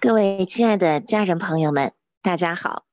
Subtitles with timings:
[0.00, 2.84] 各位亲爱的家人朋友们，大家好！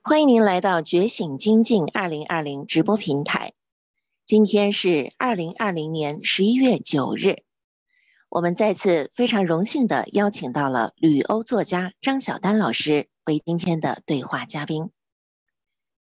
[0.00, 3.52] 欢迎您来到觉醒精进二零二零直播平台。
[4.26, 7.42] 今天是二零二零年十一月九日，
[8.28, 14.90] 我们再次非常荣幸的邀请到了旅欧作家张晓丹老师为今天的对话嘉宾。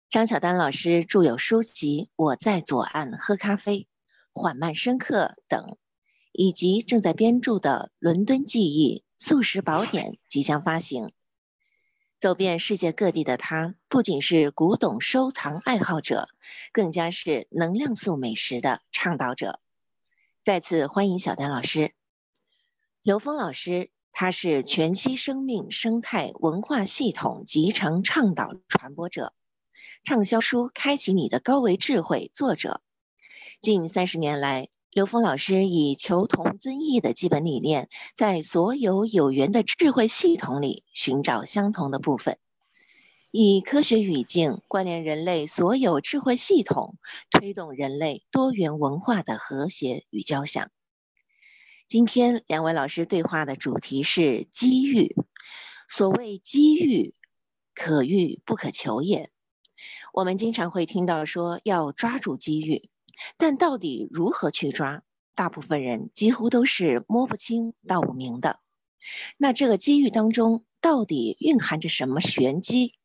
[0.10, 3.78] 张晓丹老师著有书籍《我在左岸喝咖啡》
[4.34, 5.78] 《缓慢深刻》等，
[6.34, 9.04] 以及正在编著的《伦敦记忆》。
[9.20, 11.12] 素食宝典即将发行。
[12.20, 16.30] 走遍世界各地的他，不仅是古董收藏爱好者，
[16.72, 19.60] 更加是能量素美食的倡导者。
[20.44, 21.94] 再次欢迎小丹老师。
[23.02, 29.34] 刘峰老师，他是全息生命生态文化系统集成倡导传播者，
[30.04, 32.82] 畅销书《开启你的高维智慧》作者。
[33.62, 34.70] 近三十年来。
[34.98, 42.40] 刘峰老师以求同尊异的基本理念，在所有有缘的智慧系统里寻找相同的部分，
[43.30, 46.98] 以科学语境关联人类所有智慧系统，
[47.30, 50.72] 推动人类多元文化的和谐与交响。
[51.88, 55.16] 今天两位老师对话的主题是机遇。
[55.88, 57.14] 所谓机遇，
[57.76, 59.30] 可遇不可求也。
[60.12, 62.90] 我们经常会听到说要抓住机遇。
[63.38, 65.04] 但到底如何去抓？
[65.36, 68.60] 大部分人几乎都是摸不清道不明的。
[69.38, 72.96] 那这个机遇当中到底蕴含着什么玄机？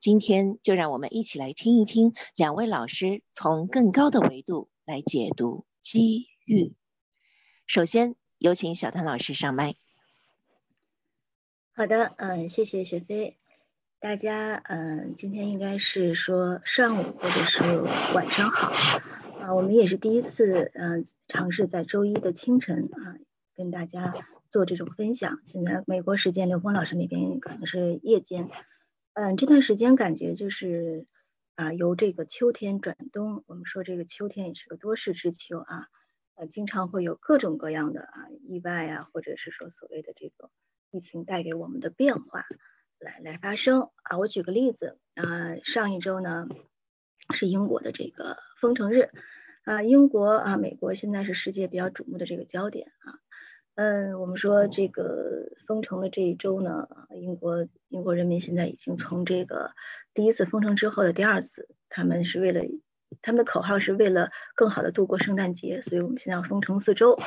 [0.00, 6.74] 今天就让我们一起来听一听两位老师从更高的维度来解读机遇。
[7.66, 9.74] 首先有请小谭老师上麦。
[11.74, 13.36] 好的，嗯，谢谢雪飞。
[13.98, 17.80] 大家，嗯，今天应该是说上午或者是
[18.14, 18.72] 晚上好。
[19.44, 23.18] 啊，我们也是第一次，嗯，尝试在周一的清晨啊，
[23.54, 24.14] 跟大家
[24.48, 25.38] 做这种分享。
[25.44, 28.48] 现在美国时间，刘峰老师那边可能是夜间，
[29.12, 31.06] 嗯，这段时间感觉就是
[31.56, 35.88] 啊，由这个秋天转冬，我们说这个秋天也是个多事之秋啊，
[36.36, 40.48] 呃，经常会有各种各样的啊意外啊，或者是说所谓的这个
[40.90, 42.46] 疫情带给我们的变化
[42.98, 44.16] 来来发生啊。
[44.16, 46.48] 我举个例子啊，上一周呢
[47.34, 49.10] 是英国的这个封城日。
[49.64, 53.16] 啊，英国啊，美国现在是世界比较瞩目的这个焦点啊。
[53.76, 56.86] 嗯，我们说这个封城的这一周呢，
[57.16, 59.72] 英国英国人民现在已经从这个
[60.12, 62.60] 第一次封城之后的第二次，他们是为了
[63.22, 67.18] 他们的口号是为了更好的度过圣诞节，所以我们现在要封城四周，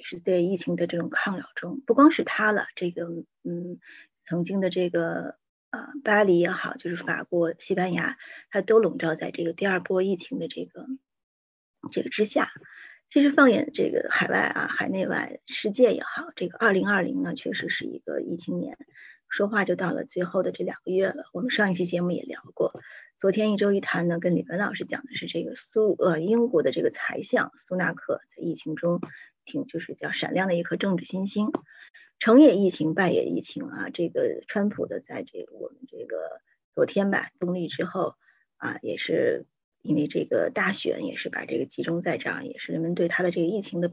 [0.00, 3.06] 是对疫情的这种抗扰中，不光是他了，这个
[3.44, 3.78] 嗯，
[4.24, 5.36] 曾经的这个
[5.70, 8.18] 啊巴黎也好，就是法国、西班牙，
[8.50, 10.84] 它都笼罩在这个第二波疫情的这个。
[11.90, 12.50] 这个之下，
[13.08, 18.76] 其实放眼这个海外啊，海内外世界也好，这个二零二零呢，确实是一个疫情年。
[19.28, 21.24] 说话就到了最后的这两个月了。
[21.32, 22.72] 我们上一期节目也聊过，
[23.16, 29.00] 昨天一周一谈呢，跟李文老师讲的是这个苏呃英国的这个财相苏纳克在疫情中
[29.44, 31.50] 挺就是叫闪亮的一颗政治新星，
[32.20, 33.90] 成也疫情，败也疫情啊。
[33.90, 36.40] 这个川普的在这个我们这个
[36.72, 38.14] 昨天吧动力之后
[38.58, 39.44] 啊，也是。
[39.86, 43.88] 因为这个大选也是把这个集中在这儿，也是人们对他的这个疫情的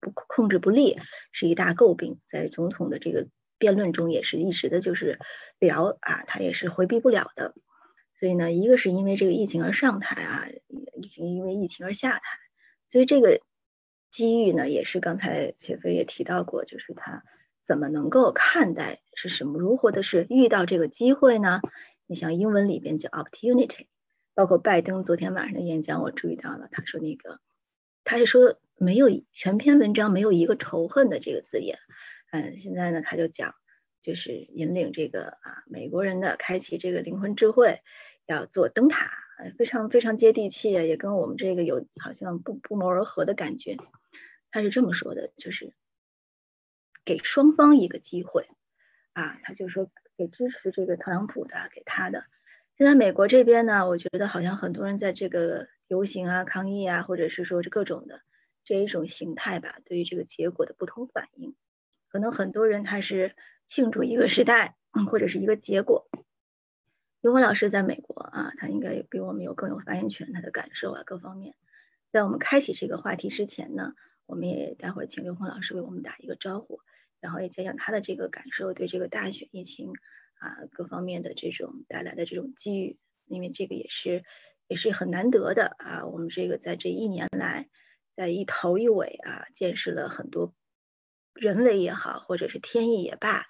[0.00, 0.98] 不控制不力
[1.32, 3.28] 是一大诟病，在总统的这个
[3.58, 5.18] 辩论中也是一直的就是
[5.58, 7.54] 聊啊，他也是回避不了的。
[8.14, 10.48] 所以呢，一个是因为这个疫情而上台啊，
[11.16, 12.22] 因为疫情而下台。
[12.86, 13.40] 所以这个
[14.10, 17.24] 机遇呢，也是刚才雪飞也提到过，就是他
[17.64, 21.60] 怎么能够看待是什么，如何的是遇到这个机会呢？
[22.06, 23.86] 你像英文里边叫 opportunity。
[24.34, 27.40] 包括拜登昨天晚上的演讲，我注意到了，他说那个
[28.04, 31.78] 他是说没有全篇文章没有一个仇恨的这个字眼，
[32.30, 33.54] 嗯，现在呢他就讲
[34.00, 37.82] 就是引领这个啊美国人的开启这个灵魂智慧，
[38.26, 39.12] 要做灯塔，
[39.58, 43.76] 非常非常接地气，也跟我们这个有好像不不谋而合的感觉。
[44.50, 45.74] 他是这么说的，就是
[47.04, 48.48] 给双方一个机会
[49.12, 52.24] 啊，他就说给支持这个特朗普的，给他的。
[52.78, 58.22] 现在美国这边呢，我觉得好像很多人在这个游行啊、抗议啊，或者是说这各种的
[58.64, 61.54] 这一种形态吧，对于这个结果的不同反应，
[62.08, 63.36] 可能很多人他是
[63.66, 64.74] 庆祝一个时代，
[65.10, 66.08] 或者是一个结果。
[67.20, 71.54] 刘峰老师在美国啊，他应该比我们有更有发言权，他的感受啊各方面。
[72.08, 73.92] 在我们开启这个话题之前呢，
[74.26, 76.80] 我们也待会儿请刘峰老师为我们打一个招呼，
[77.20, 79.92] 然后也讲讲他的这个感受，对这个大选疫情。
[80.42, 84.24] 啊，各方面的这种带来的这种机遇，因为这个也是
[84.66, 86.04] 也是很难得的啊。
[86.06, 87.68] 我们这个在这一年来，
[88.16, 90.52] 在一头一尾啊，见识了很多
[91.32, 93.46] 人为也好，或者是天意也罢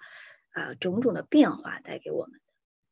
[0.51, 2.39] 啊种种的变化带给我们。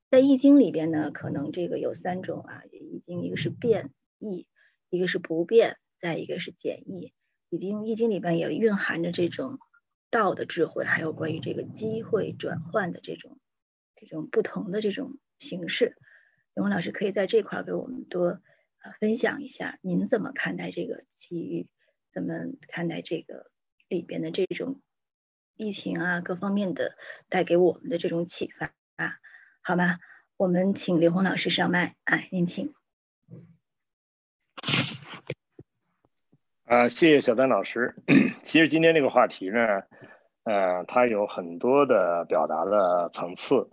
[0.10, 4.48] 在易经里边呢，可能这个有三种啊，易经一个是变易，
[4.90, 7.14] 一个是不变，再一个是简易。
[7.50, 9.60] 已经易经里边也蕴含着这种
[10.10, 13.38] 道的智慧，还有关于这个机会转换的这种
[14.02, 15.96] 这种不同的这种形式。
[16.56, 18.42] 刘文老师可以在这块给我们多
[18.82, 21.68] 呃分享一下，您怎么看待这个机遇？
[22.12, 22.34] 怎么
[22.68, 23.52] 看待这个
[23.88, 24.82] 里边的这种
[25.56, 26.98] 疫情啊各方面的
[27.30, 29.20] 带给我们的这种启发啊？
[29.62, 30.00] 好吗？
[30.36, 32.74] 我们请刘红老师上麦，哎，您请。
[36.66, 37.96] 啊，谢谢小丹老师。
[38.44, 39.84] 其实今天这个话题呢，
[40.44, 43.70] 呃，它有很多的表达的层次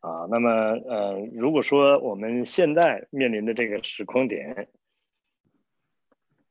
[0.00, 0.26] 啊。
[0.30, 4.68] 那么，呃，如果说我们现在面临的这个时空点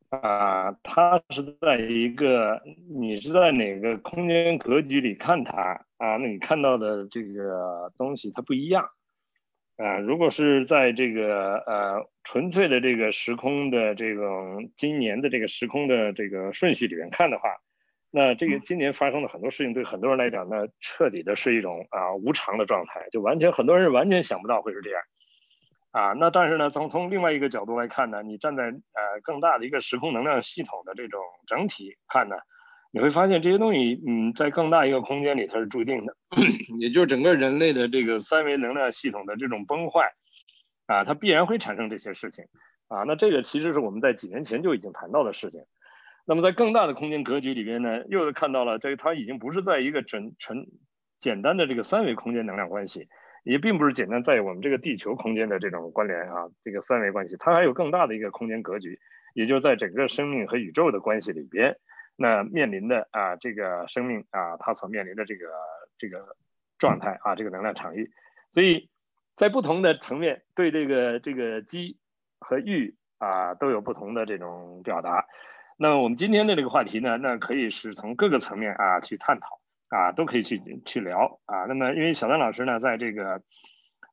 [0.09, 6.17] 啊，它是在一个你是在哪个空间格局里看它啊？
[6.17, 8.89] 那你看到的这个东西它不一样。
[9.77, 17.49] 啊，如果是在这个呃纯粹的这个时空的这种今年的这个时空的这个顺序里面看的话，
[18.15, 25.01] 那这个今年发生的很多事情对很多人来讲，那彻底的是一种啊无常的状态，就完全很多人完全想不到会是这样
[25.91, 26.13] 啊。
[26.13, 32.37] 那但是呢，从从另外一个角度来看呢，你站在呃更大的一个时空能量系统的这种整体看呢。
[32.91, 36.15] 你会发现这些东西，嗯，在更大一个空间里它是注定的，
[36.79, 40.13] 也就是整个人类的这个三维能量系统的这种崩坏，
[40.85, 42.45] 啊，它必然会产生这些事情，
[42.87, 45.65] 啊，那这个其实是我们在几年前就已经谈到的事情。
[46.27, 50.65] 那么在更大的空间格局里边呢，又看到了这个它已经不是在一个纯纯
[51.19, 53.07] 简单的这个三维空间能量关系，
[53.43, 58.99] 也并不是简单在我们这个地球空间的这种关联啊，这个三维关系，它还有更大的一个空间格局，
[59.35, 61.77] 也就在整个生命和宇宙的关系里边。
[62.17, 65.45] 那面临的啊，这个生命啊，它所面临的这个
[65.97, 66.35] 这个
[66.79, 68.09] 状态啊，这个能量场域，
[68.51, 68.89] 所以
[69.35, 71.99] 在不同的层面对这个这个机
[72.39, 75.27] 和欲啊都有不同的这种表达。
[75.77, 81.65] 那我们今天的这个话题呢，那可以是从各个层面啊去探讨啊，都可以去去聊啊。
[81.65, 83.41] 那么因为小丹老师呢，在这个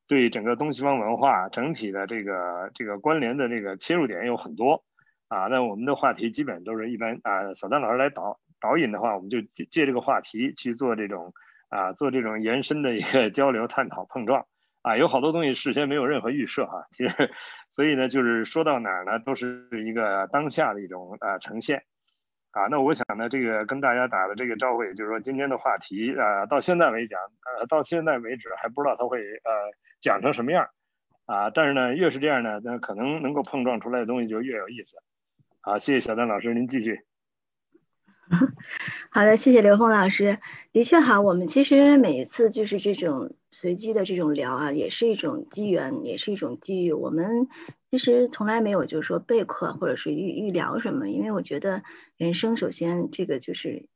[0.07, 4.83] 对整个东西方文化整体的这个这个关联的这个切入点有很多。
[5.29, 11.33] 啊，那我们的话题基本都是一般啊，小丹老师来导导引的话，我们就借借这个话题去做这种
[11.69, 14.45] 啊，做这种延伸的一个 交流、探讨、碰撞
[14.83, 17.31] 啊，有好多东西事先没有任何预设哈，其实
[17.71, 21.83] 所以呢，就是说到哪儿呢，都是一个当下的一种啊呈现
[22.51, 22.67] 啊。
[22.69, 27.19] 那我想呢，这个跟大家打的这个招呼，也就是说今天的话题啊，到现在为讲
[27.57, 29.51] 呃，到现在为止还不知道他会呃
[30.01, 30.67] 讲成什么样
[31.25, 34.97] 啊，但是呢，越是这样呢，那可能能够碰撞出来的东西就越有意思。
[35.61, 36.99] 好，谢谢小丹老师，您继续。
[39.09, 40.39] 好的，谢谢刘峰老师。
[40.73, 46.91] 的确哈，我们其实每一次就是这种随机的这种聊啊，也是一种机缘，也是一种机遇。
[46.91, 47.47] 我们
[47.89, 51.83] 其实从来没有就是说备课或者是预预聊什么，因为我觉得
[52.17, 53.87] 人生首先这个就是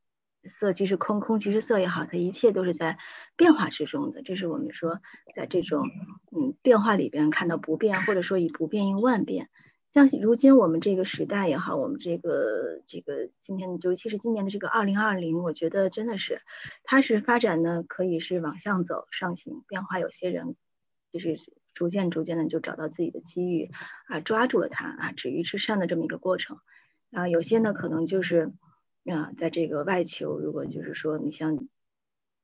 [0.43, 2.99] 色即是空，空即是色也好，它一切都是在
[3.35, 4.21] 变化之中的。
[4.21, 5.01] 这是我们说
[5.35, 5.87] 在这种
[6.31, 9.49] 嗯变化里边看到不变，或者说以不变应万变。
[9.91, 16.41] 像如今我们这个时代也好，我们这个这个今天尤其是今年的这个二零二零，我觉得真的是，
[16.83, 20.55] 它是发展呢可以是往上走上行变化，有些人
[21.11, 21.39] 就是
[21.73, 23.71] 逐渐逐渐的就找到自己的机遇
[24.07, 26.59] 啊，抓住了它啊，止于至善的这么一个过程
[27.11, 28.53] 啊，有些呢可能就是
[29.05, 31.67] 啊，在这个外求，如果就是说你像。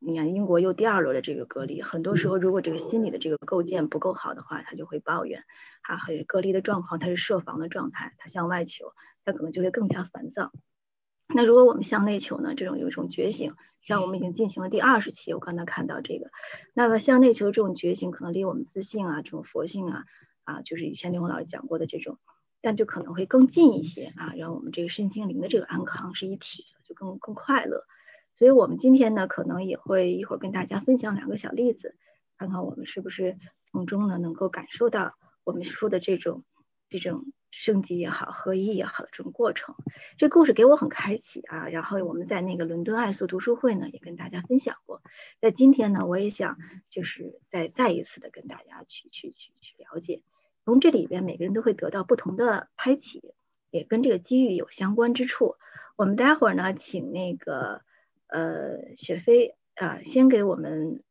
[0.06, 5.46] 你看，英国又第二轮的这个隔离，很多时候如果这个心理的这个构建不够好的话，他就会抱怨，
[5.82, 8.94] 啊，隔离的状况，他是设防的状态，他向外求，
[9.24, 10.52] 他可能就会更加烦躁。
[11.34, 12.54] 那如果我们向内求呢？
[12.54, 16.32] 这种有一种觉醒，像我们已经进行了第二十期，我刚才看到这个，
[16.74, 20.04] 那么向内求这种觉醒，可能离我们自信啊，这种佛性啊，
[20.44, 22.20] 啊，就是以前刘红老师讲过的这种，
[22.62, 27.86] 但就可能会更近一些啊，让我们这个身心灵的这个安康是一体的，就更更快乐。
[28.44, 31.96] 所以，我们今天呢，可能也会一会儿跟大家分享两个小例子，
[32.38, 35.14] 看看我们是不是从中呢能够感受到
[35.46, 36.44] 我们说的这种
[36.90, 39.76] 这种升级也好、合一也好的这种过程。
[40.18, 41.70] 这故事给我很开启啊。
[41.70, 45.02] 然后我们在那个伦敦爱素读书会呢，也跟大家分享过。
[45.40, 46.58] 在今天呢，我也想
[46.90, 50.22] 就是再再一次的跟大家去去去去了解，
[50.66, 53.22] 从这里边每个人都会得到不同的开启，
[53.72, 55.56] 也跟这个机遇有相关之处。
[55.96, 57.84] 我们待会儿呢，请那个。
[58.34, 61.04] 呃，雪飞啊，先给我们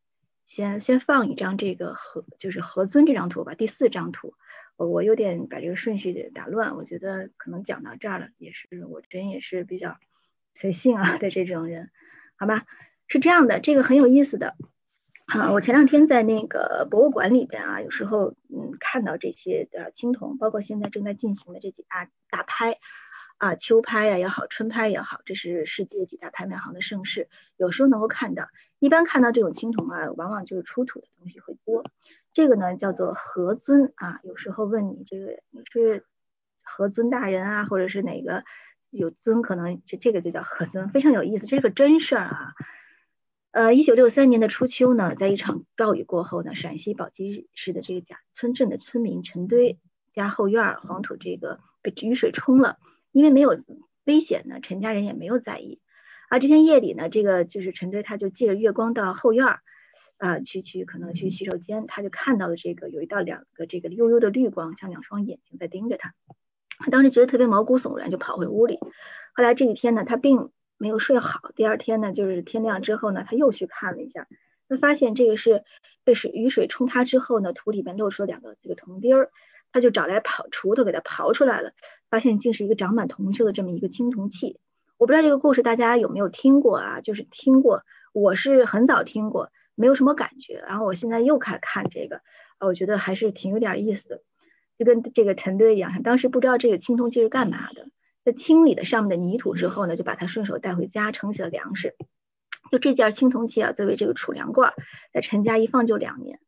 [0.44, 4.34] 先先放一张这个和就是何尊这张图吧，第四张图，
[4.76, 9.98] 我我有点把这个顺序给打乱，我觉得可能讲到这儿了，也是我人也是比较
[10.52, 11.92] 随性啊的这种人，
[12.34, 12.66] 好吧？
[13.06, 14.56] 是这样的，这个很有意思的，
[15.26, 22.78] 啊，我前两天在那个博物馆里边啊，有时候嗯看到这些的青铜，包括现在正在进行的这几大大拍
[23.42, 28.46] 啊，秋拍呀也好，春拍也好，这是世界几大拍卖行的盛事，有时候能够看到。
[28.78, 31.84] 一般看到这种青铜啊，往往就是出土的东西会多。
[32.32, 36.06] 这个呢叫做何尊啊，有时候问你这个你是
[36.62, 38.44] 何尊大人啊，或者是哪个
[38.90, 42.52] 有尊，可能就这个就叫何尊，非常有意思，这是个真事儿啊。
[43.50, 49.80] 呃，一九六三年的初秋呢，在一场暴雨过后呢，陕西宝鸡市的这个贾村镇的村民陈堆
[50.12, 52.78] 家后院黄土这个被雨水冲了，
[53.12, 53.62] 因为没有
[54.04, 55.80] 危险呢，陈家人也没有在意。
[56.28, 59.60] 啊，这天夜里呢，这个就是陈队他就借着月光到后院儿
[60.18, 66.14] 啊去去可能去洗手间，他就看到了这个有一道两个这个悠悠的绿光，像两双眼睛在盯着他。
[66.78, 68.78] 他当时觉得特别毛骨悚然，就跑回屋里。
[69.34, 70.50] 后来这一天呢，他并。
[70.78, 74.26] 没有睡好，第二天呢，就是天亮之后呢，他又去看了一下，
[74.68, 75.62] 他发现这个是
[76.02, 79.30] 被水雨水冲塌之后呢，土里面露出了两个这个铜钉儿，
[79.72, 81.72] 他就找来刨锄头给它刨出来了，
[82.10, 84.60] 发现竟是一个长满铜锈的这么一个青铜器。
[84.98, 87.00] 我不知道这个故事大家有没有听过啊？
[87.00, 90.62] 就是听过，我是很早听过，没有什么感觉。
[90.66, 92.20] 然后我现在又看看这个，
[92.60, 94.22] 我觉得还是挺有点意思的，
[94.78, 97.88] 就跟这个陈堆一样，当时不知道这个青铜器是干嘛的。
[98.24, 101.96] 在清理了上面的泥土之后呢，就把它顺手带回家盛起了粮食。
[102.70, 104.72] 就这件青铜器啊，作为这个储粮罐，
[105.12, 106.38] 在陈家一放就两年。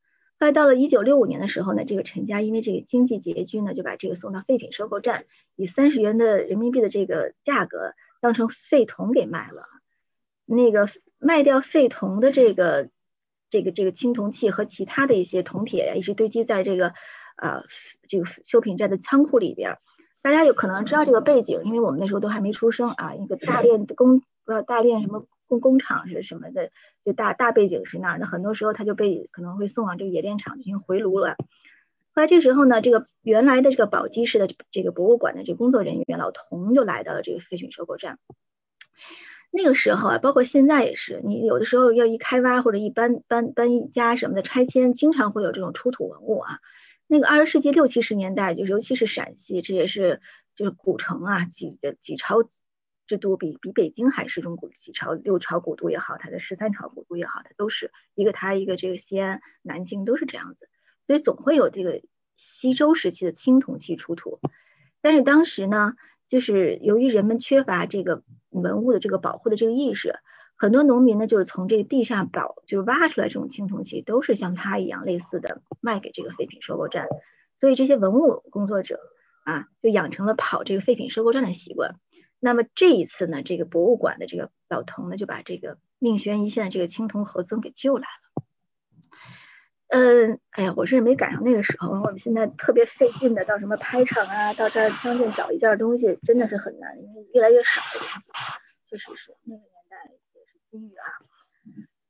[0.44, 5.24] 那到了一九六五年的时候呢，这个陈家因为这个经济拮据呢，就把这个送到废品收购站，
[5.56, 9.64] 以三十元的人民币的这个价格当成废铜给卖了。
[10.44, 12.90] 那个卖掉废铜的这个
[13.48, 16.92] 这个这个青铜器和其他的一些铜铁呀，一直堆积在这个
[17.38, 17.62] 呃
[18.06, 19.78] 这个修品站的仓库里边。
[20.20, 23.14] 大家有可能知道这个背景，因为我们那时候都还没出生啊。
[23.14, 25.24] 一个大炼工不知道大炼什么
[25.60, 26.70] 工厂是什么的，
[27.04, 28.18] 就大大背景是那儿。
[28.18, 31.36] 那很多时候他就被可能会送往这个冶炼厂进行回炉了。
[32.12, 38.18] 后来这时候呢，这个原来的这个宝鸡市的这个博物馆的这工作人员老童就来到了这个废品收购站。
[39.50, 46.58] 那个时候啊，包括现在也是，你有的时候要一开挖或者一搬搬搬家什么的拆迁，经常会有这种出土文物啊。
[47.06, 50.20] 那个二十世纪六七十年代，就是尤其是陕西，这也是
[50.54, 52.42] 就是古城啊，几几朝
[53.06, 60.68] 之都，比比北京还是中古几朝六朝古都也好，它的十三朝古都也好，它都是一个它一个这个西安、南京都是这样子，
[61.06, 62.02] 所以总会有这个
[62.36, 64.40] 西周时期的青铜器出土。
[65.00, 65.94] 但是当时呢，
[66.28, 70.14] 就是由于人们缺乏这个文物的这个保护的这个意识。
[70.56, 77.08] 很多农民呢，就是从这个地上宝，就是挖出来这种青铜器，都是像他一样类似的卖给这个废品收购站。
[77.56, 79.00] 所以这些文物工作者
[79.44, 81.96] 啊，就养成了跑这个废品收购站的习惯。
[82.44, 88.44] 那么这一次呢，这个博物馆的这个老童呢，就把这个命悬一线的这个青铜何尊给救来了。
[89.88, 91.88] 嗯，哎呀，我是没赶上那个时候。
[91.88, 98.30] 我们现在特别费劲的，到什么拍场啊，到这儿商店找一件东西，真的是很难，因为越来越少的东西，
[98.90, 99.96] 确实是那个年代
[100.34, 100.58] 也是。
[100.70, 101.06] 机遇啊！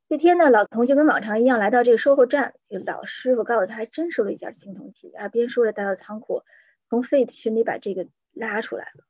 [0.08, 5.28] 这天呢，老童就跟往常一样来到这个收购站，这老师傅告诉他，还真收了一件青铜器啊。
[5.28, 6.42] 边说着，带到仓库，
[6.80, 9.04] 从废群里把这个拉出来了。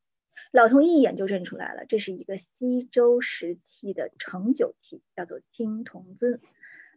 [0.54, 6.40] 老童一眼就认出来了，这是一个西周时期的盛酒器，叫做青铜尊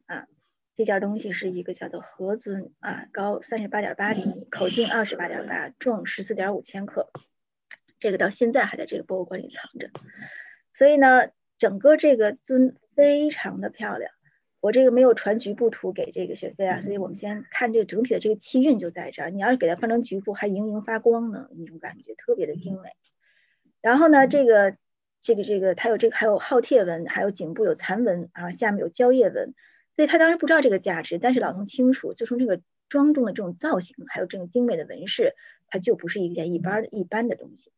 [0.05, 0.27] 啊。
[0.75, 7.09] 这件东西是一个叫做何尊啊，高三十八点八厘米，口径二十八点八，重十四点五千克。
[7.97, 9.89] 这个到现在还在这个博物馆里藏着。
[10.73, 11.29] 所以呢。
[11.59, 14.11] 整个这个尊非常的漂亮，
[14.59, 19.31] 我这个没有传局部图给这个雪飞啊，所以我们先看这个整体的这个气韵就在这儿。
[19.31, 22.91] 你要是给它放成局部，还莹莹发光呢，那种感觉特别的精美。
[23.81, 24.75] 然后呢，这个
[25.22, 29.53] 这个这个它有这个还有饕餮纹，还有颈部有残纹啊，下面有蕉叶纹，
[29.96, 35.36] 所以他当时不知道这个价值，但是老童清楚，就从这个庄重的这种造型，还有这种精美的纹饰，
[35.67, 37.72] 它就不是一件一般的一般的东西。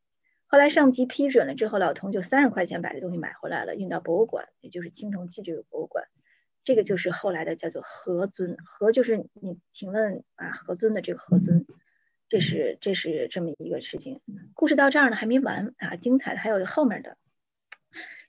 [0.47, 6.05] 后来上级批准了之后，老童就三十块钱把这东西买回来了，运到博物馆，也就是青铜器这个博物馆。
[6.63, 11.65] 这个就是后来的叫做何尊，何就是你，请问啊，何尊的这个何尊，
[12.29, 14.21] 这是这是这么一个事情。
[14.53, 17.17] 故事到这儿呢还没完啊，精彩的还有后面的。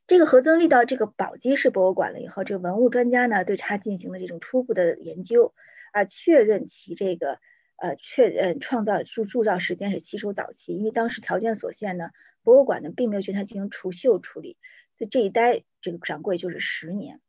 [0.07, 5.55] 这个何曾遇到这个宝鸡市博物馆了以后，这个文物专家呢对他进行了这种初步的研究
[5.93, 7.39] 啊，确认其这个。
[7.83, 12.11] 呃，确认创造铸铸造时间是西周早期，因为当时条件所限呢，
[12.43, 14.59] 博物馆呢并没有对它进行除锈处理，
[14.99, 17.23] 所以这一待这个掌柜就是十年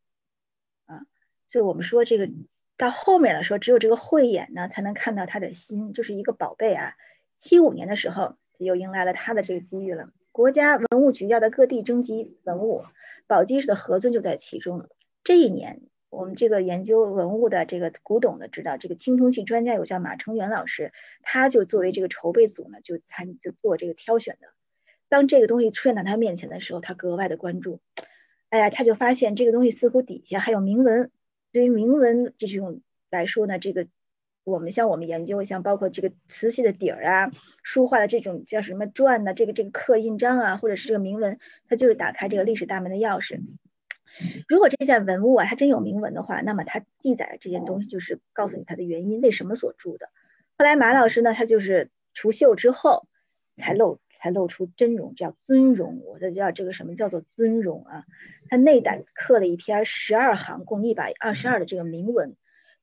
[0.87, 1.05] 啊，
[1.47, 2.29] 所以我们说这个
[2.81, 6.95] 到后面了，说只有这个慧眼呢才能看到他的心，就是一个宝贝啊。
[7.38, 12.81] 七五年的时候又迎来了他的这个机遇了，国家文物局要在各地征集文物，
[13.27, 14.89] 宝鸡市的何尊就在其中。
[15.23, 24.47] 这一年我们这个研究文物的这个古董的知道，这个青铜器专家有叫马成元老师，他就作为这个筹备组呢，就参就做这个挑选的。
[25.07, 27.79] 当这个东西出现在他面前的时候，他格外的关注。
[28.50, 31.11] 哎呀，他就发现这个东西似乎底下还有铭文。
[31.51, 33.88] 对于铭文这种来说呢，这个
[34.43, 37.31] 我们像我们研究像包括这个瓷器的底儿啊，
[37.63, 39.34] 书画的这种叫什么篆呢？
[39.34, 43.39] 这个这个刻印章啊，或者是这个铭文，它就是打开这个历史大门的钥匙。
[44.48, 50.10] 如果这件文物啊，它真有铭文的话，那么它记载的这件东西就是告诉你它的原因，为什么所铸的。
[50.58, 53.08] 后来马老师呢，他就是除锈之后
[53.55, 56.01] 才露才露出真容，叫尊容。
[56.05, 58.05] 我的叫这个什么叫做尊容啊？
[58.49, 62.35] 他内胆刻了一篇十二行，共一百二十二的这个铭文，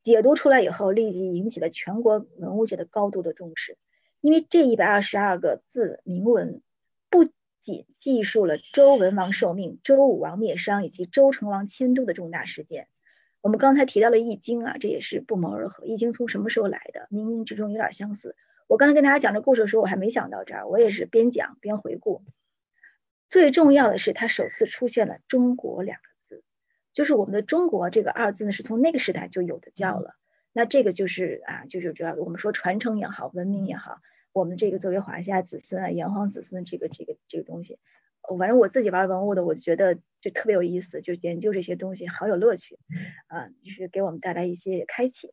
[0.03, 3.79] 解读出来以后，立即引起了全国文物界的高度的重视，
[4.21, 6.61] 因为这一百二十二个字铭文
[7.09, 7.29] 不。
[7.61, 12.87] 仅记述了周文王受命、周武王灭商以及周成王迁都的重大事件。
[13.43, 15.85] 我们刚才提到了《易经》啊，这也是不谋而合。
[15.87, 17.09] 《易经》从什么时候来的？
[17.11, 18.37] 冥冥之中有点相似。
[18.69, 22.23] 我刚才跟大家讲这故事的时候，我还没想到这儿，我也是边讲边回顾。
[23.27, 26.45] 最重要的是，它首次出现了“中国”两个字，
[26.93, 30.17] 就是我们的“中国”这个二字呢，是从那个时代就有的叫了。
[30.53, 34.01] 那这个就是啊，就是主要我们说传承也好，文明也好。
[34.35, 37.79] 我们这个作为华夏子孙啊，炎黄子孙，这个这个这个东西，
[38.39, 42.79] 反正我自己玩文物的，我就觉得就特别有意思，就研究这些东西好有乐趣
[43.29, 45.33] 啊，就是给我们带来一些开启。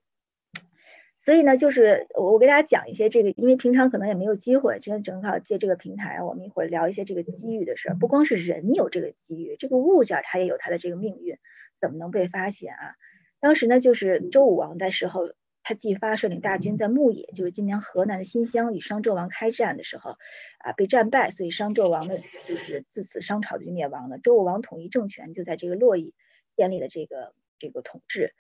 [1.20, 7.96] 所以呢，就是我我给大家讲一些这个，因为平常可能也没有机会，今天正好借这个平台，我们一会儿聊一些这个机遇的事儿。
[7.96, 11.38] 不光是人有这个机遇，这个物件它也有它的这个命运，
[11.80, 12.96] 怎么能被发现啊？
[13.40, 15.32] 当时呢，就是周武王的时候。
[15.68, 20.12] 他继发率领大军在牧野，就是今年河南的新乡与商纣王开战的时候，
[20.60, 24.20] 啊，被战败，所以商纣王的就是自此商朝就灭亡了。
[24.20, 26.14] 周武王统一政权就在这个洛邑
[26.56, 28.36] 建立了这个这个统治，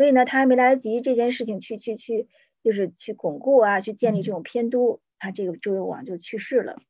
[0.00, 2.26] 所以呢，他还没来得及这件事情去去去，
[2.64, 6.80] 就是去巩固啊，去建立这种偏都，他这个周幽王就去世了。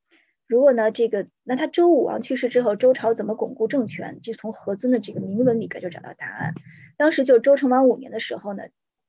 [0.46, 4.20] 如果呢，这个那他周武王去世之后，周朝怎么巩固政权？
[4.22, 6.54] 就从何尊的这个铭文里边就找到答案。
[6.96, 8.62] 当时就周成王五年的时候呢。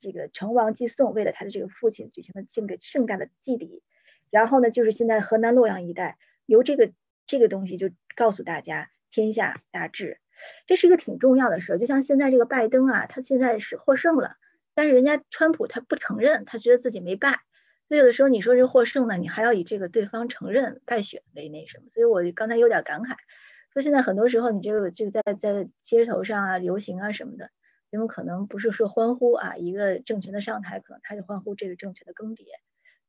[0.03, 3.83] 这个成王祭宋，为了他的这个父亲举行了这个盛大的祭礼，
[4.31, 6.91] 然后呢，就是现在河南洛阳一带，由这个
[7.27, 10.17] 这个东西就告诉大家天下大治，
[10.67, 11.77] 这是一个挺重要的事儿。
[11.77, 14.35] 就像现在这个拜登啊，他现在是获胜了，
[14.73, 17.39] 但是人家川普他不承认，他觉得自己没败，
[17.87, 21.85] 所以有的时候你说这获胜呢，你还要以这个对方承认败选为那什么。
[21.93, 23.15] 所以我刚才有点感慨，
[23.73, 27.49] 说现在很多时候你这个这个在在街头上啊游行啊什么的。
[27.89, 32.45] 人们可能不是说欢呼啊，一个政权的上台，可能他是欢呼这个政权的更迭，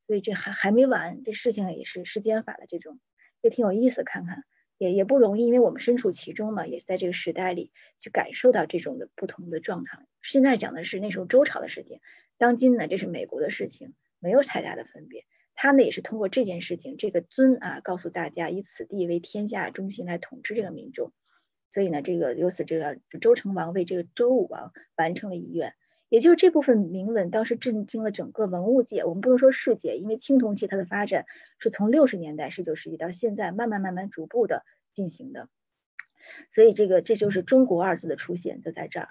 [0.05, 2.99] 所以这还还没完，这事情也是时间法的这种，
[3.43, 4.43] 也挺有意思，看看
[4.83, 10.05] 也也不容易，因为我们身处其中嘛，也在这个时代里去感受到这种的不同的状态。
[10.23, 12.01] 现在讲的是那时候周朝的事情，
[12.37, 15.25] 当今呢这是美国的事情，没有太大的分别。
[15.55, 21.13] 他呢也是通过这件事情，这个尊啊，告诉大家以此地为天下中心来统治这个民众。
[21.71, 25.75] 所以呢，这个由此这个周成王为这个周武王完成了遗愿，
[26.13, 29.03] 也就是这部分铭文当时震惊了整个文物界。
[29.03, 31.25] 我们不能说世界，因为青铜器它的发展
[31.59, 35.49] 是从六十年代十九世纪到现在慢慢慢慢逐步的进行的。
[36.51, 39.09] 所以这个这就是中国二字的出现就在这儿，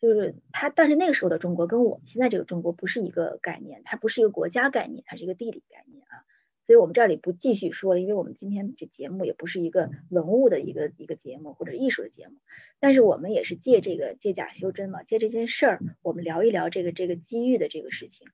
[0.00, 6.22] 就是它，但是那个时候的中国跟我们现在这个中国不是一个概念，它不是一个国家概念，它是一个地理概念啊。
[6.66, 12.34] 所以我们这里不继续说了，因为我们今天这节目也不是一个文物的一个一个节目或者艺术的节目，
[12.80, 18.26] 但是我们也是借这个借假修真嘛，借这件事儿，我们聊一聊这个这个机遇的这个事情。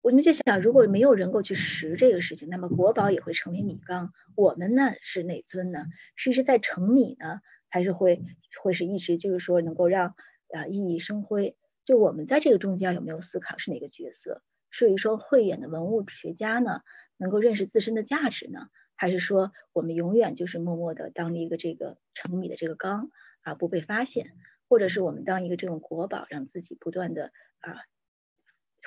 [0.00, 4.12] 我们就想，如果没有人够去识这个事情，那么国宝也会成为米缸。
[4.36, 5.86] 我们呢是哪尊呢？
[6.16, 8.22] 是一直在成米呢，还是会
[8.62, 10.14] 会是一直就是说能够让
[10.52, 11.56] 啊熠熠生辉？
[11.84, 14.42] 就我们在这个中间有没有思考是哪个角色？
[14.70, 16.82] 是一说慧眼的文物学家呢？
[17.18, 23.10] 能够认识自身的价值呢，还是说我们永远就是默默的当一个这个成米的这个缸
[23.42, 24.32] 啊，不被发现，
[24.68, 27.76] 或者是我们当一个这种国宝，让自己不断的啊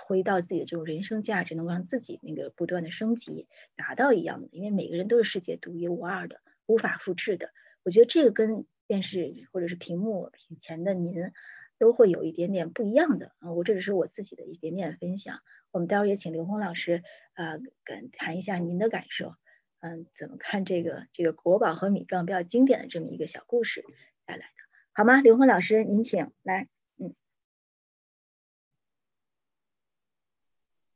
[0.08, 7.52] 回到自己的这种人生价值，能够让自己那个不断的升级，达到一样的，因为每个人都是世界独一无二的，无法复制的。
[7.84, 11.32] 我觉得这个跟电视或者是屏幕前的您
[11.78, 15.39] 都会有一点点不一样的啊，我这只是我自己的一点点分享。
[15.72, 17.02] 我们待会儿也请刘红老师
[17.42, 19.34] 啊，跟谈一下您的感受，
[19.80, 23.84] 嗯，怎么看这个这个国宝和米缸比较经典的这么一个小故事
[24.28, 24.54] 带来的，
[24.94, 25.22] 好吗？
[25.22, 26.68] 刘红老师，您请来，
[27.00, 27.16] 嗯。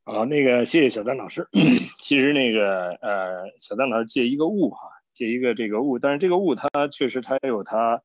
[0.03, 1.47] 好，那个谢谢小丹老师。
[1.97, 8.03] 其实那个呃，小丹老师借一个物哈，借一个这个物，但是这个物它确实它有它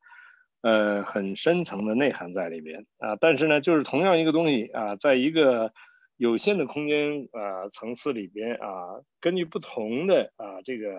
[0.63, 3.17] 呃很深层的内涵在里边啊。
[3.17, 5.75] 但是呢，就是同样一个东西啊，在一个
[6.21, 10.95] 有限的空间啊层次里边啊，根据不同的啊这个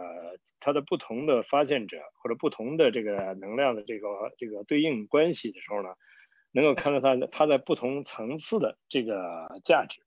[0.60, 4.08] 它的不同的发现者或者不同的这个能量的这个
[4.40, 5.90] 这个对应关系的时候呢，
[6.52, 10.02] 能够看到它它在不同层次的这个价值。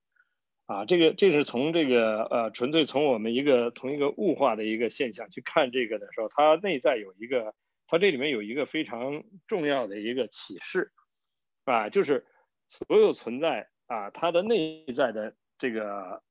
[0.65, 7.53] 啊，这个这是从这个呃，纯粹从我们一个从一个物化的一个现象去看这个的时候，它内在有一个，
[7.87, 10.91] 它这里面有一个非常重要的一个启示，
[11.63, 12.25] 啊，就是
[12.67, 16.21] 所有存在啊，它的内在的这个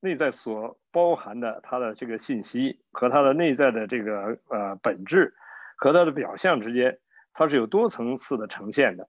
[0.00, 5.34] 内在所包含的它的这个信息和它的内在的这个呃本质
[5.76, 6.98] 和它的表象之间，
[7.32, 9.08] 它是有多层次的呈现的。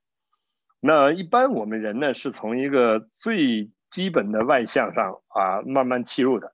[0.80, 6.54] 那一般我们人呢，是从一个最基本的外向上啊，慢慢切入的，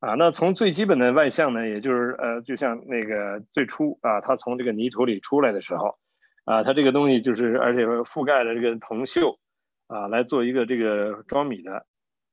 [0.00, 5.96] 啊，那从最基本的外向呢，也就是呃，就像那个最初啊，它从这个泥土里出来的时候，
[6.44, 9.38] 啊，它这个东西就是而且覆盖了这个铜锈，
[9.86, 11.86] 啊，来做一个这个装米的，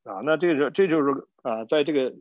[0.03, 2.13] 啊，那这个这就是啊，在这个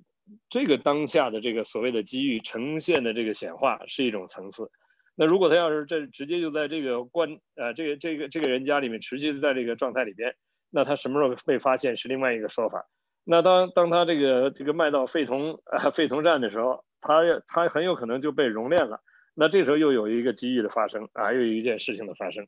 [0.48, 4.70] 这个当下的这个所谓的机遇呈现的这个显化是一种层次，
[5.14, 10.34] 那如果他要是这直接就在这个关呃这个这个这个人家里面持续在这个状态里边。
[10.70, 12.84] 那他什么时候被发现是另外一个说法。
[13.24, 19.00] 那当当他这个这个卖到废铜啊废铜站的时候，他他很有可能就被熔炼了。
[19.34, 22.46] 那这时候又有一个机遇的发生啊，又有一件事情的发生。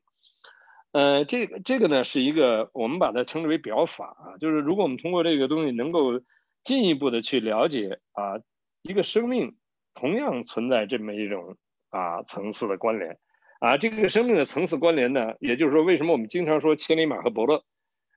[0.92, 6.20] 呃，这个这个呢是一个我们把它称之为表法啊，就是如果我们通过这个东西能够
[6.62, 8.40] 进一步的去了解啊，
[8.83, 9.57] 一个生命
[9.94, 11.57] 同样存在这么一种
[11.90, 13.18] 啊层次的关联
[13.61, 17.62] 啊，这个生命的层次关联呢，也就是说为什么我们经常说千里马和伯乐。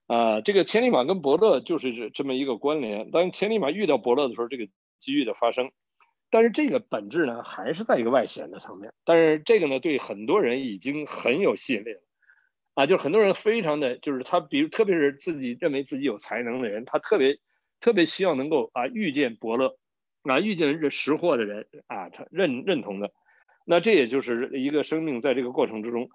[0.06, 3.10] 啊，这个千里马跟伯乐就是这么一个关联。
[3.10, 4.66] 当千里马遇到伯乐的时候，这个
[4.98, 5.70] 机遇的发生，
[6.30, 8.92] 但是这个本质呢，还是在一个外显的层面。
[9.06, 12.00] 但是这个呢，对很多人已经很有吸引力了。
[12.74, 17.38] 啊，就很多人非常的就是他，比如特别是自己认为自己有才能的人，他特别
[17.80, 19.76] 特别希望能够啊遇见伯乐，
[20.22, 23.12] 啊遇见这识货的人啊，他认认同的。
[23.64, 26.08] 那这也就是一个生命在这个过程之中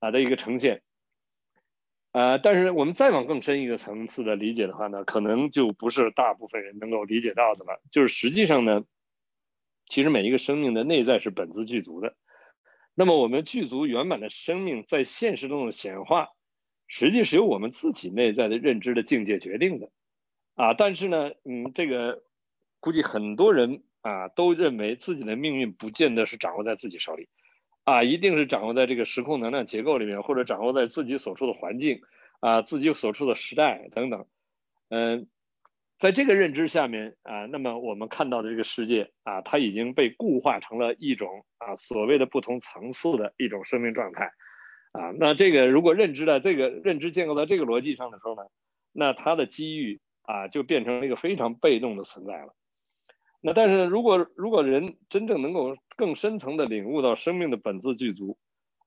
[0.00, 0.82] 啊的一个呈现。
[2.12, 7.80] 呃，但是我们再往更深一个层次的理解的话呢，可能就不是大部分人能够理解到的了。
[7.90, 8.84] 就是实际上呢，
[9.86, 12.14] 其实每一个生命的内在是本自具足的。
[12.94, 16.28] 那么我们具足圆满的生命在现实中的显化，
[16.86, 19.90] 实际是由我们自己内在的认知的境界决定的。
[20.54, 22.22] 啊，但是呢，嗯，这个
[22.80, 27.28] 估计很多人啊都认为自己的命运不见得是掌握在自己手里。
[27.84, 32.00] 啊，一定是掌握在这个时空能量结构里面，或者掌握在自己所处的环境，
[32.38, 34.26] 啊，自己所处的时代等等，
[34.88, 35.26] 嗯，
[36.02, 44.32] 在这个认知下面啊，那么我们看到的这个世界啊，它已经被固化成了一种啊所谓的不同层次的一种生命状态，
[44.90, 48.42] 啊，那这个如果认知的这个认知建构在这个逻辑上的时候呢，
[48.92, 52.52] 那它的机遇啊就变成了一个非常被动的存在了。
[53.40, 58.36] 那但是如果如果人真正能够更深层的领悟到生命的本自具足，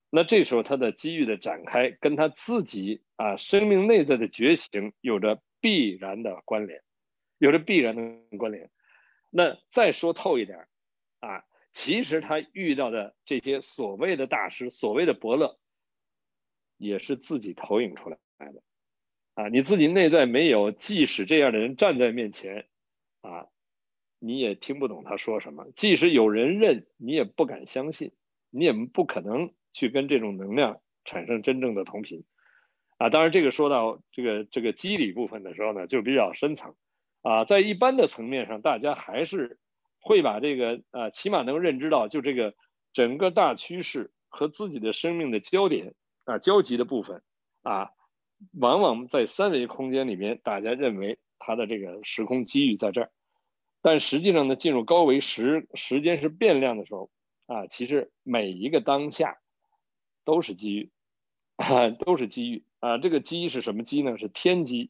[0.10, 6.82] 那这时候他的机遇的展开跟他自己啊生命内在的觉醒有着必然的关联，
[7.38, 8.70] 有着必然的关联。
[9.30, 10.68] 那再说透一点
[11.20, 15.60] 啊，其实他遇到的这些所谓的大师，所谓的伯乐，
[16.78, 18.62] 也是自己投影出来的
[19.34, 22.68] 啊，你自己内在没有，即使这样的人站在面前
[23.22, 23.48] 啊。
[24.18, 28.14] 你也听不懂他说什么，即使有人认，你也不敢相信，
[28.50, 32.24] 你也不可能去跟这种能量产生真正的同频
[32.98, 33.10] 啊。
[33.10, 36.76] 当然，这个说到这个这个机理部分的时候呢，就比较深层
[37.26, 37.44] 啊。
[37.44, 39.58] 在一般的层面上，大家还是
[40.00, 42.54] 会把这个啊，起码能认知到，就这个
[42.94, 47.24] 整个大趋势和自己的生命的焦点啊交集的部分
[47.64, 47.90] 啊，
[48.60, 53.12] 往往在三维空间里面，大家认为它的这个时空机遇在这儿。
[53.82, 57.10] 但实际上呢，进入高维时时间是变量的时候
[57.48, 59.38] 啊，其实每一个当下
[60.24, 60.92] 都是机遇，
[62.04, 62.98] 都是机遇啊。
[62.98, 64.18] 这个机是什么机呢？
[64.18, 64.90] 是天机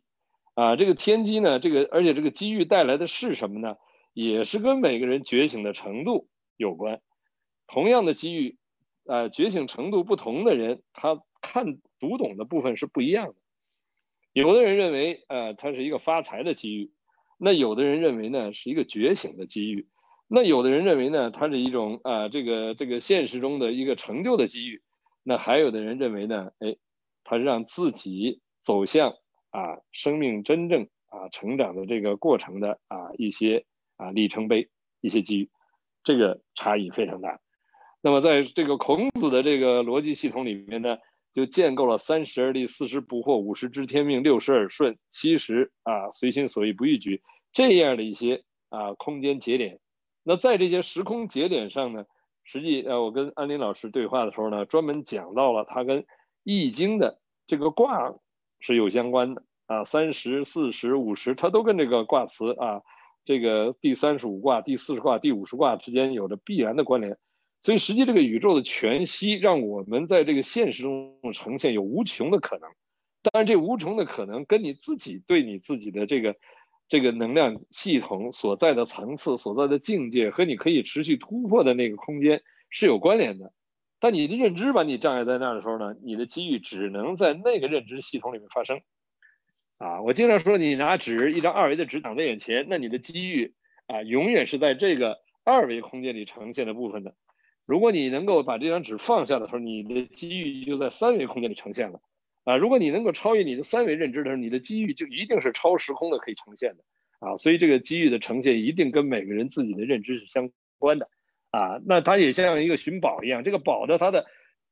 [0.56, 0.76] 啊。
[0.76, 3.78] 这个天机呢，这个而且这个机遇带来的是什么呢？
[4.14, 7.02] 也是跟每个人觉醒的程度有关。
[7.68, 8.58] 同样的机遇，
[9.06, 13.36] 啊，觉醒程度不同的人，他看读懂的部分是不一样的。
[14.34, 16.92] 有的人认为，呃，它是一个发财的机遇。
[17.38, 19.90] 那有的人认为呢是一个觉醒的机遇，
[20.30, 24.82] 那有的人认为呢它是一种啊这个这个现实中的一个成就的机遇，
[25.22, 26.78] 那还有的人认为呢，哎，
[27.26, 29.16] 它让自己走向
[29.56, 33.66] 啊生命真正啊成长的这个过程的啊一些
[33.96, 35.50] 啊里程碑一些机遇，
[36.04, 37.40] 这个差异非常大。
[38.02, 40.98] 那么在这个孔子的这个逻辑系统里面呢，
[41.32, 49.80] 就建构了三十而立、四十不惑、五十知天命、六十耳顺、七十啊随心所欲不逾矩这样的一些啊空间节点。
[50.24, 52.06] 那在这些时空节点上呢，
[52.44, 56.06] 实际呃我跟安林老师对话的时候呢，专门讲到了它跟
[56.44, 58.14] 易经的这个卦
[58.60, 62.82] 是有相关的啊，三十四十五十，它都跟这个卦辞啊，
[63.24, 67.18] 这个第三十五卦、第四十卦、第五十卦之间有着必然的关联。
[67.62, 72.70] 所以，实际这个宇宙的全息，让我们在这个现实中呈现有无穷的可能。
[73.24, 76.36] 当然，这无穷的可能跟你自己对你自己的这个
[76.88, 83.52] 这个能量系统所在的层次、所在的境界和你可以持续突破的那个空间是有关联的。
[84.00, 88.80] 但你的认知把你障碍在那儿的时候呢，你的机遇只能在那个认知系统里面发生。
[89.78, 93.54] 啊，我经常说，你拿纸一张二维的纸挡在眼前，那你的机遇
[93.88, 97.14] 啊，永远是在这个二维空间里呈现的部分的。
[97.66, 102.00] 如果你能够把这张纸放下的时候，你的机遇就在三维空间里呈现了，
[102.44, 106.84] 啊，如果你能够超越你的三维认知的时候，你的机遇就一定是超时空的可以呈现的，
[107.20, 111.10] 啊，所以这个机遇的呈现一定跟每个人自己的认知是相关的，
[111.52, 114.26] 啊，那它也像一个寻宝一样，这个宝的它的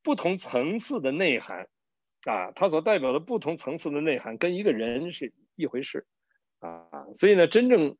[0.03, 1.67] 不同层次的内涵，
[2.25, 6.05] 啊，它所代表的不同层次的内涵跟一个人是一回事，
[6.59, 7.97] 啊，所以呢，真正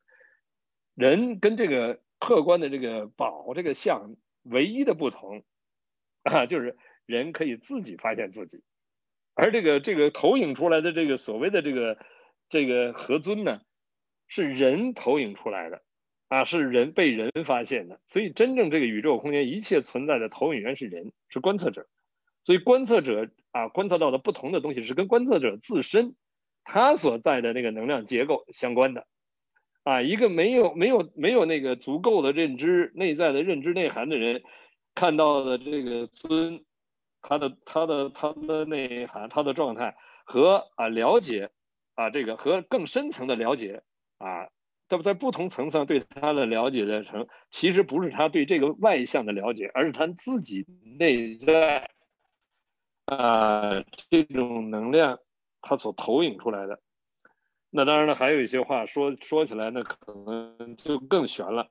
[0.95, 4.15] 人跟这个客观的这个宝这个像。
[4.45, 5.45] 唯一的不同
[6.23, 8.61] 啊，就是人可以自己发现自己，
[9.35, 11.97] 而这个这个投影出来的这个所谓的这个
[12.49, 13.61] 这个何尊呢，
[14.27, 15.81] 是人投影出来的
[16.27, 18.01] 啊，是人被人发现的。
[18.05, 21.87] 所以真正这个宇宙空间一切存在的投影源是人，是观测者。
[22.43, 26.15] 所以观测者啊，观测到的不同的东西是跟观测者自身
[26.65, 29.07] 他所在的那个能量结构相关的。
[29.83, 34.41] 啊，一个没有没有没有那个足够的认知内在的认知内涵的人，
[34.95, 36.63] 看到的这个尊，
[37.21, 41.51] 他的他的他的内涵，他的状态和啊了解
[41.95, 43.83] 啊这个和更深层的了解
[44.19, 44.47] 啊，
[44.87, 50.65] 在在不同层次上对他的了解的成，其实不是他对这个外向的了解，而是他自己
[50.97, 51.89] 内在
[53.05, 55.19] 啊这种能量
[55.61, 56.79] 它所投影出来的。
[57.75, 61.69] 那当然了，还有一些话说说起来，那可能就更悬了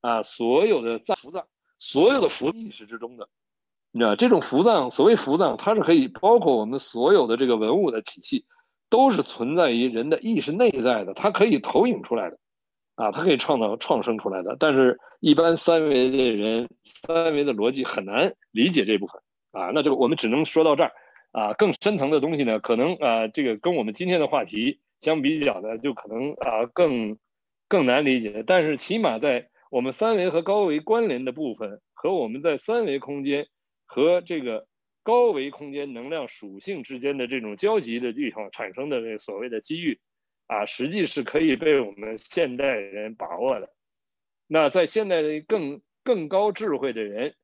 [0.00, 0.24] 啊！
[0.24, 1.46] 所有的藏、伏藏，
[1.78, 3.28] 所有的伏意识之中的，
[3.92, 8.44] 你知道，这种伏藏，所谓伏藏，它是可以包括我们所有的这个文物的体系，
[8.90, 12.38] 都是存在于人的意识内在的，它可以投影出来的
[12.96, 14.56] 啊，它可以创造、创生出来的。
[14.58, 16.68] 但是，一般三维的人，
[17.06, 19.22] 三维的逻辑很难理解这部分
[19.56, 20.92] 啊，那就我们只能说到这儿
[21.32, 21.54] 啊。
[21.54, 24.80] 更深层的东西呢，可能啊，这个跟我们今天的话题。
[25.02, 27.18] 相比较呢，就可能啊更
[27.68, 28.42] 更难理解。
[28.46, 33.46] 但是起码在我们三维和高维关联的部分，和我们在三维空间
[33.84, 34.66] 和这个
[35.02, 40.00] 高维空间能量属性之间的这种交集的地方产生的这所谓的机遇
[40.46, 43.68] 啊，实际是可以被我们现代人把握的。
[44.46, 47.34] 那在现代的更更高智慧的人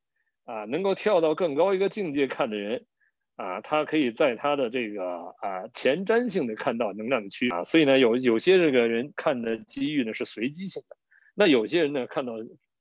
[0.45, 2.87] 啊，能够跳到更高一个境界看的人。
[3.35, 5.05] 啊，他可以在他的这个
[5.41, 10.97] 啊前瞻性的看到能量的区域啊，所以呢，有有些这个人看的机遇呢是随机性的，
[11.35, 12.35] 那有些人呢看到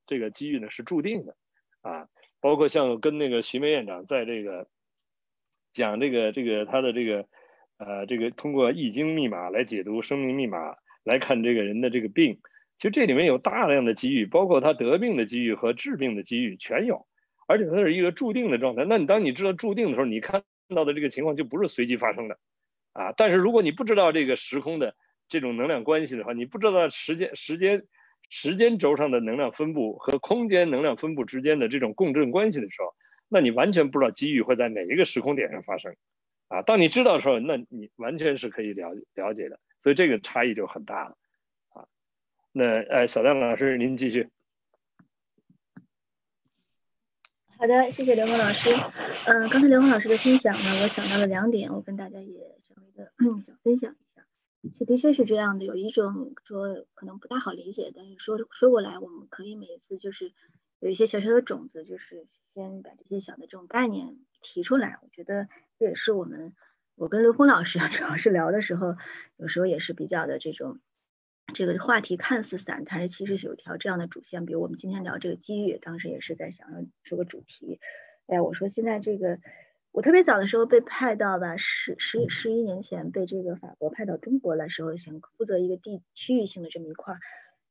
[0.06, 1.34] 这个机遇呢是注定的
[1.80, 2.06] 啊，
[2.38, 4.68] 包括像跟那个徐梅院长在这个
[5.72, 7.26] 讲这个这个他的这个
[7.78, 12.38] 呃这个通过易经密码来解读生命密码来看这个人的这个病，
[12.76, 17.06] 其实这里面有大量的机遇，包括他得病的机遇和治病的机遇全有。
[17.52, 18.86] 而且它是一个注定的状态。
[18.88, 20.42] 那你当你知道注定的时候，你看
[20.74, 22.38] 到的这个情况就不是随机发生的，
[22.94, 23.12] 啊！
[23.14, 24.96] 但是如果你不知道这个时空的
[25.28, 27.82] 这种能量关系的话，你不知道时间时间
[28.30, 32.94] 时间轴上的能量分布和空间能量分布之间的这种共振关系的时候，
[33.28, 35.94] 那你完全不知道机遇会在哪一个时空点上发生，
[36.48, 36.62] 啊！
[36.62, 39.60] 当你知道的时候，那你完全是可以了了解的。
[39.82, 41.16] 所以这个差异就很大了，
[41.74, 41.84] 啊！
[42.52, 44.28] 那呃，小亮老师您继续。
[47.62, 48.70] 好的，谢谢刘峰老师。
[49.24, 53.12] 嗯，刚才刘峰老师的分享呢，我想到了两点，我跟大家也稍微的
[53.46, 54.26] 想分享一下。
[54.74, 60.32] 其的确是这样的，有一种说可能不大好理解，但是说说过来，我们可以每一次就是
[60.80, 64.98] 有一些小小的种子，就是先把这些小的这种概念提出来。
[65.00, 65.46] 我觉得
[65.78, 66.56] 这也是我们
[66.96, 68.96] 我跟刘峰老师 主要是聊的时候，
[69.36, 70.80] 有时候也是比较的这种。
[71.52, 74.46] 这个话题看似散，但是其实是有条这样的主线。
[74.46, 77.80] 比如我们今天聊这个机遇，当时也是在想要说个主题。
[78.26, 79.38] 哎，我说现在这个，
[79.90, 87.20] 我特别早的时候被派到吧，十十十一年前被这个法国派到中国来时候，想负责一个地区域性的这么一块儿。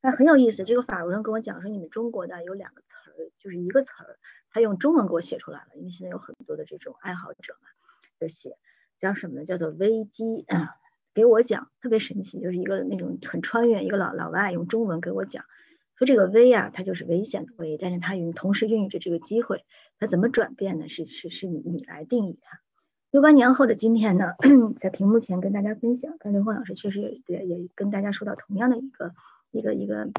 [0.02, 7.70] 那很有意思，这个法国人跟我讲说，你们中国的有两个词儿就是一个词儿，他用中文给我写出来了，因为现在有很多的这种爱好者嘛，
[8.20, 8.58] 就写
[9.00, 9.46] 叫什么呢？
[9.46, 10.76] 叫做危机啊，
[11.14, 15.46] 给我讲特别神奇，就是一个那种很穿越，一个老老外用中文给我讲，
[15.98, 19.66] 说这个危啊，它就是危险的危，但是它孕同时孕育着这个机会，
[20.00, 20.88] 它怎么转变呢？
[20.88, 22.60] 是是是你你来定义它。
[23.12, 24.36] 六八年后的今天呢，
[24.80, 29.14] 在屏幕前跟大家分享，跟刘欢老师确实也也也跟大家说到同样的一个
[29.52, 30.10] 一个一个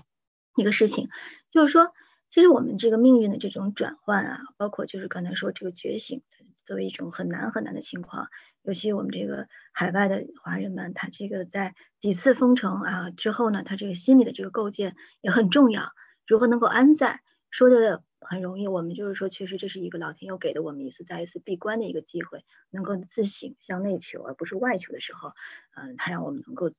[0.56, 1.08] 一个事情，
[1.50, 1.94] 就是说，
[2.28, 6.20] 其实我们这个命运的这种转换啊，包括就是刚才说这个觉醒，
[6.66, 8.28] 作为一种很难很难的情况，
[8.62, 15.92] 尤其我们这个海外的华人们，他这个在几次封城啊之后呢，他这个心理的这个构建也很重要，
[16.26, 17.20] 如何能够安在，
[17.50, 18.02] 说的。
[18.24, 25.32] 很容易，我们就是说，确实这是一个老天又给的我们一次再一次闭关的一个机会，能够自省向内求，而不是外求的时候，
[25.74, 26.70] 嗯，它让我们能够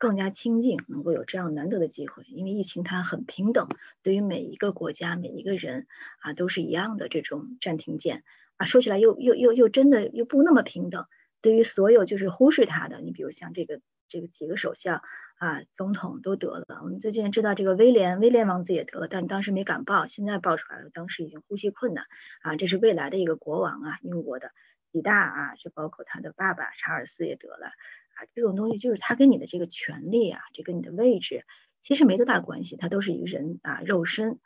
[0.00, 2.24] 更加清净，能够有这样难得的机会。
[2.24, 3.68] 因为疫情它很平等，
[4.02, 5.86] 对于每一个国家每一个人
[6.18, 8.24] 啊都是一样的这种暂停键
[8.56, 11.06] 啊，说起来又又又又真的又不那么平等，
[11.42, 15.02] 对于所有就是忽视他的，你比如像这个这个几个首相。
[15.38, 16.80] 啊，总统都得了。
[16.82, 22.06] 我们最近知道这个威廉，威廉王子也得了，但当时没敢报，现在报出来了，当时已经呼吸困难
[22.42, 22.56] 啊。
[22.56, 24.50] 这是未来的一个国王啊，英国的
[24.90, 28.26] 几大啊，就包括他的爸爸查尔斯也得了啊。
[28.34, 31.44] 这种东西就是他跟你的这个权利啊，这跟你的位置
[31.82, 34.40] 其实没多大关系，他都是一个人啊，肉身。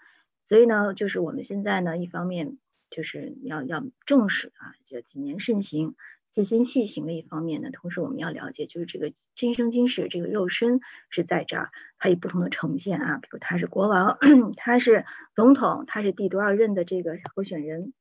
[0.44, 2.58] 所以呢，就是我们现在呢，一方面
[2.90, 5.94] 就是要要重视啊，就谨言慎行。
[6.34, 14.16] 细心细行的一方面呢，同时我们要了解，就是这个今生今世这个肉身是在这儿，它有不同的呈现啊，比如他是国王，
[14.56, 15.04] 他是
[15.36, 17.92] 总统，他是第多少任的这个候选人，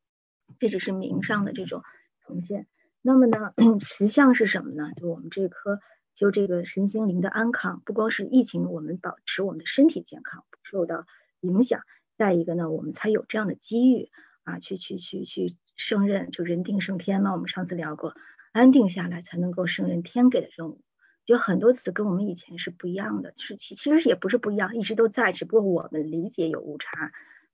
[0.60, 1.84] 这只是名上的这种
[2.26, 2.68] 呈现。
[3.02, 3.54] 那么呢，
[3.86, 4.94] 实相是什么呢？
[4.96, 5.82] 就我们这颗
[6.16, 11.06] 就这个身心灵的安康，不光是疫情，我们保持我们的身体健康不受到
[11.42, 11.82] 影响，
[12.16, 14.10] 再一个呢，我们才有这样的机遇
[14.46, 15.54] 啊，去去去去。
[15.84, 18.14] 胜任就人定胜天嘛，我们上次聊过，
[18.52, 20.80] 安定下来才能够胜任天给的任务，
[21.26, 27.12] 有很多词跟我们以前是不一样的，是其其实也不是不一样，一直都在，只不过我们理解有误差，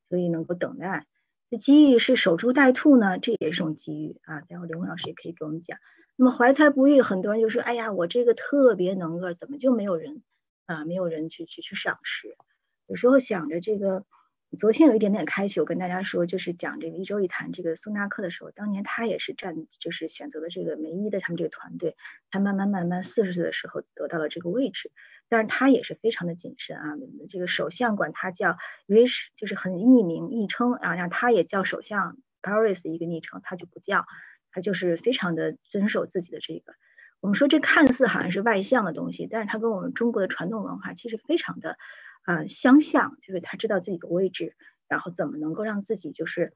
[0.10, 1.08] 所以能够等待。
[1.50, 4.42] 这机遇是守株待兔呢，这也是种机遇啊。
[4.42, 5.80] 待会刘老师也可以给我们讲。
[6.18, 10.22] 那么怀才不遇，很多人就说，哎呀，我这个特别能个，怎么就没有人
[10.66, 12.36] 啊，没有人去去去赏识？
[12.88, 14.04] 有时候想着这个。
[14.56, 21.98] 昨天有一点点开启，我跟大家说，就是讲这个一周一谈这个苏纳克的时候，当年他也是站，就是选择了这个梅伊的他们这个团队，
[22.32, 24.90] 他慢慢慢慢四十岁的时候得到了这个位置，
[25.28, 26.96] 但是他也是非常的谨慎啊，
[27.30, 28.58] 这个首相管他叫
[28.88, 34.06] Rich，就是很匿名昵称啊，让他也叫首相 Paris 一个昵称，他就不叫，
[34.52, 36.74] 他就是非常的遵守自己的这个，
[37.20, 41.78] 我们说这看似好像是外向的东西，但是他跟我们中国的传统文化其实非常的。
[42.28, 44.54] 啊，相像就是他知道自己的位置，
[44.90, 46.52] 然后怎么能够让自己就是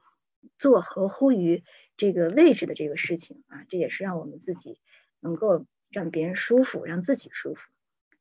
[0.58, 1.64] 做合乎于
[1.96, 4.82] 这个位置的这个事情啊，这也是让我们自己
[5.22, 7.62] 能够让别人舒服，让自己舒服，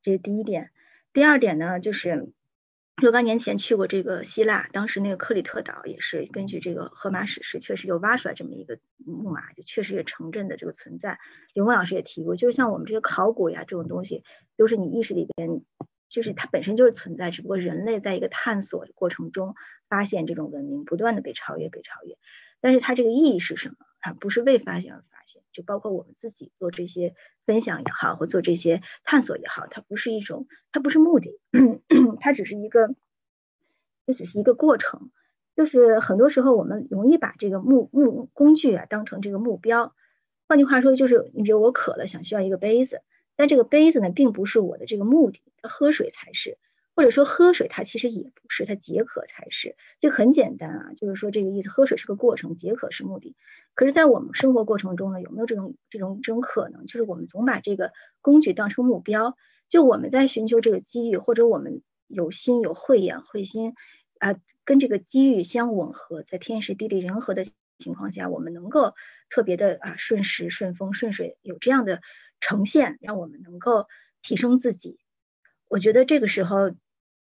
[0.00, 0.70] 这是第一点。
[1.12, 2.32] 第二点呢，就是
[2.94, 11.18] 若干年前去过这个希腊，当时那个克里特岛也是根据这个荷马史诗，确实有挖出来这么一个木马，就确实有城镇的这个存在。
[11.52, 14.22] 刘梦老师也提过，就是像我们这个考古呀这种东西，
[14.56, 15.62] 都是你意识里边。
[16.10, 19.54] 就是它本身就是存在，只不过人类在一个探索的过程中
[19.88, 22.18] 发现这种文明，不断的被超越，被超越。
[22.60, 23.76] 但是它这个意义是什么？
[24.00, 27.14] 它不是为发现而发现，就包括我们自己做这些
[27.46, 31.38] 分享也好，或做这些探索也好，它不是一种，它不是目的，
[32.20, 32.94] 它只是一个，
[34.06, 35.10] 这只是一个过程。
[35.56, 39.94] 就是很多时候我们容易把这个目目工具啊当成这个目标。
[40.48, 43.02] 换句话说，就是你比如我渴了，想需要一个杯子。
[43.40, 46.58] 但这个杯子呢，并不是我的这个目的，喝水才是，
[46.94, 53.34] 或者说喝水它其实也不是，它解渴才是，就很简单啊，就是说这个意思，喝水是个过程，解渴是目的。
[53.74, 59.38] 可是，在我们生活过程中呢，有没有这种这种这种可能，就是我们总把这个工具当成目标，
[59.70, 63.72] 就我们在寻求这个机遇，或者我们有心有慧眼慧心
[64.18, 64.36] 啊，
[64.66, 67.44] 跟这个机遇相吻合，在天时地利人和的
[67.78, 68.92] 情况下，我们能够
[69.30, 72.02] 特别的啊顺时顺风顺水，有这样的。
[72.40, 73.86] 呈现让我们能够
[74.22, 74.98] 提升自己，
[75.68, 76.72] 我觉得这个时候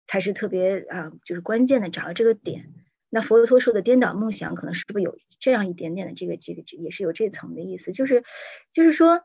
[0.06, 2.72] 才是特别啊，就是关键的，找到这个点。
[3.10, 8.22] 那佛陀说的颠倒梦想，可能是不是有这样一点点的这个这个也是有这层的意思，就是
[8.74, 9.22] 就是说，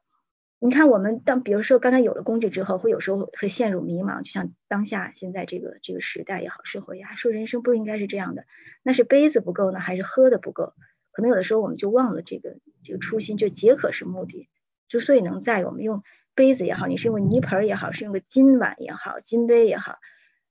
[0.60, 8.46] 你看我们当比如说刚才有了工具之后，会有时候会陷入迷茫，就像当下现在这个这个时代也好，社会呀，说人生不应该是这样的，
[8.84, 10.74] 那是杯子不够呢，还是喝的不够？
[11.12, 14.48] 可能有的时候我们就忘了这个这个初心，就解渴是目的。
[15.00, 16.04] 之所以能在我们用
[16.36, 19.98] 杯子也好，你是用泥盆也好，是用个金碗也好，金杯也好，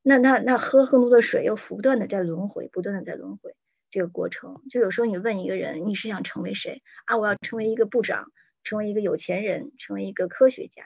[0.03, 3.55] 那那那喝更多的水，又不断的在轮回，不断的在轮回。
[3.93, 4.61] 这个过程。
[4.68, 7.18] 就有时候你问一个人，你是想成为谁啊？
[7.18, 8.32] 我要成为一个部长，
[8.64, 10.82] 成为一个有钱人，成为一个科学家。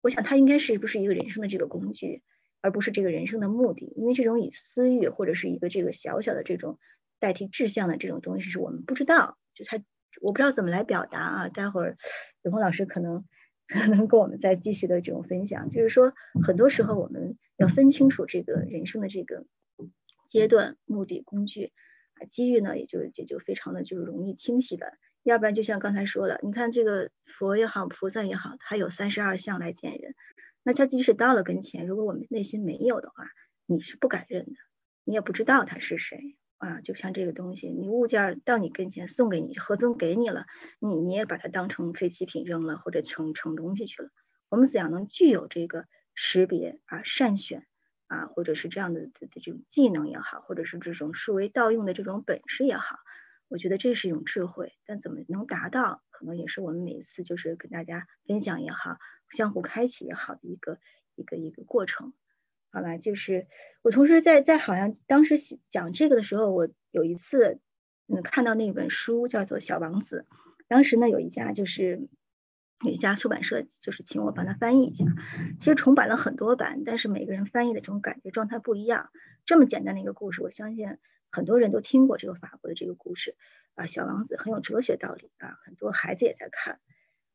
[0.00, 2.22] 我想他应该是不是一个人生的这个工具，
[2.62, 3.92] 而不是这个人生的目的。
[3.96, 6.78] 因为这种以私欲或者是一个这个小小的这种
[7.18, 9.82] 代替志向的这种东西，是我们不知道，就他
[10.22, 11.48] 我不知道怎么来表达啊。
[11.48, 11.96] 待会儿
[12.48, 13.26] 永红老师可能
[13.66, 19.44] 可能跟我们再继续的这种分享，就是说很多时候我们要分清楚这个人生的这个
[20.28, 21.72] 阶段、目的、工具
[22.14, 24.94] 啊，机遇呢也就也就非常的就是容易清晰的。
[25.22, 30.14] 要不然就像刚才说的，你看这个佛也好，菩萨也好，他有三十二相来见人。
[30.62, 33.28] 那他即使到了跟前，如果我们内心没有的话，
[33.66, 34.52] 你是不敢认的，
[35.04, 36.80] 你也不知道他是谁啊。
[36.82, 40.46] 就像这个东西，你物件到你跟前送给你，何尊给你了，
[40.78, 44.10] 你你也把它当成废弃品扔了，或者成成东西去了。
[44.48, 47.66] 我们怎样能具有这个识别啊、善选
[48.06, 52.96] 啊，或者是这样的的这种技能也好，或者是这种数为盗用的这种本事也好？
[53.48, 58.98] 我觉得这是一种智慧，但怎么能达到，可能也是我们每次就是跟大家分享也好，
[59.30, 60.78] 相互开启也好的一个
[61.14, 62.12] 一个一个过程，
[62.70, 62.96] 好吧？
[62.98, 63.46] 就是
[63.82, 65.36] 我同时在在好像当时
[65.70, 67.60] 讲这个的时候，我有一次
[68.06, 70.26] 嗯看到那本书叫做《小王子》，
[70.68, 72.08] 当时呢有一家就是
[72.84, 75.04] 有一家出版社就是请我帮他翻译一下，
[75.58, 79.10] 其实重版了很多版，但是每个人翻译的这种感觉状态不一样。
[79.46, 80.98] 这么简单的一个故事，我相信。
[81.30, 83.36] 很多人都听过这个法国的这个故事
[83.74, 86.80] 啊，小王子很有哲学道理啊，很多孩子也在看。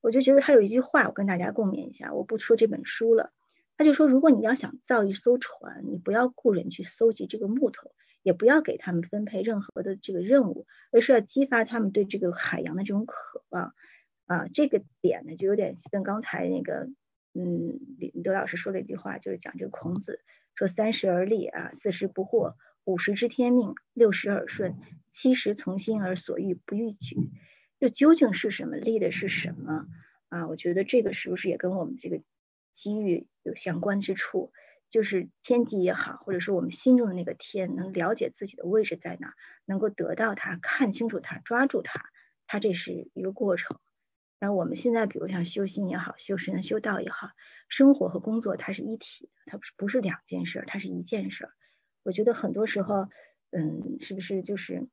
[0.01, 2.11] 我就觉得他有一句话，我跟大家共勉一下。
[2.11, 3.31] 我不说这本书了，
[3.77, 13.73] 他就说，如果你要想造一艘船，你不要雇人去搜集这个木头，也不要给他们分配任何的这个任务，而是要激发他们对这个海洋的这种渴望
[14.25, 14.47] 啊。
[14.53, 16.89] 这个点呢，就有点跟刚才那个
[17.33, 17.79] 嗯
[18.13, 20.21] 刘老师说的一句话，就是讲这个孔子
[20.55, 22.53] 说三十而立啊，四十不惑。
[22.85, 24.75] 五十知天命，六十耳顺，
[25.09, 27.15] 七十从心而所欲不逾矩。
[27.79, 28.75] 这究竟是什么？
[28.75, 29.87] 立的是什么
[30.27, 30.47] 啊？
[30.47, 32.21] 我觉得这个是不是也跟我们这个
[32.73, 34.51] 机遇有相关之处？
[34.89, 39.33] 就是天机也好，或者说我们心中的那个天，能了解自己的位置在哪，
[39.65, 42.05] 能够得到它，看清楚它，抓住它，
[42.45, 43.79] 它这是一个过程。
[44.39, 47.29] 那我们现在比如像修心也好，修身修道也好，
[47.69, 51.49] 生活和工作它是一体的，它不是不是两件事，它是一件事。
[52.03, 53.07] 我觉得很多时候，
[53.49, 54.87] 嗯，是不是就是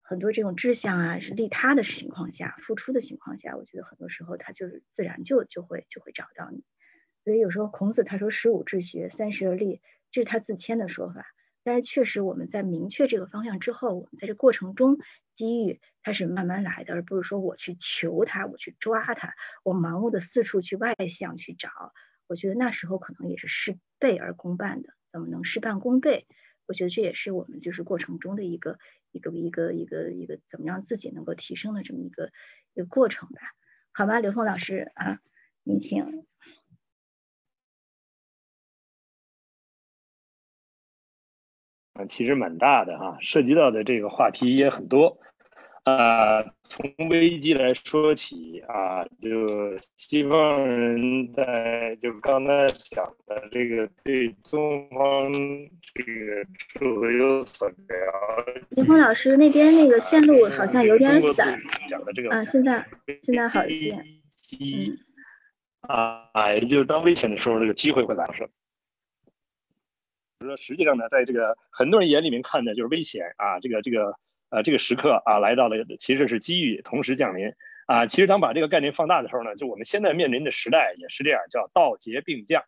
[0.00, 6.64] 很多这种志向啊，是利他的情况下，付出的情况下，我觉得很多时候他就是自然就就会就会找到你。
[7.24, 11.24] 所以有时候孔子他说十五志学，三十而立，这是他自谦的说法。
[11.62, 14.98] 但是确实我们在明确这个方向之后，我们在这过程中
[15.34, 21.70] 机遇它是慢慢来的，而不是说我去求他，我去抓他，我盲目的四处去外向去找。
[22.26, 26.26] 我觉得那时候可能也是事倍而功半的，怎么能事半功倍？
[26.66, 28.78] 我觉得这也是我们就是过程中的一个
[29.10, 32.30] 一个一个一个一个怎么让自己能够提升的这么一个
[32.74, 33.40] 一个过程吧？
[33.92, 35.20] 好吧，刘峰老师啊，
[35.62, 36.26] 您请。
[41.94, 45.18] 啊，其实蛮大的哈，涉及到的这个话题也很多。
[45.84, 49.46] 啊，从危机来说起啊，就
[49.96, 55.30] 西方人在就刚才讲的这个对东方
[55.94, 57.74] 这个社会有所了
[58.46, 58.62] 解。
[58.70, 61.60] 秦峰老师那边那个线路好像有点散。
[61.86, 62.86] 讲的这个啊，现在
[63.20, 63.90] 现在好一些。
[64.58, 64.98] 嗯。
[65.82, 68.26] 啊，也就是当危险的时候，这个机会会来
[70.44, 74.14] 说实际上呢，在这个很多人眼里面看的就是危险啊，这个这个。
[74.50, 77.54] 呃，这个时刻啊，来到了，其实是机遇同时降临
[77.86, 78.06] 啊。
[78.06, 82.62] 其实当把这个概念放大的时候呢，就我们现在面临的时代也是这样，叫道劫并降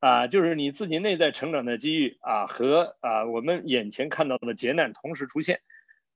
[0.00, 5.60] 啊，就是你自己内在成长的机遇啊和啊我们眼前看到的劫难同时出现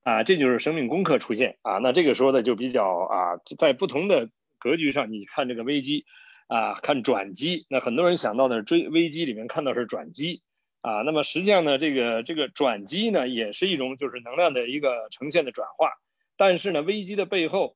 [0.03, 1.79] 啊，这就是生命功课出现啊。
[1.79, 4.29] 那这个说的就比较啊，在不同的
[4.59, 6.05] 格局上，你看这个危机
[6.45, 10.43] 啊，看转机，那很多人想到的是追危机里面看到是转机。
[10.81, 15.91] 啊，那么实际上呢，这个这个转机呢，也是一种就是能量的一个呈现的转化。
[16.37, 17.75] 但是呢，危机的背后，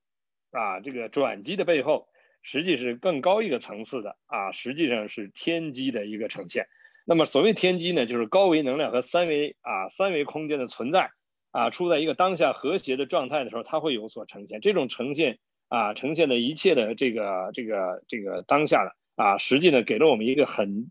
[0.51, 2.07] 啊，这个转机的背后，
[2.43, 6.67] 实际是更高一个层次的啊，实际上是天机的一个呈现。
[7.05, 11.11] 那么所谓天机呢，就是高维能量和三维啊三维空间的存在
[11.51, 14.61] 啊，处在一个当下和谐的状态的时候，它会有所呈现。
[14.61, 20.89] 这种呈现啊，呈现的一切的这个这个这个当下的啊，实际呢，给了我们一个很。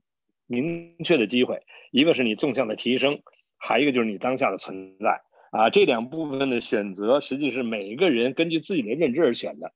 [0.60, 3.22] 明确的机会，一个是你纵向的提升，
[3.56, 5.70] 还一个就是你当下的存在啊。
[5.70, 9.72] 这两部分的选择，实际是每一个人根据自己的认知而选的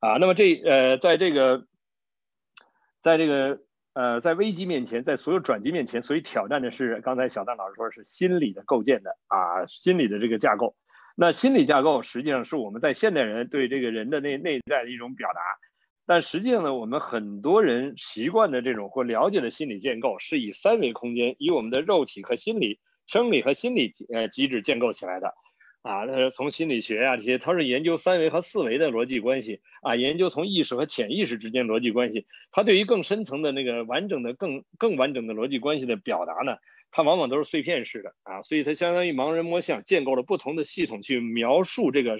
[0.00, 0.16] 啊。
[0.16, 1.66] 那么这呃，在这个，
[3.00, 3.60] 在这个
[3.92, 10.74] 呃，在危机面前，在所有转机面前，所以挑战的是刚才小丹老师说是心理的构建的啊，心理的这个架构
[11.20, 15.40] 那心理架构实际上是我们在现代人对这个人的内内在的一种表达，
[16.08, 25.34] 但实际上呢，我们很多人习惯的这种或了解的心理建构是以三维空间，以我们的肉体和心理、生理和心理呃机制建构起来的。
[25.82, 32.26] 啊，那是从心理学啊这些，它是研究三维和四维的逻辑关系啊，研究从意识和潜意识之间逻辑关系。
[32.50, 36.56] 它对于更深层的那个完整的、更更完整的逻辑关系的表达呢，
[36.90, 42.18] 它往往都是碎片式的啊，所以它相当于盲人摸象，建构了不同的系统去描述这个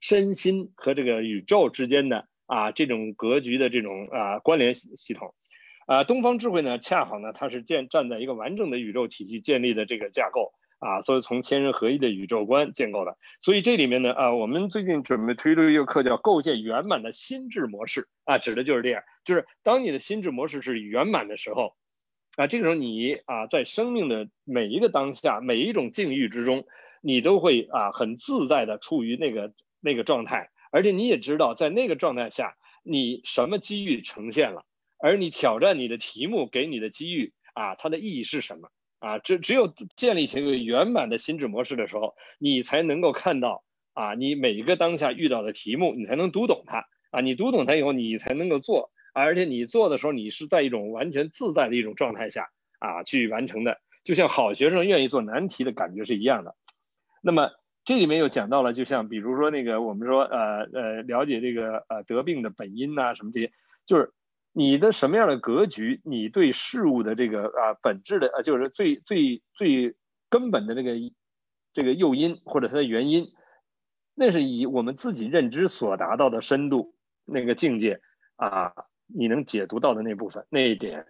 [0.00, 5.34] 身心和这个宇宙之间的啊这种格局的这种啊关联系统。
[5.86, 10.52] 啊，东方智慧呢，恰好呢，它是建站在一个完整的宇宙体系建立的这个架构。
[10.78, 21.74] 啊，所以从天人合一的宇宙观建构的，所以这里面呢，啊，我们最近准备推出一个课叫构建圆满的心智模式啊，指的就是这样，就是当你的心智模式是圆满的时候，
[22.36, 26.66] 啊，这个时候你啊，在生命的每一个当下，每一种境遇之中，
[27.00, 34.66] 你都会啊很自在的处于那个那个状态，而且你也知道在那个状态下，你什么机遇呈现了，
[34.98, 38.68] 而你挑战你的题目给你的机遇啊，它的意义是什么？
[38.98, 43.64] 啊，只只有建立起一个圆满的心智模式的时候，你才能够看到
[43.94, 52.50] 啊，你每一个当下遇到的题目，你才能读懂它啊，你读懂它以后，你才能够做，而且你做的时候，你是在一种完全自在的一种状态下
[52.80, 56.54] 啊去完成的，就像好学生愿意做难题的感觉是一样的。
[57.22, 57.50] 那么
[57.86, 63.50] 这里面又讲到了，就像比如说那个我们说呃呃了解这个呃得病的本因呐什么这些，
[63.86, 64.12] 就是。
[64.58, 69.94] 你的什么样的格局，你对事物的这个啊本质的啊，就是最最最
[70.30, 70.94] 根本的那个
[71.74, 73.34] 这个诱因或者它的原因，
[74.14, 76.94] 那是以我们自己认知所达到的深度
[77.26, 78.00] 那个境界
[78.36, 78.72] 啊，
[79.06, 81.04] 你能解读到的那部分那一点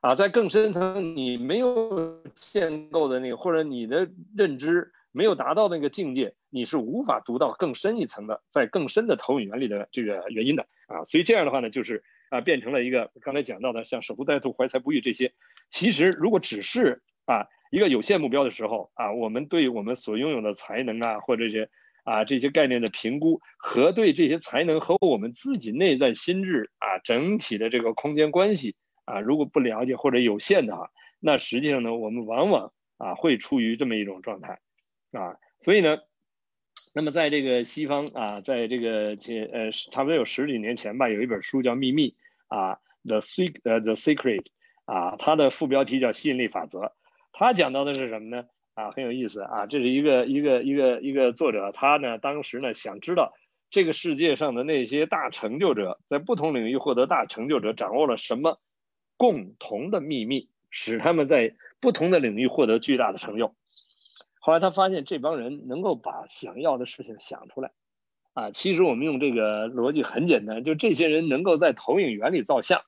[0.00, 12.04] 啊，在更深层你没有建构的那个或者你的认知没有达到那个境界，你是无法读到更深一层的在更深的投影原理的这个原因的啊，所以这样的话呢，就是。
[12.30, 15.32] 啊，变成了一个刚才讲到的，像守株待兔、怀才不遇这些。
[15.70, 21.70] 其实，如果只是啊一个有限目标的时候啊，我们对我们所拥有的才能啊，或这些
[22.04, 30.90] 啊这些概念的评估，和对这些才能和我们自己内在心智啊整体的这个空间关系啊，如果不了解或者有限的话，
[31.20, 34.60] 那实际上呢，我们往往啊会处于这么一种状态
[35.12, 35.98] 啊，所以呢。
[36.94, 42.10] 那么在这个西方啊，在这个前呃差不多有十几年前吧，有一本书叫《秘密》
[42.46, 44.42] 啊，《The Sec 呃 The Secret》
[44.84, 46.92] 啊，它的副标题叫吸引力法则。
[47.32, 48.46] 它讲到的是什么呢？
[48.74, 53.34] 啊，很有意思啊，这是一个一个一个一个作者，他呢当时呢想知道
[53.70, 58.60] 这个世界上的那些大成就者，在不同领域获得大成就者掌握了什么
[59.16, 63.54] 共同的秘密，使他们在不同的领域获得巨大的成就。
[64.48, 67.70] 后来他发现这帮人能够把想要的事情想出来，
[68.32, 72.80] 啊，其实我们用这个逻辑很简单，就这些人能够在投影原理造像，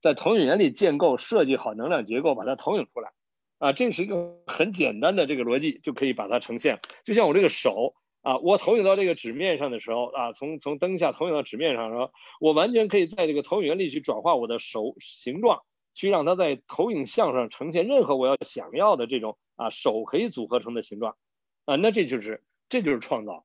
[0.00, 3.12] 在投影原理建构设计好能量结构，把它投影出来，
[3.60, 6.80] 啊，这是一个很简单的这个逻辑就可以把它呈现。
[7.04, 12.10] 就像我这个手啊，我投影到这个纸面上的时候啊，从从灯下投影到纸面上的时候，
[12.40, 15.62] 我完全可以在这个投影原理去转化我的手形状，
[15.94, 19.38] 去让它在投影像上呈现任何我要想要的这种。
[19.56, 21.16] 啊，手可以组合成的形状，
[21.64, 23.44] 啊，那这就是这就是创造，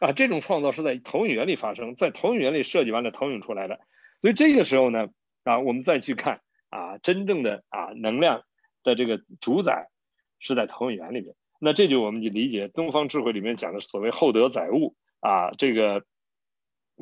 [0.00, 3.80] 啊，这种创造是在投影原理发生，在投影原理设计完了投影出来的，
[4.20, 5.08] 所以这个时候呢，
[5.44, 8.44] 啊，我们再去看啊，真正的啊能量
[8.84, 9.88] 的这个主宰
[10.38, 16.04] 是在投影原理里面，那这就我们就理解东方智慧里面讲的所谓厚德载物啊，这个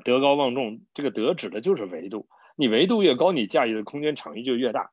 [0.02, 2.26] 德高望重，这个德指的就是维度，
[2.56, 4.92] 你维度越高，你驾驭的空间场域就越大，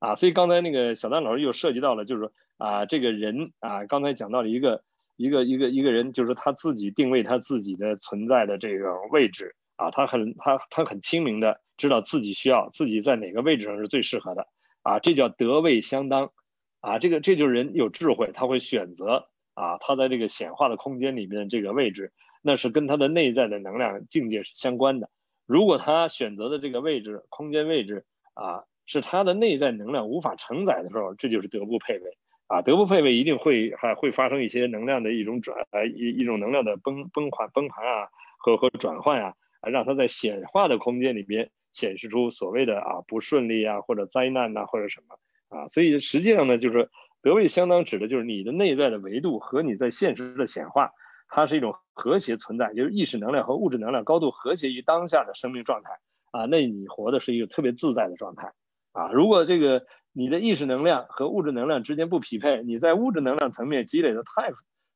[0.00, 2.32] 啊，所以刚才那个小丹老师又涉及到了，就是说。
[2.58, 4.82] 啊，这个人啊，刚才讲到了一个
[5.16, 14.46] 一个一个一个人，就是他自己定位他自己的存在的这个位置啊，他很他他很清明的知道自己需要自己在哪个位置上是最适合的
[14.82, 16.32] 啊，这叫德位相当
[16.80, 25.08] 啊，这个这就是人有智慧，他会选择啊，他在这个显化的空间里面这个位置，那是跟他的内在的能量境界是相关的。
[25.46, 32.16] 如果他选择的这个位置空间位置啊，是他的内在能量无法承载的时候，这就是德不配位。
[32.46, 45.16] 啊，德不配位一定会还会发生一些能量的一种转呃一一种能量的崩崩盘崩盘啊和和转换啊，啊让它在显化的空间里边显示出所谓的啊不顺利啊或者灾难呐或者什么
[45.58, 46.90] 啊，所以实际上呢就是
[47.22, 50.90] 德位相当指的就是你的内在的维度和你在现实的显化，
[51.28, 55.90] 它是一种和谐存在，就是意识能量和物质能量高度和谐于当下的生命状态
[56.30, 58.52] 啊，那你活的是一个特别自在的状态
[58.92, 59.86] 啊，如果这个。
[60.14, 64.52] 你的意识能量和物质能量之间不匹配，你在物质能量层面积累的太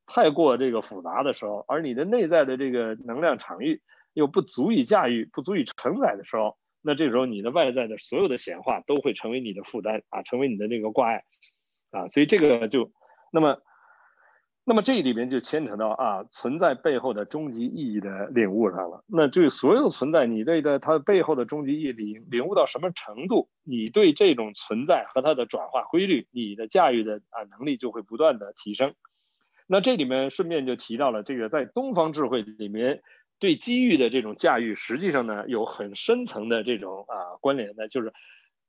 [0.07, 3.83] 太过这个复杂的时候，而你的内在的这个能量场域
[4.15, 11.25] 又不足以驾驭、不足以承载的时候，那这时候你的外在的所有的显化都会成为你的负担啊，成为你的那个挂碍
[11.91, 12.91] 啊，所以这个就
[13.31, 13.61] 那么。
[14.69, 19.03] 那么这里面就牵扯到啊存在背后的终极意义的领悟上了。
[19.07, 28.93] 那这所有存在，你对的它背后的终极意义领领悟到什么程度，你对这种存在和它的转化规律，你的驾驭的啊能力就会不断的提升。
[29.67, 33.01] 那这里面顺便就提到了这个在东方智慧里面
[33.39, 38.13] 对机遇的这种驾驭，实际上呢有很深层的这种啊关联的，就是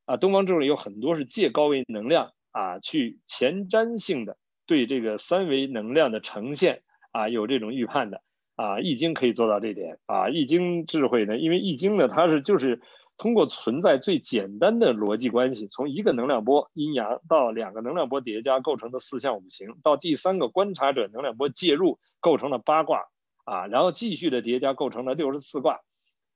[0.06, 4.38] 啊东方智慧有很多是借高维能量啊去前瞻性的。
[4.70, 8.22] 对这个三维能量的呈现啊，有这种预判的
[8.56, 10.30] 啊，易经可以做到这点啊。
[10.30, 12.80] 易经智慧呢，因为易经呢，它是就是
[13.18, 23.08] 通过存在最简单的逻辑关系，从一个能量波阴阳到两个能量波叠加构成的四象五行，到第三个观察者能量波介入构成了八卦
[23.46, 25.80] 啊，然后继续的叠加构成了六十四卦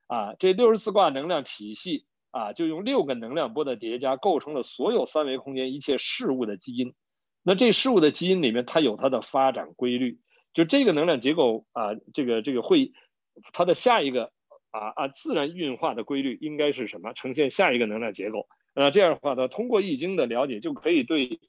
[0.07, 0.33] 啊。
[0.39, 6.95] 这六十四卦能量体系啊，就用六个能量波的叠加构成了所有三维空间一切事物的基因。
[7.43, 10.19] 那这事物的基因里面，它有它的发展规律，
[10.53, 12.93] 就这个能量结构啊，这个这个会
[13.51, 14.31] 它的下一个
[14.71, 17.11] 啊啊自然运化的规律应该是什么？
[17.13, 18.47] 呈现下一个能量结构。
[18.73, 21.39] 那这样的话呢，通过易经的了解，就可以对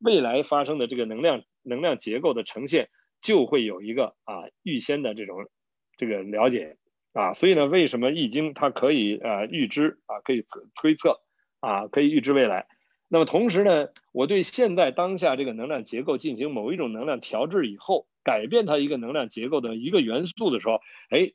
[0.00, 2.88] 未来发生的这个能量能量结构的呈现，
[3.22, 5.48] 就会有一个啊预先的这种
[5.96, 6.76] 这个了解
[7.12, 7.32] 啊。
[7.32, 10.44] 所以呢，为什么易经它可以啊预知啊可以
[10.74, 11.20] 推测
[11.60, 12.66] 啊可以预知未来？
[13.08, 20.80] 那么同时呢，我对现在当下这个能量结构进行某一种能量调制以后，改变它一个能量结构的一个元素的时候，
[21.10, 21.32] 哎，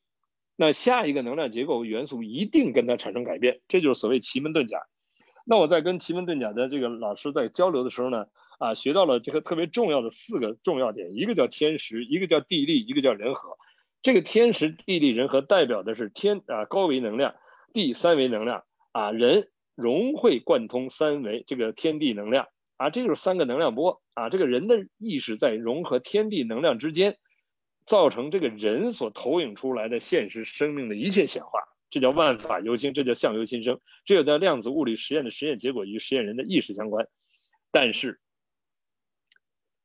[0.57, 4.82] 那下一个能量结构元素一定跟它产生改变，这就是所谓奇门遁甲。
[5.45, 8.26] 那我在跟奇门遁甲的这个老师在交流的时候呢，
[8.59, 13.57] 啊，学到了这个特别重要的四个重要点，一个叫天时，一个叫地利，一个叫人和。
[14.01, 17.36] 这个天时地利人和代表的是天啊高维能量，
[17.74, 19.47] 地三维能量啊人。
[19.80, 24.30] 融会贯通三维这个天地能量啊，这就是三个能量波啊。
[24.30, 27.17] 这个人的意识在融合天地能量之间，
[27.86, 33.80] 造成这个人所投影出来的现实生命的一切显化，这叫万法由心，这叫相由心生。
[34.03, 37.07] 这有在量子物理实验的实验结果与实验人的意识相关。
[37.71, 38.19] 但是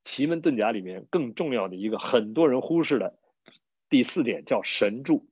[0.02, 3.16] 奇门遁甲里面更重要的一个很多人忽视的
[3.88, 5.28] 第四点叫神助，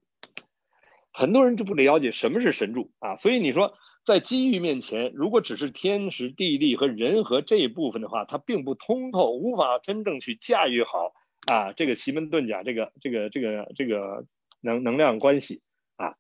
[1.12, 3.76] 很多人就不了解什么是神助啊，所以你说。
[4.04, 11.12] 在机遇面前，如果只是天时地利和人和这一部分的话，它并不通透，无法真正去驾驭好
[11.46, 14.26] 啊这个奇门遁甲这个这个这个这个
[14.60, 15.60] 能能量关系
[15.96, 16.14] 啊。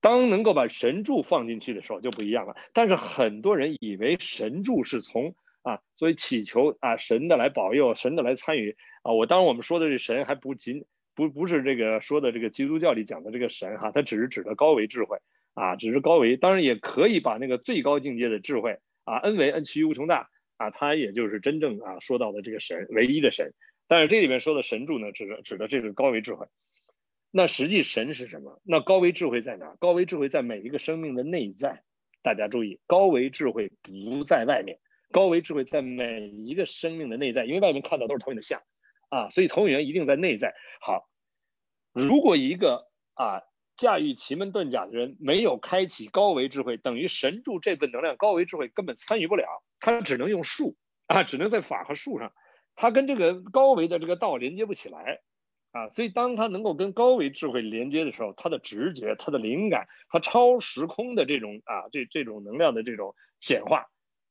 [0.00, 2.54] 当能够把神助放进去的时候就不一样了。
[2.72, 9.10] 但是很多人以为神助是从啊，所以祈求啊神的来保佑，神的来参与啊。
[9.12, 10.84] 我当然我们说的这神还不仅
[11.16, 15.18] 不不是这个说的这个基督教里讲的这个神哈，它只是指的高维智慧。
[15.56, 20.28] 啊，只是高维，当然也可以把那个最高境界的智慧啊，n 为 n 趋无穷大
[20.58, 23.54] 啊，它也就是真正啊说到的这个神，唯一的神。
[23.88, 26.46] 但是这里面说的神助呢，指的指的这个高维智慧。
[27.30, 28.60] 那实际神是什么？
[28.64, 29.76] 那高维智慧在哪？
[29.80, 31.82] 高维智慧在每一个生命的内在。
[32.22, 34.78] 大家注意，高维智慧不在外面，
[35.10, 38.60] 高维智慧在每一个生命的内在，因为外面看到都是投影的像
[39.08, 40.54] 啊，所以投影源一定在内在。
[40.82, 41.08] 好，
[41.94, 43.40] 如果一个啊。
[43.76, 49.44] 驾驭奇门遁甲的人没有开启高维智慧，等于神助这份能量高维智慧根本参与不了，
[49.80, 52.32] 他只能用术啊，只能在法和术上，
[52.74, 55.20] 他跟这个高维的这个道连接不起来
[55.72, 63.86] 啊，所以当他能够跟高维智慧连接的时候，他的直觉、他的灵感、他超时空的这种啊这这种能量的这种显化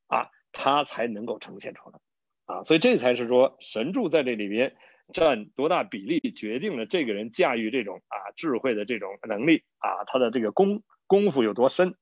[0.07, 1.99] 啊，他才能够呈现出来
[2.45, 4.75] 啊，所以这才是说神助在这里边。
[5.13, 11.95] 占多大比例，决定了这个人驾驭这种啊智慧的这种能力啊，他的这个功功夫有多深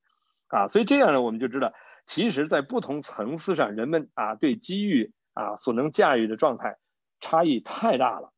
[0.47, 1.73] 啊，所以这样呢，我们就知道，
[2.05, 6.77] 其实，在不同层次上，人们啊对机遇啊所能驾驭的状态
[7.19, 8.31] 差异太大了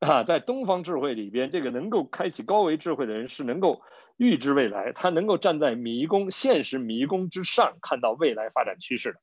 [0.00, 0.22] 啊。
[0.24, 3.82] 在东方智慧里边，这个能够开启高维智慧的人是能够
[4.16, 9.18] 预知未来，他能够站在迷宫现实迷宫之上，看到未来发展趋势的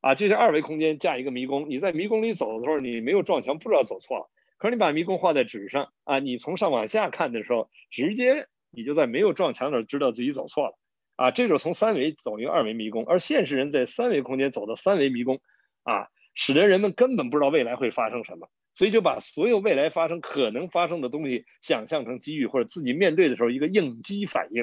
[0.00, 0.14] 啊。
[0.14, 4.30] 就像二维空间架一个迷宫，你在迷宫里走的时候，你没有撞墙，不知道走错了。
[4.56, 10.78] 可是你把迷宫画在纸上啊，你从上往下看的时候，直接你就在没有撞墙的时候知道自己走错了
[11.16, 15.40] 啊，这就从三维走一个二维迷宫，而现实人在三维空间走的三维迷宫
[15.82, 24.62] 啊，使得人们根本不知道未来会发生什么，所以就把所有未来发生可能发生的东西想象成机遇或者自己面对的时候一个应激反应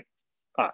[0.54, 0.74] 啊，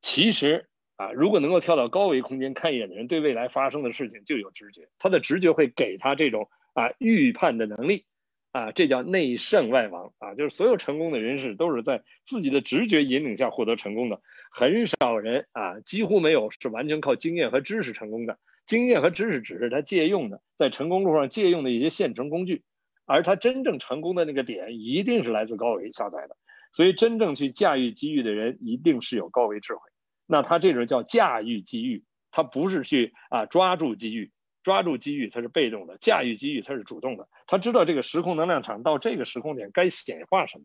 [0.00, 8.06] 其实啊，如果能够跳到高维空间看一眼的人，对未来发生的事情就有直觉，他的直觉会给他这种啊预判的能力。
[8.52, 18.38] 啊，这叫内圣外王啊，就是所有成功的人士都是在自己的直觉引领下获得成功的，很少人啊，几乎没有是完全靠经验和知识成功的。
[18.64, 22.62] 经验和知识只是他借用的，在成功路上借用的一些现成工具，
[23.06, 26.36] 而他真正成功的那个点一定是来自高维下载的。
[26.72, 29.80] 所以，真正去驾驭机遇的人，一定是有高维智慧。
[30.26, 34.30] 那他这种叫驾驭机遇，他不是去啊抓住机遇，
[34.62, 37.28] 抓住机遇它是被动的，驾驭机遇它是主动的。
[37.46, 40.64] 他知道这个时空能量场到这个时空点该显化什么，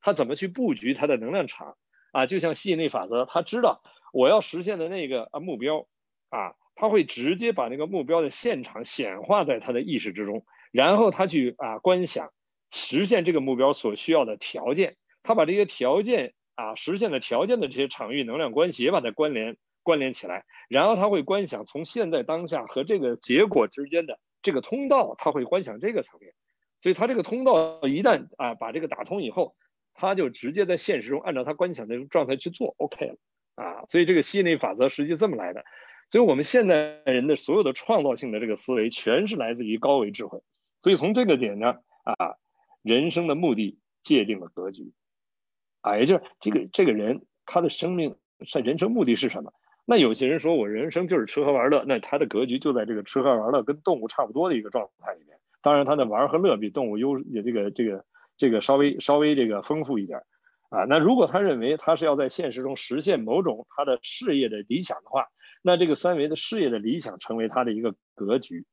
[0.00, 1.76] 他怎么去布局他的能量场
[2.12, 2.26] 啊？
[2.26, 3.82] 就像吸引力法则，他知道
[4.12, 5.86] 我要实现的那个啊目标
[6.30, 12.30] 啊，他会直接把那个目标的现场显化在他的意识之中，然后他去啊观想
[12.70, 14.96] 实现这个目标所需要的条件。
[15.22, 19.56] 他把这些条件啊实现的条件的这些场域能量关系也把它关联
[19.88, 26.34] 关联起来，然后他会观想从现在当下和这个结果之间的这个通道，他会观想这个层面，
[26.78, 29.56] 所以他这个通道一旦啊把这个打通以后，
[29.94, 33.16] 他就直接在现实中按照他观想的状态去做，OK 了
[33.54, 35.64] 啊，所以这个吸引力法则实际这么来的，
[36.10, 36.74] 所以我们现代
[37.06, 40.42] 人的所有的创造性的这个思维全是来自于高维智慧，
[40.82, 42.36] 所以从这个点呢啊，
[42.82, 44.92] 人生的目的界定了格局。
[45.80, 49.54] 啊，也就是这个这个人他的生命是人生目的是什么？
[49.90, 55.38] 那有些人说我人生就是吃喝玩乐，那他的格局就在这个吃喝玩乐跟动物差不多的一个状态里面。
[55.62, 58.04] 当然他的玩和乐比动物优也这个这个
[58.36, 60.18] 这个稍微稍微这个丰富一点
[60.68, 60.84] 啊。
[60.84, 65.28] 那如果他认为他是要在现实中实现某种他的事业的理想的话，
[65.62, 68.66] 那这个三维的事业的理想成为他的一个格局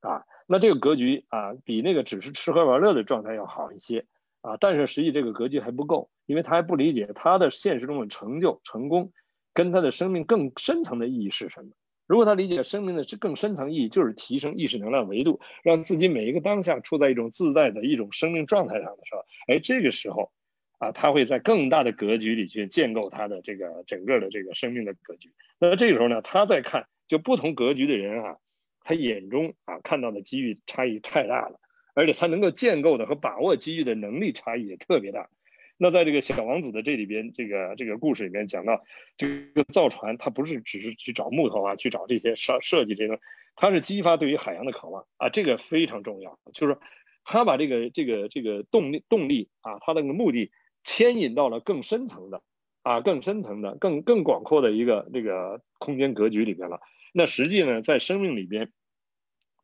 [0.00, 0.24] 啊。
[0.46, 4.06] 那这个格局啊，比那个只是吃喝玩乐的状态要好一些。
[4.40, 9.12] 啊，但是实际这个格局还不够，因为他还不理解他的现实中的成就、成功，
[9.54, 11.70] 跟他的生命更深层的意义是什么。
[12.06, 20.30] 如果他理解生命的是更深层意义，就是提升意识能量维度，让自己每一个当下处在一种自在的一种生命状态上的时候，哎，这个时候
[20.78, 25.32] 啊，他会在更大的格局里去建构他的这个整个的这个生命的格局。
[25.58, 28.36] 那这个时候呢，他在看就不同格局的人啊，
[28.82, 31.60] 他眼中啊看到的机遇差异太大了。
[31.96, 35.30] 而且他能够建构的和把握机遇的能力差异也特别大。
[35.76, 38.84] 那在这个小王子的这里边，这个这个故事里面讲到，
[39.16, 43.18] 这个造船，他不是只是去找木头啊，去找这些设设计这个，
[43.56, 46.38] 他是激发对于海洋的渴望啊，这个非常重要。
[46.52, 46.78] 就是
[47.24, 50.52] 他把这个这个这个动力动力啊，他的那个目的
[50.84, 52.42] 牵引到了更深层的
[52.82, 56.80] 啊，更深层的、更更广阔的一个这个空间格局里边了。
[57.12, 58.70] 那实际呢，在生命里边，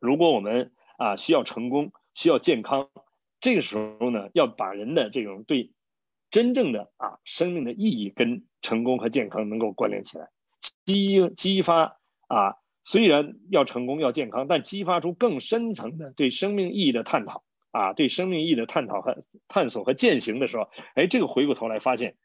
[0.00, 2.88] 如果我们啊需要成功，需要健康，
[3.40, 5.70] 这个时候呢，要把人的这种对
[6.30, 10.28] 真正的啊生命的意义跟成功和健康能够关联起来，
[10.84, 22.16] 激激发啊，虽然要成功要健康，但激发出更深层的对生命意义的探讨啊，对生命意义的探讨和探索和践行的时候，哎，这个回过头来发现，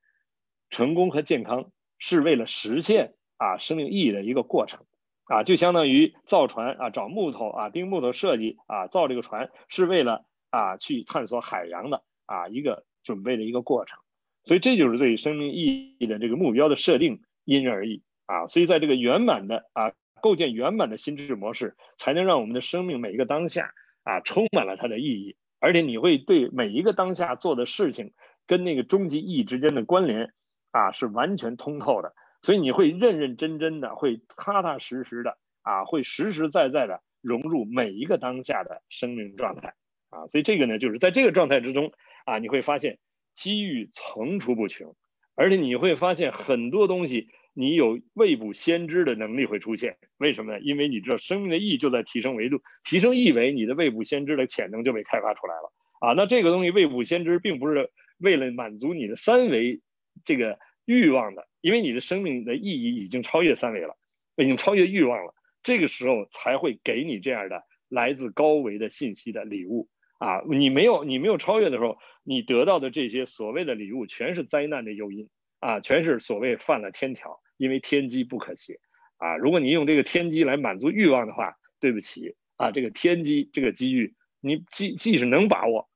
[0.70, 4.86] 成功和健康是为了实现啊生命意义的一个过程。
[5.28, 13.98] 啊，就相当于造船啊，找木头啊，钉木头设计啊，造这个船是为了啊去探索海洋的啊一个准备的一个过程，
[14.44, 18.48] 所以这就是对生命意义的这个目标的设定，因人而异啊。
[18.48, 23.72] 所以在这个圆满的啊构建圆满的心智模式，才能让我们的生命每一个当下
[24.04, 28.12] 啊充满了它的意义，而且你会对每一个当下做的事情
[28.48, 30.34] 跟那个终极意义之间的关联
[30.72, 32.14] 啊是完全通透的。
[32.42, 39.74] 所以你会认认真真的，会踏踏实实的啊，会实实在在的融入每一个当下的生命状态
[40.10, 40.28] 啊。
[40.28, 41.92] 所以这个呢，就是在这个状态之中
[42.26, 43.00] 啊，你会发现
[43.34, 44.96] 机遇层出不穷，
[45.36, 49.98] 而且你会发现很多东西你有未卜先知的能力会出现。
[50.18, 50.60] 为什么呢？
[50.60, 55.72] 因为你知道生命的意义就在提升维度，提升意维，你的未卜先知的潜能就被开发出来了
[56.02, 56.14] 啊。
[56.14, 59.82] 那这个东西未卜先知，并不是为了满足你的三维
[60.26, 60.60] 这个。
[60.88, 63.98] 欲望的，因为你的生命的意义已经超越三维了，
[64.38, 70.42] 已经超越欲望了，这个时候才会给你这样的来自高维的信息的礼物啊！
[70.50, 78.80] 你没有你没有超越的时候，你得到的这些所谓的礼物全是灾难的诱因啊，全是所谓犯了天条，因为天机不可泄
[79.18, 79.38] 啊！
[79.38, 85.90] 如果你用这个天机来满足欲望的话，对不起啊，这个天机这个机遇，你既既是能把握，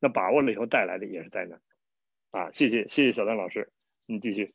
[0.00, 1.60] 那把握了以后带来的也是灾难
[2.30, 2.50] 啊！
[2.50, 3.72] 谢谢谢谢小丹老师。
[4.06, 4.54] 你继续。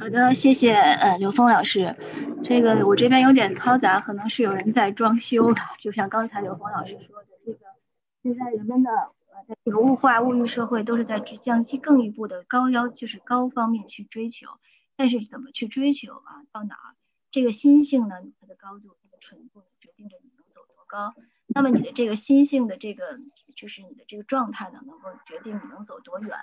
[0.00, 1.96] 好的，谢谢呃刘峰老师。
[2.44, 5.54] 这个我这边有点嘈杂，可能是有人在装修。
[5.78, 7.58] 就像刚才刘峰老师说的，这个
[8.22, 14.46] 现在人们的呃这个物化物欲社会，都是在向更一步的高要，就是高方面去追求。
[14.96, 16.42] 但是怎么去追求啊？
[16.52, 16.76] 到哪？
[17.30, 18.16] 这个心性呢？
[18.40, 21.14] 它的高度、它的纯度，决定着你能走多高。
[21.46, 23.18] 那么你的这个心性的这个，
[23.54, 26.36] 就是你的这个状态呢，能够决定你能走多远。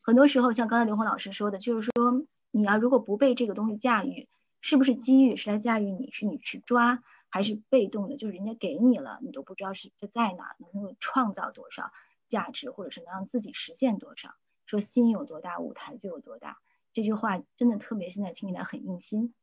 [0.00, 2.24] 很多时候，像刚才刘峰老师说的，就是说
[2.56, 4.28] 你要如果不被这个东西驾驭，
[4.62, 8.16] 是不是机遇是来驾驭你，是你去抓，还是被动的？
[8.16, 11.92] 就是人家给你了，你都不知道是在在哪，能够创造多少
[12.28, 14.30] 价值，或者是能让自己实现多少。
[14.64, 16.56] 说心有多大，舞台就有多大。
[16.94, 19.34] 这句话真的特别，现在听起来很硬心。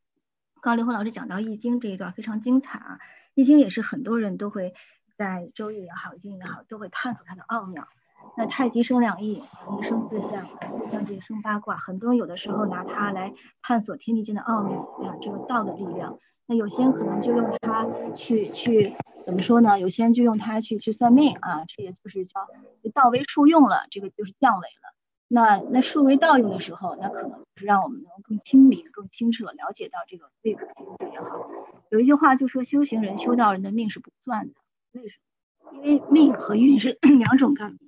[0.61, 2.99] 刚刘红老师讲到《易经》这一段非常精彩啊，
[3.35, 4.73] 《易经》也是很多人都会。
[5.15, 7.87] 在周易也好，易经也好，都会探索它的奥妙。
[8.35, 9.43] 那太极生两仪，
[9.79, 11.77] 仪生四象，四象这生八卦。
[11.77, 16.19] 很多人有的时候拿它来探索天地间的奥秘啊，这个道的力量。
[16.45, 19.79] 那有些人可能就用它去去怎么说呢？
[19.79, 22.47] 有些人就用它去去算命啊，这也就是叫
[22.93, 24.93] 道为术用了，这个就是降维了。
[25.29, 31.49] 那那术为道用的时候，那可能就是让我们能更清明、更清澈，了解到这个未可行者也好。
[31.89, 34.53] 有一句话就说，修行人、修道人的命是不算的。
[34.91, 35.17] 为什
[35.63, 35.81] 么？
[35.81, 37.79] 因为命和运是 两种概念。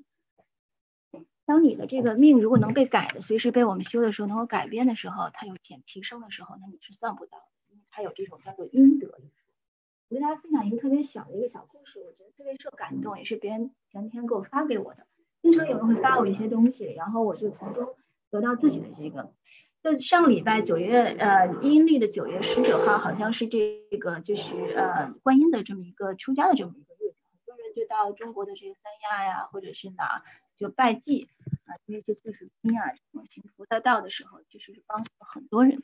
[1.46, 9.16] 当你的这个命如果能被改的，随时被我们修的时候能够改变的时候，它有点提升的时候，那你是算不到的，因为它有这种叫做阴德。
[10.10, 15.08] 我给大家分享一个特别小的一个小故事，我觉得特别受感动，也是别人前天给我发给我的。
[15.42, 17.96] 经常有人会发我一些东西，然后我就从中
[18.32, 19.32] 得到自己的这个。
[19.84, 27.76] 就上礼拜九月呃阴历的九月十九号，好像是这个就是呃观音的这么一个出家的这么一个日子，很多人。
[27.76, 30.24] 就到中国的这个三亚呀，或者是哪
[30.56, 31.30] 就拜祭
[31.66, 32.94] 啊，那些四十兵啊，
[33.30, 35.84] 行菩萨道的时候，其实是帮助了很多人。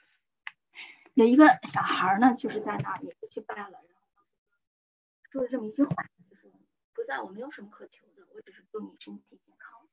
[1.13, 3.83] 有一个小孩呢，就是在那也是去拜了，
[5.29, 5.89] 说了这么一句话，
[6.29, 6.49] 就是
[6.93, 9.87] 不在我没有什么可求的，我只是祝你身体健康。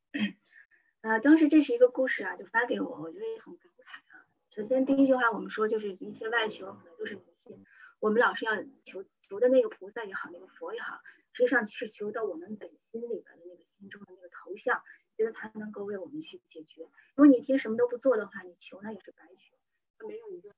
[1.00, 4.26] 啊，当时这是一个故事啊，就发给我，我觉得也很感慨啊。
[4.50, 7.64] 首先第一句话我们说就是一切外求可能都是迷信，
[7.98, 8.52] 我们老是要
[8.84, 11.00] 求求的那个菩萨也好，那个佛也好。
[11.32, 14.82] 实际上是求到我们本心里边的那个心中的那个头像，
[15.16, 16.82] 觉得他能够为我们去解决。
[17.14, 19.56] 如果你天什么都不做的话，你求那也是白求，
[19.98, 20.50] 它没有一个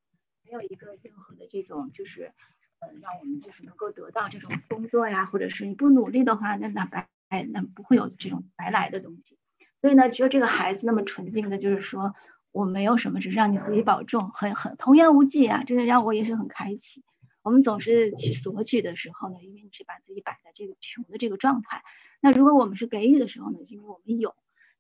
[0.44, 2.32] 没有一个任何的这种就是
[2.80, 7.08] 呃让我们就是能够得到这种工作呀，或者是你不努力的话，那那白
[7.52, 9.38] 那不会有这种白来的东西。
[9.80, 12.14] 所以呢，只有这个孩子那么纯净的，就是说
[12.52, 17.04] 我没有什么，只是让你自己保重，很很童言无忌啊，真的让我也是很开启。
[17.42, 21.82] 我们总是去索取的时候呢，因为你是把自己摆在这个穷的这个状态。
[22.20, 24.34] 那如果我们是给予的时候呢，因为我们有。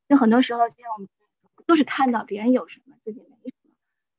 [0.06, 1.08] 那很多时候，像我们
[1.66, 3.70] 都是看到别人有什么，自己没什么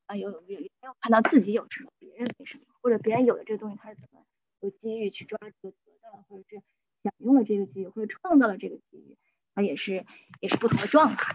[0.07, 4.25] 啊，有有没有看到自己有什么，别人没什么，或者别人有的这个东西，他是怎么
[4.61, 6.61] 有机遇去抓这个得到，或者是
[7.03, 9.17] 享用了这个机遇，或者创造了这个机遇，
[9.53, 10.05] 他也是
[10.39, 11.33] 也是不同的状态。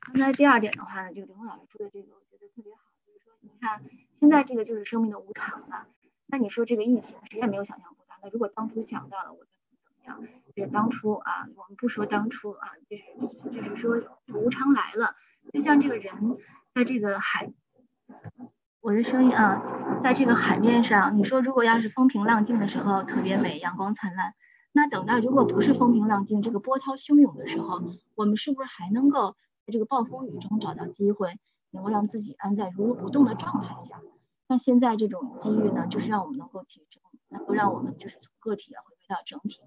[0.00, 3.82] 刚才第二点的话呢，这个刘红老师说的这个，我觉得特别好，就是说你看
[4.20, 5.88] 现在这个就是生命的无常了。
[6.26, 8.18] 那你说这个疫情谁也没有想象过它。
[8.22, 10.22] 那如果当初想到了，我就怎么样？
[10.54, 13.02] 就是当初啊，我们不说当初啊，就是
[13.50, 13.96] 就是说
[14.34, 15.14] 无常来了，
[15.52, 16.36] 就像这个人
[16.74, 17.52] 在这个海，
[18.80, 24.34] 我的声音啊，在这个海面上，你说如果要是风平浪静的时候特别美，阳光灿烂，
[24.72, 27.82] 那等到如果不是风平浪静，这个波涛汹涌的时候，
[28.14, 31.38] 我们是不是还能够在这个暴风雨中找到机会，
[31.70, 34.00] 能够让自己安在如如不动的状态下？
[34.48, 39.60] 那现在这种机遇呢，就是让我们能够提升，能够让我们就是从个体啊回归到整体，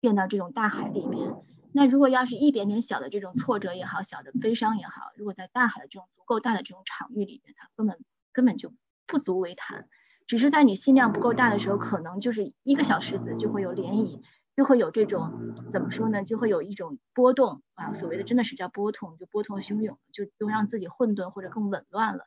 [0.00, 1.34] 变到这种大海里面。
[1.74, 7.98] 那如果要是一点点小的这种挫折也好，小的悲伤也好，如果在大海的这种足够大的这种场域里面，它根本
[8.32, 8.72] 根本就
[9.06, 9.88] 不足为谈。
[10.26, 14.22] 只是在你心量不够大的时候，可能就是一个小石子就会有涟漪，
[14.56, 16.24] 就会有这种怎么说呢？
[16.24, 22.24] 就会有一种波动啊，所谓的真的是叫波动，就波涛汹涌，就都让自己混沌或者更紊乱了。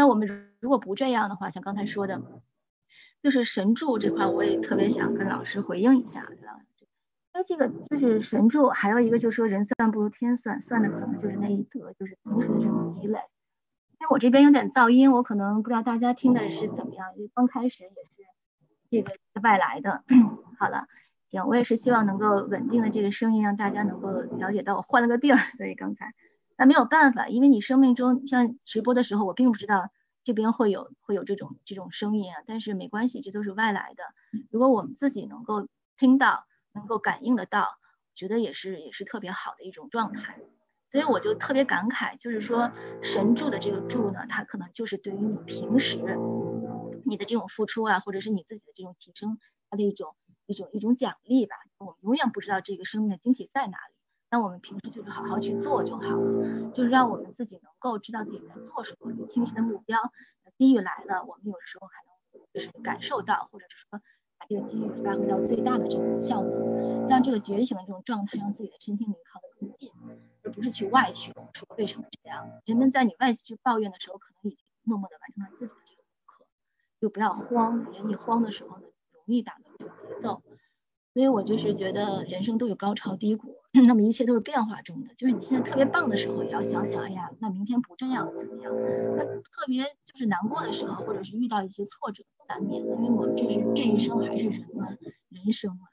[0.00, 2.22] 那我们如果不这样的话，像刚才说的，
[3.22, 6.26] 就是神助这块，我也特别想跟老师回应一下。
[7.34, 13.18] 那，这个就是神助，还有一个就是说人算不如天算，算的可能就是那一德，就是平时的这种积累。
[13.98, 18.24] 因为我这边有点噪音，我可能不知道大家听的是怎么样，因为刚开始也是
[18.90, 20.02] 这个外来的。
[20.58, 20.86] 好了，
[21.28, 26.14] 行，我也是希望能够稳定的这个声音，让大家能够了解到我换了个地儿，所以刚才。
[26.60, 29.88] 那没有办法，因为你生命中像直播的时候，我并不知道
[30.24, 32.42] 这边会有会有这种这种声音啊。
[32.46, 34.02] 但是没关系，这都是外来的。
[34.50, 36.44] 如果我们自己能够听到，
[36.74, 37.66] 能够感应得到，
[38.14, 40.38] 觉得也是也是特别好的一种状态。
[40.92, 42.70] 所以我就特别感慨，就是说
[43.02, 45.96] 神助的这个助呢，它可能就是对于你平时
[47.06, 49.38] 你的这种付出啊，或者是你自己的这种提升，
[49.70, 51.56] 它的一种一种一种奖励吧。
[51.78, 53.99] 我们永远不知道这个生命的惊喜在哪里。
[54.30, 59.98] 那我们平时就是好好去做就好了，就是让我们自己能够知道自己在做什么，有清晰的目标。
[60.56, 64.00] 机遇来了，我们有时候还能就是感受到，或者是说
[64.38, 69.90] 把这个机遇发挥到最大的这种效能，让这个觉醒的这种状态，让自己的身心灵靠得更近，
[70.44, 72.46] 而不是去外求说为什么这样。
[72.66, 76.44] 人们在你外去抱怨的时候，可能已经默默的完成了自己的这个功课，
[77.00, 80.42] 就不要慌，人一慌的时候呢，容易打乱这个节奏。
[81.14, 83.49] 所以我就是觉得人生都有高潮低谷，
[83.86, 85.14] 那么一切都是变化中的。
[85.14, 88.72] 就是你现在特别棒的时候，也要想想，哎呀，那明天不这样怎么样？
[89.16, 94.88] 那特别就是难过的时候，或者是遇到一些挫折，难免的，因为我们这是这一生还是人嘛，
[95.28, 95.86] 人生嘛，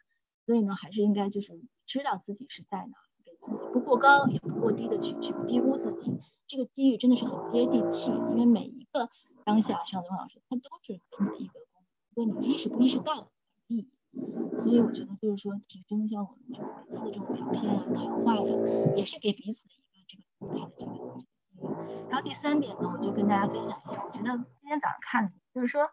[0.45, 6.19] 所以呢，还是应该就是知道自己是在哪，给自己不过高也不过低的去去低估自己。
[6.47, 9.09] 这个机遇真的是很接地气，因为每一个
[9.45, 11.01] 当下，像刘老师，他都是给
[11.37, 11.83] 你一个功，
[12.15, 13.29] 所以你意识不意识到
[13.67, 13.89] 意义。
[14.59, 16.63] 所以我觉得就是说，提升一下我们这、
[18.97, 22.09] 也是给彼此的一个这个动态的这个机遇。
[22.09, 25.89] 然后第三点呢，我就跟大家分享一下，我觉得今天早上看的，就是说，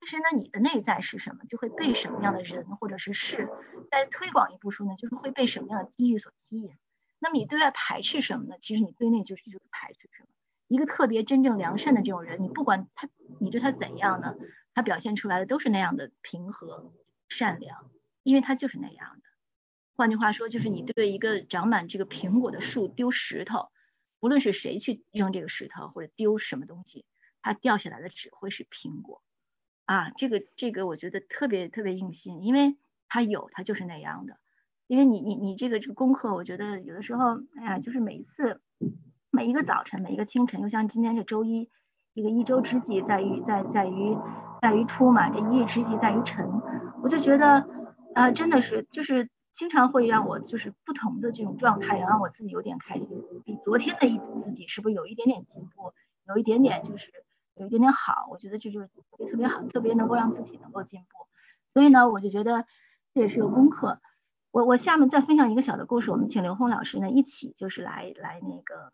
[0.00, 3.48] 其实呢，你的内在是什么，就会被什么样的人或者是事。
[3.90, 6.72] 再推广一步说呢，就是会被什么样的机遇所吸引。
[7.18, 8.56] 那么你对外排斥什么呢？
[8.60, 10.28] 其实你对内就是就是排斥什么。
[10.68, 14.34] 一个特别真正良善的这种人，你不管他，你对他怎样呢，
[14.74, 16.92] 他表现出来的都是那样的平和。
[17.28, 17.90] 善良，
[18.22, 19.25] 因为他就是那样的。
[19.96, 23.70] 换句话说，就是你对一个长满这个苹果的树丢石头，
[24.20, 27.06] 无论是谁去扔这个石头或者丢什么东西，
[27.40, 29.22] 它掉下来的只会是苹果。
[29.86, 32.76] 啊，这个这个我觉得特别特别用心，因为
[33.08, 34.38] 它有，它就是那样的。
[34.86, 38.60] 因为你你你这个这个功课，我觉得有的时候，哎呀，就是每一次
[39.30, 41.70] 每一个早晨，每一个清晨，又像今天这周一。
[42.14, 44.16] 这个一周之计在于在在于
[44.62, 46.48] 在于出嘛，这一日之计在于晨。
[47.02, 47.68] 我就觉得，
[48.14, 55.94] 啊，真的是就是经常会让我就是不同的这种状态，让我自己有点开心，比昨天的一自己是不是有一点点进步，
[56.28, 57.10] 有一点点就是
[57.54, 58.28] 有一点点好。
[58.30, 58.86] 我觉得这就是
[59.28, 61.26] 特别好，特别能够让自己能够进步。
[61.68, 62.66] 所以呢，我就觉得
[63.14, 63.98] 这也是个功课。
[64.50, 68.92] 我我下面再分享一个小的故事，我们请刘红老师呢一起就是来来那个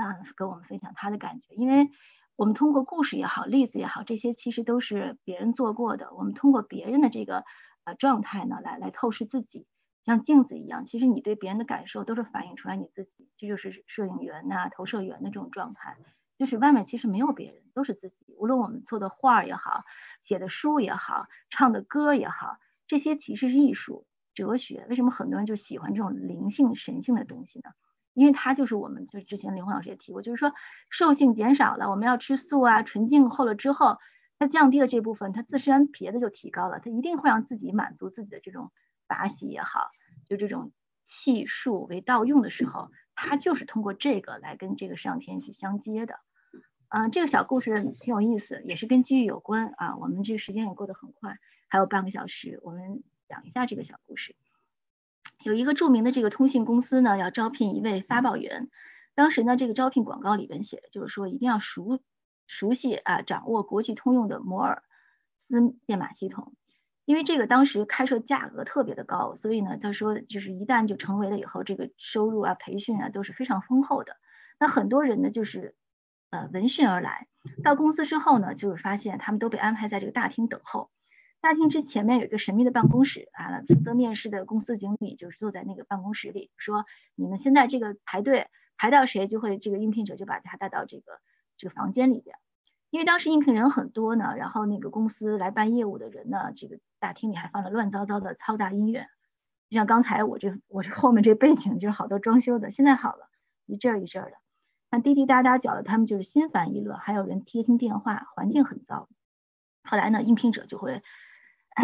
[0.00, 1.90] 啊跟我们分享他的感觉，因为。
[2.36, 6.12] 我们通过故事也好，例子也好，这些其实都是别人做过的。
[6.14, 7.44] 我们通过别人的这个
[7.84, 9.68] 呃状态呢，来来透视自己，
[10.04, 10.84] 像镜子一样。
[10.86, 15.96] 其实你对别人的感受都是反映出来你自己，这就是摄影员呐、投射员的这种状态。
[16.36, 18.34] 就是外面其实没有别人，都是自己。
[18.38, 19.84] 无论我们做的画也好，
[20.24, 24.84] 写的书也好，唱的歌也好，这些其实是艺术、哲学。
[24.90, 27.70] 为什么很多人就喜欢这种灵性、神性的东西呢？
[28.14, 30.52] 因为它就是我们，就之前林红老师也提过，就是说
[30.90, 33.98] 兽性减少了，我们要吃素啊，纯净后了之后，
[34.38, 38.72] 它降低了这部分，它自身别的就提高了，它一定会让自己满足自己的这种
[39.06, 39.90] 法喜也好，
[40.28, 40.72] 就这种
[41.04, 46.20] 气数为道用的时候，它就是通过这个来跟这个上天去相接的。
[46.88, 49.96] 嗯，这个小故事挺有意思，也是跟机遇有关啊。
[49.96, 54.36] 我们这个时间也过得很快，还有半个小时，我们讲一下这个小故事。
[55.42, 58.70] 有一个著名的这个通信公司呢，要招聘一位发报员。
[59.16, 62.00] 当时呢，这个招聘广告里边写的就是说，一定要熟
[62.46, 64.84] 熟悉啊，掌握国际通用的摩尔
[65.48, 66.54] 斯电码系统。
[67.04, 74.16] 因为这个当时开设价格特别的高，所以呢，他说就是一旦就成为了以后，这个收入啊、培训啊都是非常丰厚的。
[74.58, 75.74] 那很多人呢，就是
[76.30, 77.28] 呃闻讯而来，
[77.62, 80.90] 到公司之后呢，就是发现他们都被安排在这个大厅等候。
[81.40, 88.48] 大厅之前面有一个神秘的办公室啊，负责面试的公司经理就是坐在那个办公室里，说你们现在这个排队
[88.78, 91.20] 排到谁，就会这个应聘者就把他带到这个
[91.58, 92.34] 这个房间里边。
[92.94, 99.08] 因为当时应聘人很多呢，然后那个公司来办业务的人呢，这个大厅里还放了乱糟糟的嘈杂音乐，
[99.68, 103.28] 就像刚才我这我这后面这背景就是好多装修的，现在好了，
[103.66, 104.30] 一阵一阵的，
[104.92, 109.08] 那滴滴答答搅的他们就是心烦意乱，还有人接听电话，环境很糟。
[109.82, 111.02] 后来呢，应聘者就会。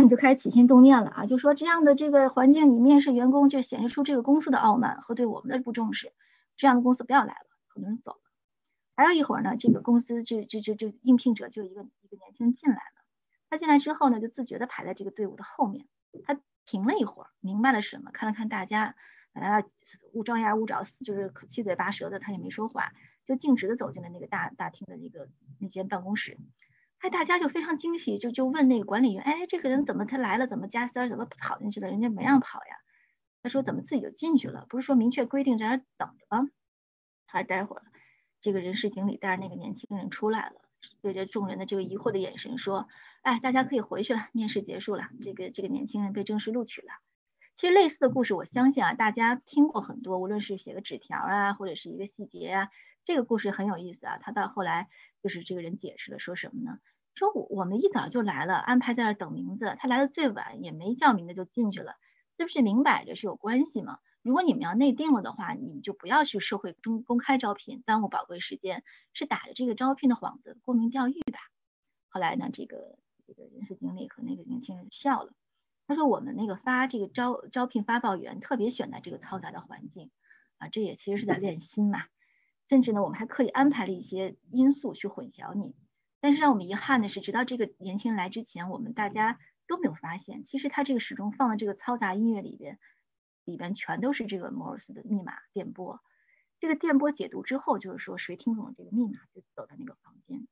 [0.08, 6.12] 就开始起心动念了啊，就说这样的这个环境，你面试员工就显示出这个公司的傲慢和对我们的不重视，
[6.56, 8.29] 这样的公司不要来了，很多人走了。
[9.00, 13.02] 还有一会儿呢，这个公司这这这这应聘者就一个一个年轻人进来了，
[13.48, 15.86] 他进来之后呢，就自觉的排在这个队伍的后面，
[16.26, 18.94] 他停了一会儿，明白了什么，看了看大家，
[19.32, 19.64] 啊，
[20.12, 22.92] 勿张牙舞爪，就是七嘴八舌的，他也没说话，
[23.24, 26.36] 就径直的走进了那个大大厅的那个那间办公室。
[26.98, 31.88] 哎，大家就非常惊喜，就就问那个管理员，哎，这个人怎么他来了，怎么加塞儿，怎么跑进去了？
[31.88, 32.76] 人家没让跑呀。
[33.42, 34.66] 他说怎么自己就进去了？
[34.68, 36.50] 不是说明确规定在那等着吗？
[37.26, 37.82] 还待会儿，
[38.40, 40.56] 这个人事经理带着那个年轻人出来了，
[41.02, 42.88] 对着众人的这个疑惑的眼神说，
[43.22, 46.88] 哎，大家可以回去了，面试结束了，这个这个年轻人被正式录取了。
[47.56, 52.68] 其实类似的故事，我相信啊，大家听过很多，无论是写个纸条啊，或者是一个细节啊，
[53.04, 54.18] 这个故事很有意思啊。
[54.22, 54.88] 他到后来
[55.22, 56.78] 就是这个人解释了，说什么呢？
[57.14, 61.96] 说我我们一早就来了，安排在那等名字，他来的最晚也没叫名字就进去了，
[62.38, 63.98] 这不是明摆着是有关系吗？
[64.22, 71.38] 如果你们要内定了的话，你们就不要去社会中公开招聘，耽误宝贵时间，是打着这个招聘的幌子沽名钓誉吧。
[72.08, 75.32] 后来呢，这个这个人事经理和那个年轻人笑了，
[75.86, 80.10] 他说我们那个发这个招招聘发报员特别选在这个嘈杂的环境
[80.58, 82.04] 啊，这也其实是在练心嘛。
[82.68, 85.74] 甚至呢，我们还刻意安排了一些因素去混淆你。
[86.20, 92.78] 但是让我们遗憾的是，直到这个年轻人来之前，我们大家都没有发现，其实他这个始终放的这个嘈杂音乐里边。
[93.44, 96.00] 里边全都是这个摩尔斯的密码电波，
[96.58, 100.46] 这个电波解读之后，就是说谁听懂了这个密码，就走到那个房间。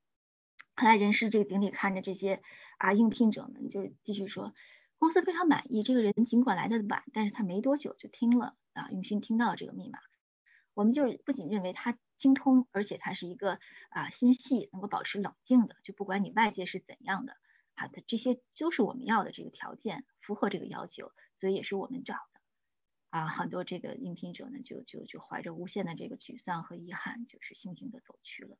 [0.74, 2.40] 后来人事这个经理看着这些
[2.78, 4.54] 啊应聘者们，就继续说，
[4.98, 9.98] 公司非常满意这个人，尽管来的晚，但是他没多久就听了啊用心听到了这个密码。
[10.74, 13.58] 我们就是不仅认为他精通，而且他是一个
[13.90, 17.32] 啊心细，能够保持冷静的，就不管你外界是怎样的
[17.74, 22.37] 啊，他这些都是我们要的这个条件，符合这个要求，所以也是我们找的。
[23.10, 28.58] 啊，很多这个应聘者呢，就就就怀着无限的这个沮丧和遗憾，就是悻悻的走去了。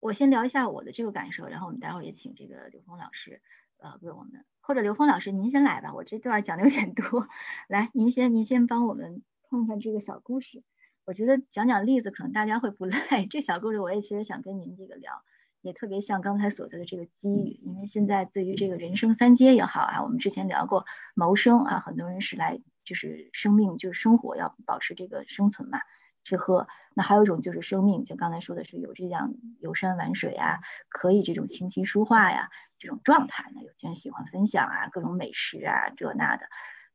[0.00, 3.40] 我先聊一下我的这个感受，然后我们待会儿也请这个刘峰老师，
[3.78, 7.28] 呃，为我们或者刘峰老师您先来吧，我这段讲的有点多，
[7.68, 10.64] 来，您先您先帮我们看看这个小故事。
[11.04, 15.22] 我觉得讲讲例子可能大家会不累，这小故事我也其实想跟您这个聊，
[15.60, 20.84] 也特别像刚才所说的这个机遇，因为现在对于这个人生三阶也好啊，我们之前聊过
[21.14, 22.60] 谋生啊，很多人是来。
[22.84, 25.80] 就是生命，就是生活要保持这个生存嘛，
[26.22, 26.68] 吃喝。
[26.94, 33.62] 那还有一种就是生命，就刚才说的是有这样游山玩水啊，可以这种琴棋书画呀这种状态呢。
[33.62, 36.46] 有些人喜欢分享啊，各种美食啊这那的。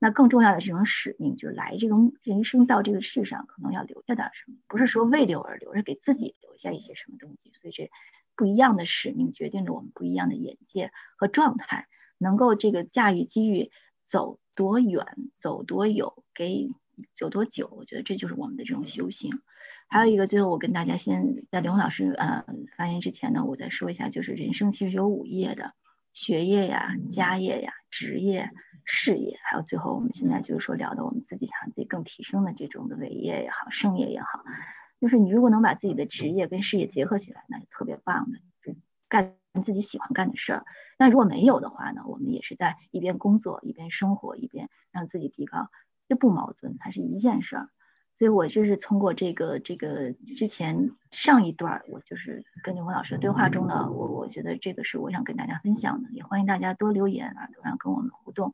[0.01, 7.51] 那更重要的这种使命，就是来这个人生到这个世上，可能要留下点什么，不是说为留而留，是给自己留下一些什么东西。
[7.61, 7.91] 所以这
[8.37, 11.87] 不一样的使命，决定着我们不一样的眼界和状态，
[12.17, 13.71] 能够这个驾驭机遇
[14.03, 14.39] 走。
[14.60, 15.05] 多远
[15.36, 16.68] 走多有，给
[17.14, 19.39] 走多久，我觉得这就是我们的这种修行。
[19.88, 22.43] 还有一个，最后我跟大家先在刘老师呃
[22.76, 25.72] 发言之前呢，我再说一下，就是人生其实有五业的，
[26.12, 28.51] 学业呀、家业呀、职业、
[28.84, 34.43] 事业，还有最后我们现在就是说聊的我们自己想自己更提升的这种的伟业也好、盛业也好，
[34.99, 38.39] 就是你如果能把自己的职业跟事业结合起来，那就特别棒的，
[39.07, 40.65] 干自己喜欢干的事儿。
[40.97, 42.03] 那如果没有的话呢？
[42.05, 45.69] 我们也是在一边工作一边生活，一边让自己提高，
[46.07, 47.69] 这不矛盾，它是一件事儿。
[48.17, 58.53] 所以我就是通过这个这个之前上一段，我就是跟刘峰老师的对话中呢，我我觉得这个是我想跟大家分享的，也欢迎大家多留言啊，多让跟我们互动。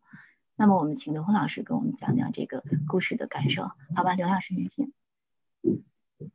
[0.56, 4.14] 那么我们请刘峰老师跟我们讲讲这个故事的感受，好吧？
[4.14, 4.94] 刘老师您请。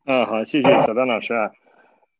[0.04, 1.52] 嗯，好，谢谢小丹老师啊。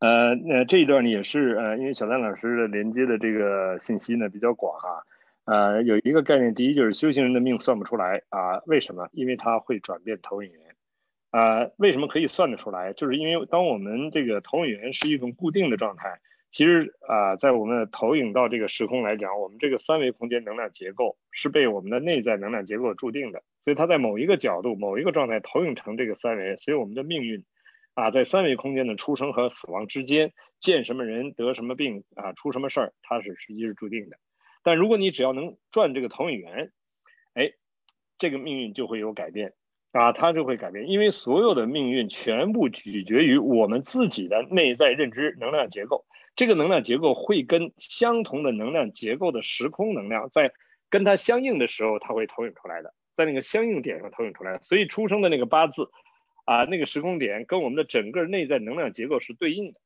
[0.01, 5.05] 呃，那这一段呢也是呃，因为小丹老师的连接的这个信息呢比较广哈，
[5.45, 9.11] 呃，有一个概念，第一就是修行人的命算不出来啊，为什么？
[9.13, 10.61] 因为他会转变投影源
[11.33, 12.95] 啊，为什么可以算得出来？
[12.95, 27.45] 就是因为当我们这个投影源是一种固定的状态，其实啊，在我们的投影到这个时空来讲，我们这个三维空间能量结构是被我们的内在能量结构注定的，所以它在某一个角度、某一个状态投影成这个三维，所以我们的命运。
[27.95, 34.17] 啊，在三维空间的出生和死亡之间，见什么人得什么病啊，出什么事儿，它是实际是注定的。
[34.63, 36.73] 但如果你只要能转这个投影源，
[37.35, 37.53] 哎，
[38.19, 39.55] 这个命运就会有改变
[39.93, 46.05] 啊，它就会改变，因为所有的命运全部取决于我们自己的内在认知能量结构。
[46.37, 50.53] 这个能量结构会跟相同的能量结构的时空能量在
[50.89, 54.59] 跟它相应的时候，它会投影出来的，在那个相应点上投影出来。
[54.63, 55.91] 所以出生的那个八字。
[56.51, 59.79] 啊，那个时空点跟我们的整个内在能量结构是对应的，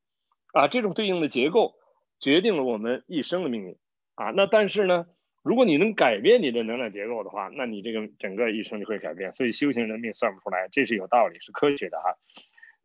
[0.55, 1.75] 啊，这种对应的结构
[2.19, 3.77] 决定了我们一生的命运，
[4.15, 5.05] 啊，那但是呢，
[5.43, 9.35] 如果你能改变你的能量结构的话，那你这个整个一生就会改变。
[9.35, 12.15] 所以修行人的命算不出来，这是有道理，是科学的哈。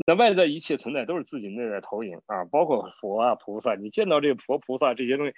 [0.06, 5.34] 那外在一切存在都是自己内在投影啊，包括佛啊、菩萨，你见到这个佛菩萨这些东西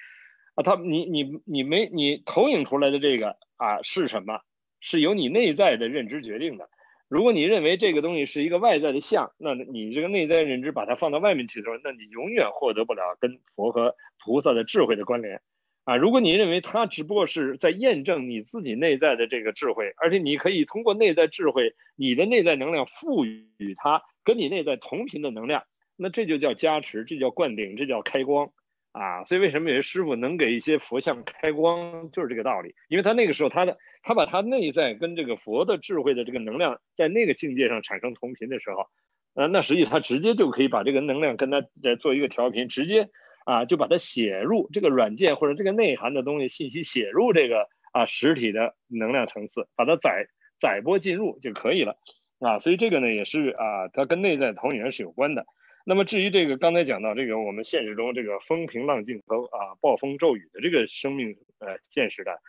[0.56, 4.42] 啊，他你你你没你投影出来的这个啊是什么？
[4.80, 6.68] 是由你内在的认知决定的。
[7.12, 15.42] 如果你认为这个东西是一个外在的像，那你这个内在认知把它放到外面去的时候，那你永远获得不了跟佛和菩萨的智慧的关联
[15.84, 15.98] 啊！
[15.98, 25.64] 如果你认为它只不过是在验证你自己内在的这个智慧，而且你可以通过内在智慧，你的内在能量赋予它跟你内在同频的能量，
[25.98, 28.54] 那这就叫加持，这叫灌顶，这叫开光。
[28.92, 32.76] 啊，所以为什么有些师傅能给一些佛像开光，就是这个道理。
[32.90, 38.88] 因为他那个时候，他的他把他内在跟这个佛的智慧的这个能量在那个境界上产生同频的时候，
[39.34, 43.08] 呃，那实际他直接就可以把这个能量跟他再做一个调频，直接
[43.46, 50.28] 啊，就把它写入这个软件或者这个内涵的东西信息写入这个啊实体的能量层次，把它载
[50.60, 51.96] 载波进入就可以了
[52.40, 52.60] 啊。
[52.60, 55.46] 所以这个呢也是啊，它跟内在投影源是有关的。
[55.86, 62.40] 那么至于这个刚才讲到这个我们现实中这个风平浪静和啊暴风骤雨的这个生命呃现实的，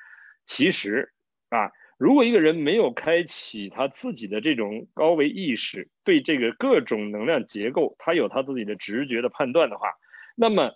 [0.44, 1.12] 其实
[1.50, 1.72] 啊。
[1.98, 9.86] 如果一个人没有开启他自己的这种高维意识，对这个各种能量结构，他有他自己的直觉的判断的话，
[10.34, 10.72] 那么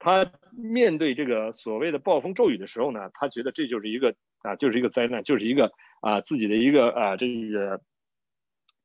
[0.00, 5.70] 他面对这个所谓的暴风骤雨的时候呢，他觉得这就是一个啊，就是一个灾难，就是一个
[6.00, 7.80] 啊自己的一个啊这个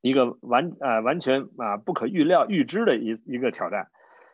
[0.02, 3.88] 一个完啊完全啊不可预料预知的一一个挑战。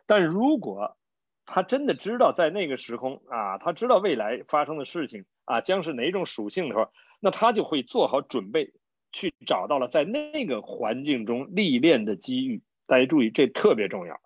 [0.06, 0.96] 但如果
[1.44, 6.90] 他真的知道在那个时空啊，他知道未来发生的事情啊将是哪种属性的时候。
[7.18, 8.74] 那他就会做好准备，
[9.10, 12.62] 去找到了在那个环境中历练的机遇。
[12.86, 14.20] 大家注意，这特别重要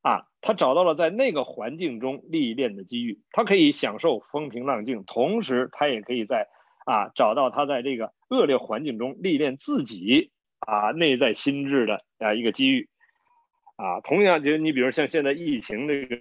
[0.00, 0.24] 啊！
[0.40, 6.48] 他找到了在那个环境中历练的机遇，他可以享受风平浪静，同时他也可以在
[6.86, 10.32] 啊找到他在这个恶劣环境中历练自己
[10.66, 12.88] 啊内在心智的啊一个机遇
[13.76, 14.00] 啊。
[14.00, 16.20] 同样，就你比如像现在疫情这个。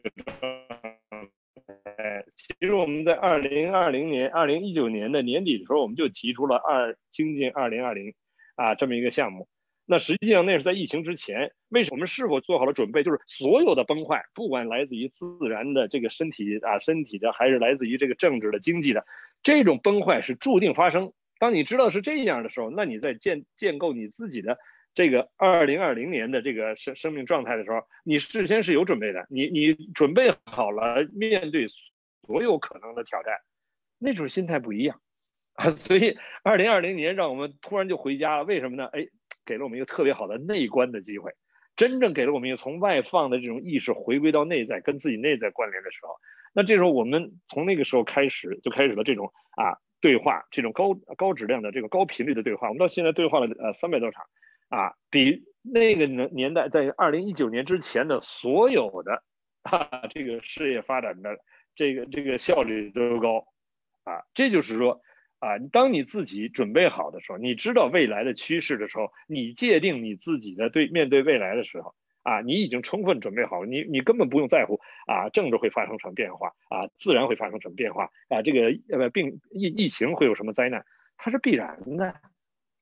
[1.98, 8.14] 哎，其实我们在二零二零年、二零一九年的年底的时候，我们就提出了二精进二零二零
[8.56, 9.48] 啊这么一个项目。
[9.86, 13.04] 那实际上那是在疫情之前，为什么我们是否做好了准备？
[13.04, 19.06] 就是所有的崩坏，不管来自于自然的这个身体啊身体的，还是来自于这个政治的、经济的，
[19.44, 21.14] 这种崩坏是注定发生。
[21.42, 24.60] 当你知道是这样的时候，那你在建建构你自己的。
[24.94, 31.66] 这个二零二零年的这个生生命状态的时候，你事先是有准备的，你你准备好了面对
[32.28, 33.38] 所有可能的挑战，
[33.98, 35.00] 那种心态不一样
[35.54, 35.70] 啊。
[35.70, 38.86] 所以二零二零年让我们突然就回家了，为什么呢？
[38.88, 39.08] 哎，
[39.46, 41.32] 给了我们一个特别好的内观的机会，
[41.78, 46.16] 真正给了我们一个从外放的这种意识回归到内在，跟自己内在关联的时候，
[46.54, 54.26] 那这时候我们从那个时候开始就开始了这种啊对话，这种高高质量的这个高频率的对话，我们到现在对话了呃三百多场。
[54.68, 59.22] 啊，比那个年年代，在二零一九年之前的所有的
[59.64, 61.38] 啊，这个事业发展的
[61.76, 63.48] 这个这个效率都高
[64.06, 64.24] 啊。
[64.34, 65.02] 这就是说
[65.40, 71.94] 啊，当你自己准备好的时候，你知道未来的趋势的时候，你界定你自己的对面对未来的时候
[72.24, 80.86] 啊，你已经充分准备好，你你根本不用在乎啊，政治会发生什么变化啊，自然会发生什么变化啊，这个呃病疫疫情会有什么灾难，
[81.18, 82.16] 它是必然的。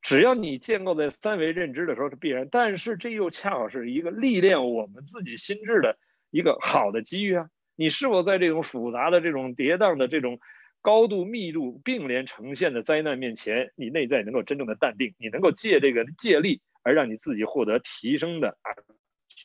[0.01, 5.97] 只要你建构在三维认知的时候是必然，但是这又恰好是一个历练我们自己心智的
[6.31, 7.49] 一个好的机遇啊！
[7.75, 10.39] 你是否在这种复杂的、这种跌宕的、这种
[10.81, 15.13] 高度密度并联呈现的灾难面前，你内在能够真正的淡定？
[15.17, 18.71] 你能够借这个借力而让你自己获得提升的啊，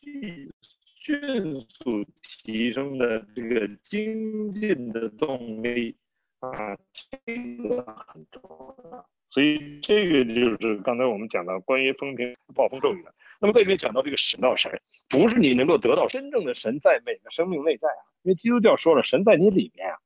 [0.05, 0.53] 迅
[0.97, 2.05] 迅速
[2.45, 5.97] 提升的这个精进的动力
[6.41, 7.19] 啊，这
[7.57, 8.43] 个很重
[8.91, 9.07] 要。
[9.31, 13.13] 所以这个就是刚才我们讲的关于风平暴风骤雨的。
[13.41, 19.99] 那么这里面讲到这个神道神，不是你能够得到真正的神在每个生命内在啊，因为基督教说了神在你里面啊，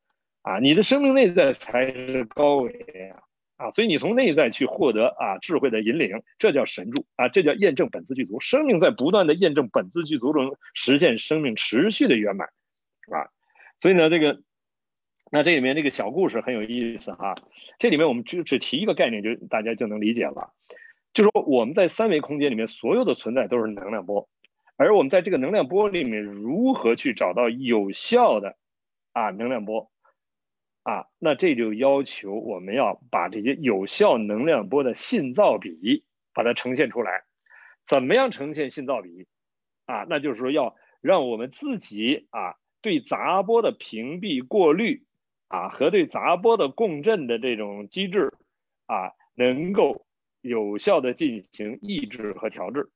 [0.43, 2.73] 啊，你的生命内在才是高维
[3.15, 3.23] 啊，
[3.59, 12.49] 啊，所以你从内在去获得啊智慧的引领，这叫神助啊，这叫验证本自具足，生命在不断的验证本自具足中实现生命持续的圆满
[13.13, 13.29] 啊，
[13.81, 14.41] 所以呢这个。
[15.31, 17.35] 那这里面这个小故事很有意思哈，
[17.79, 20.55] 这里面我们就只提一个概念，就大家就能理解了。
[21.13, 24.27] 就说我们在三维空间里面所有的存在都是能量波，
[24.79, 28.57] 而我们在这个能量波里面如何去找到有效的
[29.13, 29.91] 啊能量波
[30.89, 31.07] 啊？
[31.19, 37.25] 那这就要求我们要把这些有效能量波的信噪比把它呈现出来。
[37.87, 39.27] 怎么样呈现信噪比
[39.87, 40.07] 啊？
[40.09, 45.05] 那就是说要让我们自己啊对杂波的屏蔽过滤。
[45.51, 48.35] 啊，和对杂波的共振的这种机制
[48.85, 50.05] 啊，能够
[50.43, 52.91] 有效的进行抑制和调制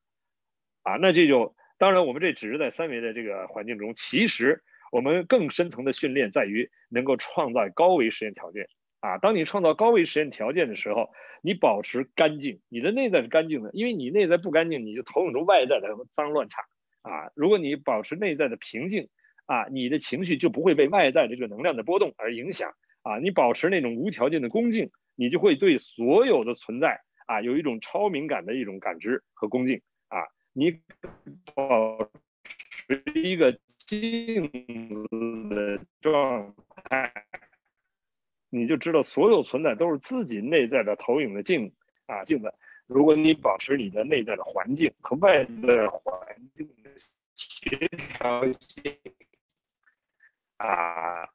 [0.83, 4.63] 啊，那这就当然我们这只是在三维的这个环境中，其实
[4.93, 8.69] 我们更深层的训练在于能够创造高维实验条件
[9.01, 9.19] 啊。
[9.19, 11.11] 当你创造高维实验条件的时候，
[11.43, 16.63] 你保持干净，你的内在是干净的，因为你内在不干净，你就投影出外在的脏乱差
[17.03, 17.33] 啊。
[17.35, 19.09] 如果你保持内在的平静。
[19.45, 23.19] 啊，你的情绪就不会被外在的这个能量的波动而影响啊！
[23.19, 30.23] 你保持那种无条件的恭敬，你就会对所有的存在啊有一种超敏感的一种感知和恭敬啊！
[30.53, 30.81] 你
[31.55, 32.09] 保
[32.89, 34.51] 持一个静
[35.49, 36.55] 的状
[36.85, 37.13] 态，
[38.51, 41.73] 你就知道所有存在都是自己内在的投影的镜
[42.07, 42.55] 啊镜子。
[42.87, 46.91] 如果你保持你的内在的环境和外在环境的
[47.35, 47.89] 协
[48.19, 48.83] 调性。
[50.59, 51.29] 啊，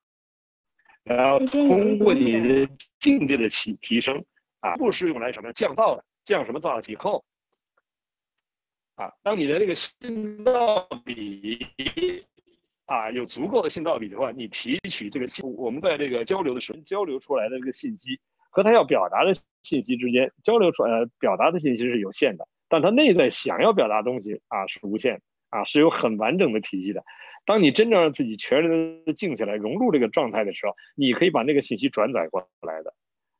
[1.04, 4.24] 然后通过你的境界的提提升
[4.62, 7.26] 啊，不是用来什么降噪的，降什么噪以后
[8.98, 11.60] 啊，当你的这个信噪比
[12.88, 18.20] 啊有足够的信噪比的话，你提取这个信，我们在这个交流的时候交流出来的这个信息
[18.50, 25.22] 和他要表达的信息之间交流出来表达的信息是有限的，但他内在想要表达东西啊是无限
[25.52, 27.04] 啊是有很完整的体系的。
[27.46, 32.96] 当你真正让自己全然的静下来，融入这个状态的时候，你可以把那个信息转载过来的。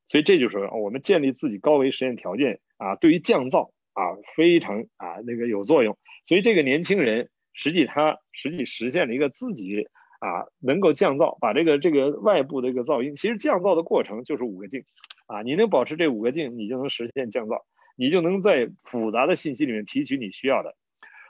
[0.08, 5.98] 所以这就是我们建立自己高维实验条件啊，对于降噪啊非常啊那个有作用。
[6.24, 9.88] 所以这个年轻人实际他实际实现了一个自己
[10.20, 14.84] 啊能够降噪，把这个这个外部的一个噪音，其实降噪的过程就是五个静
[15.26, 17.64] 啊，你能保持这五个静，你就能实现降噪，
[17.98, 20.76] 你就能在复杂的信息里面提取你需要的。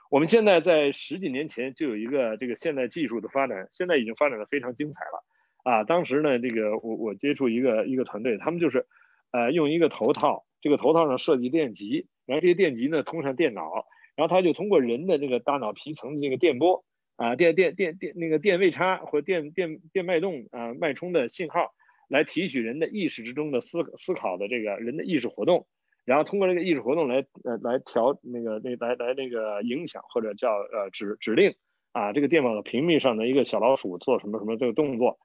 [0.09, 5.23] 我们现在在十几年前就有一个这个现代技术的发展，现在已经发展的非常精彩了
[5.69, 5.83] 啊！
[5.83, 8.85] 当时呢，这个我我接触一个一个团队，他们就是
[9.31, 13.85] 呃用一个头套，这个头套上设计电极，然后这些电极呢通上电脑，
[14.15, 16.83] 然后它就通过人的这个大脑皮层的这个电波
[17.15, 21.73] 啊电电电电那个电位差或电电电脉动啊脉冲的信号
[22.09, 25.67] 来提取人的意识之中的思思考的这个人的意识活动。
[26.05, 31.53] 然后通过这个意识活动来呃来调那个那来来那个影响或者叫呃指指令
[31.91, 35.19] 啊这个电脑的屏幕上的一个小老鼠做什么什么这个动作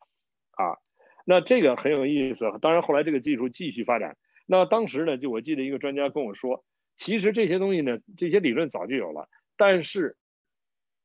[0.50, 0.76] 啊
[1.24, 2.52] 那这个很有意思。
[2.60, 4.16] 当然后来这个技术继续发展。
[4.46, 6.64] 那当时呢就我记得一个专家跟我说，
[6.96, 10.16] 其实这些东西呢这些理论早就有了，但是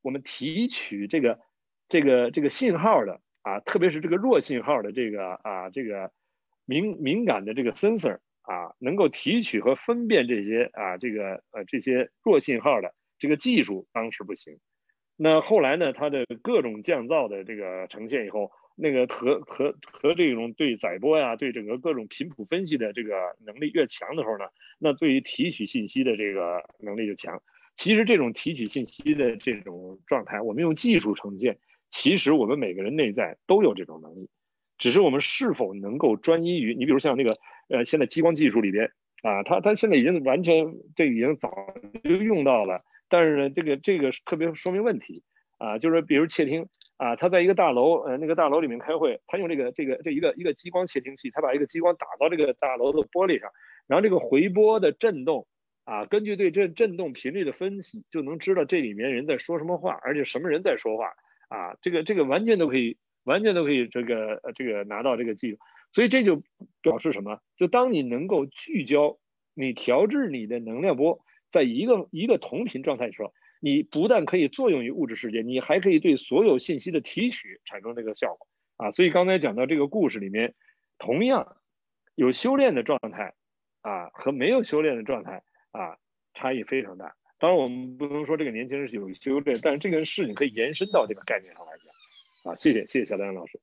[0.02, 1.38] 我们提取这个
[1.88, 6.12] 这个这个信号的啊特别是这个弱信号的这个啊这个
[6.64, 8.18] 敏敏感的这个 sensor。
[8.48, 14.58] 啊，能够提取和分辨这些啊，这个呃这些弱信号的这个技术当时不行。
[15.16, 23.14] 那后来呢，它的各种降噪的这个呈现以后，那个和和和这种对载波呀，对整个各种频谱分析的这个
[23.44, 24.44] 能力越强的时候呢，
[24.78, 27.42] 那对于提取信息的这个能力就强。
[27.74, 31.58] 其实这种提取信息的这种状态，我们用技术呈现，
[31.90, 34.28] 其实我们每个人内在都有这种能力，
[34.78, 37.38] 只是我们是否能够专一于你，比如像那个。
[37.70, 45.22] 呃，现在激光技术里边啊，它它现在已经完全这已经早就用到了，但是呢，这个这个特别说明问题
[45.58, 46.66] 啊，就是比如窃听
[46.98, 53.50] 啊，他在一个大楼呃那个大楼里面开会，他用这个这个这一个一个激光窃听器，他把一个激光打到这个大楼的玻璃上，
[53.86, 55.46] 然后这个回波的震动
[55.84, 61.06] 啊，根据对这震动频率的分析，就能知道这里面人在说什么话，而且什么人在说话
[61.48, 65.58] 啊，这个这个完全都可以完全都可以这个这个拿到这个技术。
[65.92, 66.42] 所以这就
[66.82, 67.38] 表示什么？
[67.56, 69.18] 就当你能够聚焦，
[69.54, 78.90] 你调制你的能量波在一个一个同频状态的时候，你不但可以作用于物质世界，你还可以对所有信息的提取产生这个效果啊！
[78.90, 80.54] 所以刚才讲到这个故事里面，
[80.98, 81.56] 同样
[82.14, 83.34] 有修炼的状态
[83.80, 85.98] 啊和没有修炼的状态啊
[86.34, 87.16] 差异非常大。
[87.38, 92.56] 当然我们不能说这个年轻人是有修炼，但是这个事情可以延伸到这个概念上来讲啊！
[92.56, 93.60] 谢谢谢谢小丹老师。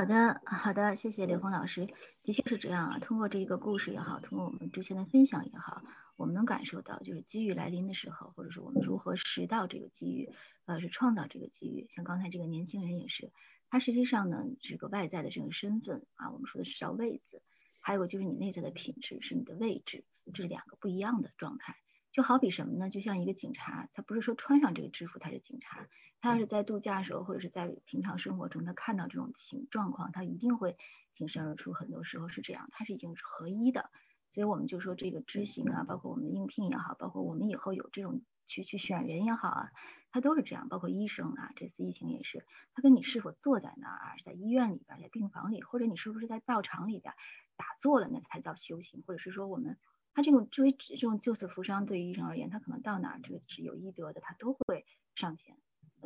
[0.00, 1.86] 好的，好的，谢谢刘峰老师。
[2.22, 5.82] 的确是这样啊，通过这一个故事也好，通过我们之前的分享也好，
[6.16, 10.32] 我们能感受到，就是机遇来临的时候，或者是我们如何拾到这个机遇，
[10.64, 11.86] 呃，是创造这个机遇。
[11.90, 13.30] 像刚才这个年轻人也是，
[13.68, 17.42] 他实际上呢，这个外在的这个身份啊，我们说的是叫位子，
[17.80, 21.76] 还有就是你内在的品质是你的位置，这是两个不一样的状态。
[22.12, 22.90] 就好比什么呢？
[22.90, 25.86] 就像一个警察，他不是说穿上这个制服他是警察。
[26.20, 30.76] 他要是在度假的时候，或者是在平常生活中，他看到这种情状况，他一定会
[31.14, 31.72] 挺身而出。
[31.72, 33.90] 很多时候是这样，他是已经是合一的。
[34.32, 39.70] 所以我们就说这个知行啊，包括我们应聘也好，包括我们以后有这种去去选人也好啊，
[40.10, 40.68] 他都是这样。
[40.68, 47.14] 包括医生啊，这次疫情也是，他跟你是否坐在那儿，在医院里边，在病房里，或者你是不是在道场里边
[47.56, 49.02] 打坐了，那才叫修行。
[49.06, 49.78] 或者是说我们
[50.12, 54.84] 他这种追这种救死扶伤，对于医生而言，他可能到哪儿这个是有医德的，他都会
[55.14, 55.56] 上前。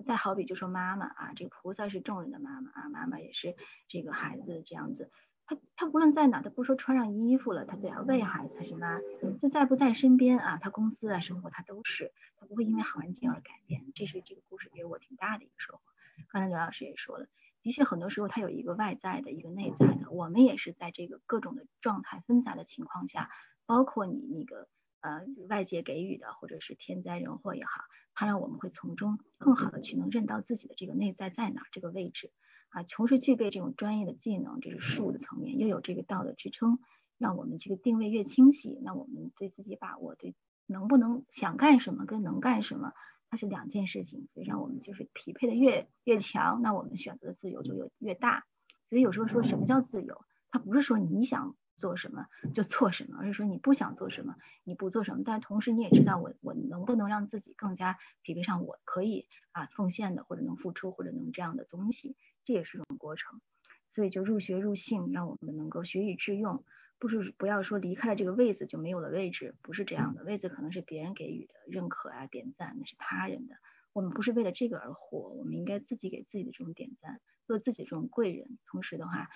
[0.06, 3.56] 再好比就说妈妈啊，这个菩萨是众人的妈妈啊，妈妈也是
[3.88, 5.10] 这个孩子这样子。
[5.46, 8.98] 他他无论在哪，他不说穿上衣服了，他都要喂孩子，他是妈。
[9.40, 13.84] 就在不在身边啊，他公司啊生活他都是，他不会因为环境而改变。
[13.94, 15.82] 这是这个故事给我挺大的一个收获。
[16.28, 17.26] 刚才刘老师也说了，
[17.62, 23.30] 的确很多时候他有一个外在的一个内在的，我们也是在这个各种的状态纷杂的情况下，
[23.66, 24.68] 包括你那个
[25.00, 27.84] 呃外界给予的，或者是天灾人祸也好。
[28.16, 32.30] 它让我们会从中更好的去能认到自己的这个内在在哪这个位置
[32.68, 36.78] 啊，同时具备这种专业的技能，这是术的层面，又有这个道的支撑，
[37.18, 40.36] 让我们这个定位越清晰，那我们对自己把握，对
[40.66, 42.92] 能不能想干什么跟能干什么，
[43.28, 48.44] 它是两件事情，所以让我们就是匹配的越越强，那我们选择的自由就越越大。
[48.88, 55.22] 所以有时候说什么叫自由，它不是说你想做什么就做什么，而是说你不想做什么你不做什么。
[55.24, 63.40] 但同时你也知道我我能不能让自己更加匹配上我可以啊奉献的或者能付出或者能这样的东西，这也是一种过程。
[63.88, 66.64] 所以就入学入性，让我们能够学以致用。
[66.98, 70.24] 不是不要说离开了这个位子就没有了位置，不是这样的。
[70.24, 73.56] 位子可能是别人给予的认可啊、点赞，那是他人的。
[73.92, 78.58] 我们不是为了这个而活，我们应该自己给自己的这种点赞，做自己这种贵人。
[78.66, 79.28] 同时的话，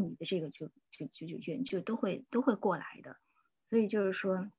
[0.00, 3.16] 你的这个就就就就就就都会都会过来的。
[3.70, 4.50] 所以就是说，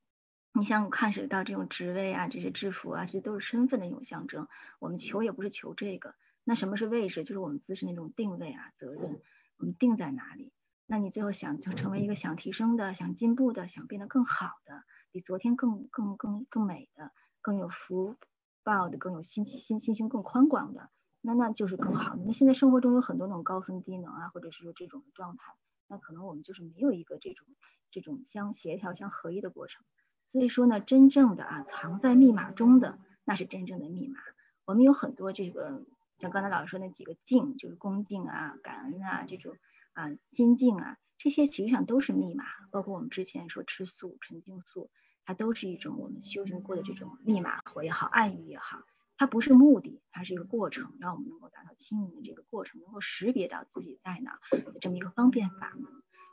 [0.53, 4.47] 你像看水到这种职位啊、这些制服啊，这都是身份的一种象征。
[4.79, 6.15] 我们求也不是求这个。
[6.43, 7.23] 那什么是位置？
[7.23, 9.19] 就是我们自身那种定位啊、责任，
[9.57, 10.53] 我们定在哪里？
[10.85, 18.15] 那你最后想就成为一个想提升的、想进步的、想变得更好的、比昨天更更更更美的、更有福
[18.63, 20.91] 报的、更有心心心胸更宽广的，
[21.25, 22.15] 那那就是更好。
[22.25, 25.55] 那现在生活中有很多那种高分低能啊，或者是说这种状态，
[25.87, 27.47] 那可能我们就是没有一个这种
[27.91, 29.83] 这种相协调、相合一的过程。
[30.31, 34.19] 所以说呢，真正的啊，藏在密码中的那是真正的密码。
[34.65, 35.83] 我们有很多这个，
[36.17, 39.55] 像刚才老师说那几个敬，就是恭敬啊、感恩啊这种。
[39.93, 44.89] 啊，心境啊，这些实际上都是密码，包括我们之前说吃素、纯净素，
[45.23, 48.79] 它都是一种我们修行过的这种密码或也好，暗语也好，
[49.17, 55.73] 它不是目的，它是一个过程，让我们能够达到清明的这个过程，能够识别到自己在哪的这么一个方便法。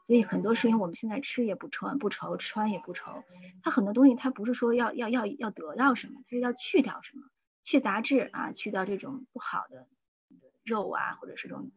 [0.07, 3.25] 所以很多事情我们现在吃也不穿不愁，穿也不愁，
[3.63, 7.25] 它很多东西它不是说要要要要得到什么，它是要去掉什么，
[7.65, 9.87] 去杂质啊，去掉这种不好的
[10.65, 11.71] 肉啊，或者是这种。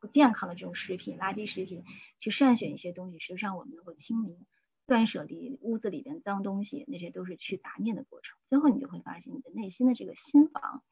[0.00, 1.82] 不健康的这种食品、垃圾食品，
[2.20, 4.46] 去筛选一些东西，实际上我们能够清明、
[4.88, 8.38] 断舍离屋子里边脏东西，那些都是去杂念的过程。
[8.48, 10.82] 最后你就会发现，你的内心的这个心房，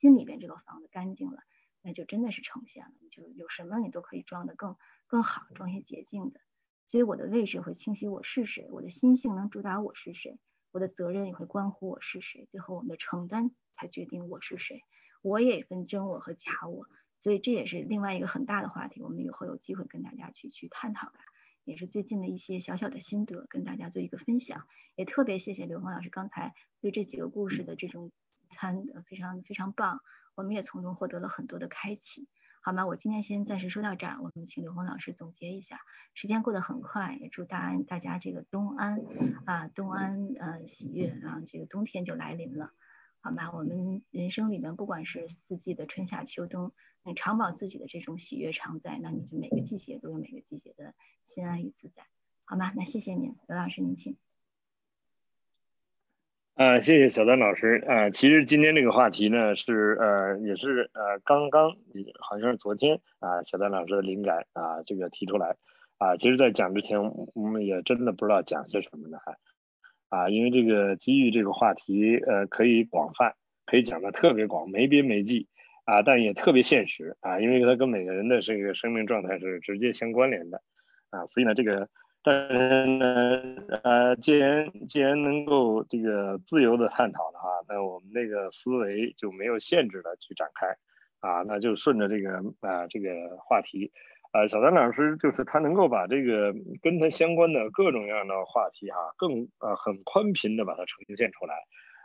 [0.00, 1.42] 心里边这个房子干净了，
[1.82, 4.76] 那就真的是呈现了，你就有什么你都可以装的更
[5.06, 6.40] 更好，装些洁净的。
[6.86, 10.38] 所以我的位置会清晰我是谁，我的心性能主打我是谁，
[10.70, 14.80] 我的责任也会关乎我是谁，最后我们的承担才决定我是谁。
[15.20, 16.86] 我也分真我和假我。
[17.18, 21.18] 所以这也是另外一个很大的话题，我们以后有机会跟大家去去探讨的，
[21.64, 24.66] 也是最近的一些小小的心得，跟大家做一个分享。
[24.96, 28.10] 也特别谢谢刘峰老师刚才对这几个故事的这种
[28.50, 30.00] 参，非常非常棒，
[30.34, 32.28] 我们也从中获得了很多的开启，
[32.62, 32.86] 好吗？
[32.86, 35.80] 我今天先暂时说到这儿，我们请刘峰老师总结一下。
[36.14, 39.00] 时间过得很快，也祝大安大家这个冬安
[39.46, 42.70] 啊，冬安呃喜悦啊，这个冬天就来临了。
[43.22, 46.72] 好吗，我们人生里面不管是四季的春夏秋冬，
[47.04, 52.02] 你常保自己的这种喜悦常在，那你就每个季节都有每个季节的心安与自在，
[52.44, 52.72] 好吗？
[52.76, 54.16] 那谢谢您，刘老师您请。
[56.54, 58.10] 啊，谢谢小丹老师啊。
[58.10, 61.76] 其实今天这个话题呢，是呃也是呃刚刚
[62.20, 65.56] 好像是昨天啊，小丹老师的灵感啊这个提出来
[65.98, 66.16] 啊。
[66.18, 67.00] 其实，在讲之前，
[67.34, 69.38] 我们也真的不知道讲些什么呢还。
[70.08, 73.34] 啊，因为这个机遇这个话题，呃，可以广泛，
[73.64, 75.48] 可以讲的特别广，没边没际
[75.84, 80.62] 啊，但也特别现实啊，因为它跟每个人的这个生命状态是直接相关联的
[81.10, 81.88] 啊，所以呢，这个
[82.24, 83.42] 但是呢，
[83.82, 90.68] 呃，既然既然能够这个自由的探讨的话，那我们那个思维就没有限制的去展开
[91.18, 93.90] 啊，那就顺着这个啊这个话题。
[94.30, 101.54] 啊，小丹老师就是他能够把这个跟他相关的各种各样的话题哈，更呃很宽频的把它呈现出来，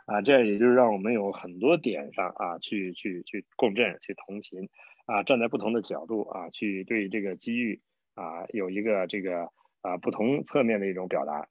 [0.08, 4.70] 啊，这样也就是让我们有很多点上啊去去去共振去同频
[5.04, 7.82] 啊，站在不同的角度啊去对这个机遇
[8.14, 9.50] 啊有一个这个
[9.82, 11.46] 啊不同侧面的一种表达。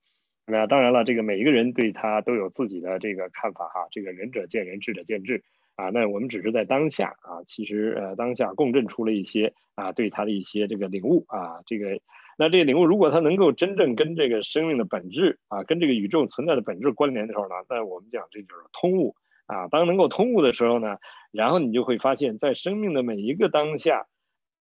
[0.48, 5.44] 那当然了，这个每一个人对他都有自己的这个看法哈，这个仁者见仁，智者见智。
[5.76, 12.00] 啊，那我们只是在当下啊，其实呃当下共振出了一些啊对他的一些这个领悟啊，这个
[12.38, 19.16] 那这个领悟如果它能够真正跟这个生命的本质啊，跟这个宇宙存在的本质关联的时候呢，那我们讲这就是通悟
[19.48, 19.68] 啊。
[19.70, 20.98] 当能够通悟的时候呢，
[21.32, 24.06] 然后你就会发现，在生命的每一个当下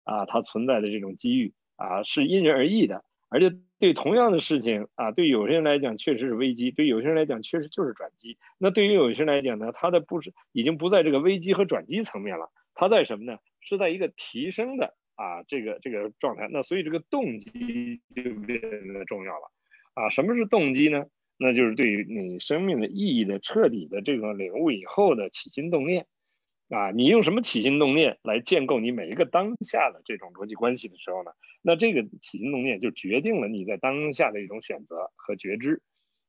[0.04, 3.04] 啊，它存在的这种机遇啊是因人而异的。
[3.30, 3.50] 而且
[3.80, 8.38] 对同样的事情啊，对有些人来讲确实是危机，对有些人来讲确实就是转机。
[8.58, 13.38] 那对于有些人来讲呢，他的不是已经不在这个危机和转机层面了，他在什么呢？
[13.62, 16.48] 是在一个提升的啊这个这个状态。
[16.52, 18.60] 那所以这个动机就变
[18.94, 19.52] 得重要了
[19.94, 20.10] 啊。
[20.10, 21.06] 什么是动机呢？
[21.38, 26.06] 那就是对于你生命的意义的彻底的这种领悟以后的起心动念。
[26.70, 31.32] 啊，你用什么起心动念来建构你每一个当下的这种逻辑关系的时候呢？
[31.62, 35.82] 那这个起心动念就决定了你在当下的一种选择和觉知。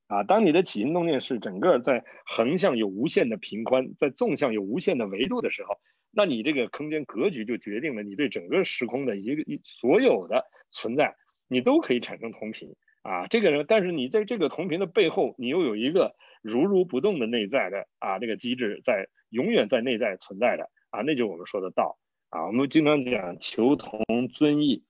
[0.08, 5.78] 啊，当你的起心动念是整个在横向有无限的平宽，在纵向有无限的维度的时候，
[6.14, 11.16] 那你这个空间格局就决定了你对整个时空的一个一所有的存在，
[11.48, 13.26] 你都可以产生同频啊。
[13.26, 21.98] 这个人，但是你在这个同频的背后，你又有一个如如不动的内在的啊这个机制在永远在内在存在的啊，那就是我们说的道
[22.28, 22.46] 啊。
[22.46, 24.84] 我们经常讲求同尊异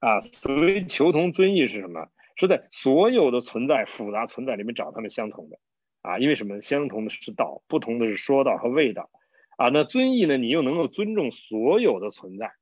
[0.00, 2.08] 啊，所谓求同尊异是什么？
[2.38, 5.58] 是在所有的存在复杂存在里面找他们相同的
[6.02, 6.60] 啊，因为什么？
[6.60, 9.08] 相同的是道，不同的是说道和味道
[9.56, 9.68] 啊。
[9.70, 10.36] 那尊义呢？
[10.36, 12.52] 你又能够尊重所有的存在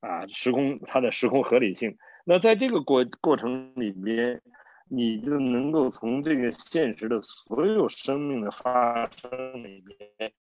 [0.00, 1.96] 啊，时空它的时空合理性。
[2.24, 4.42] 那在这个过过程里边，
[4.88, 10.32] 你就能够从这个现实的所有生命的发生里边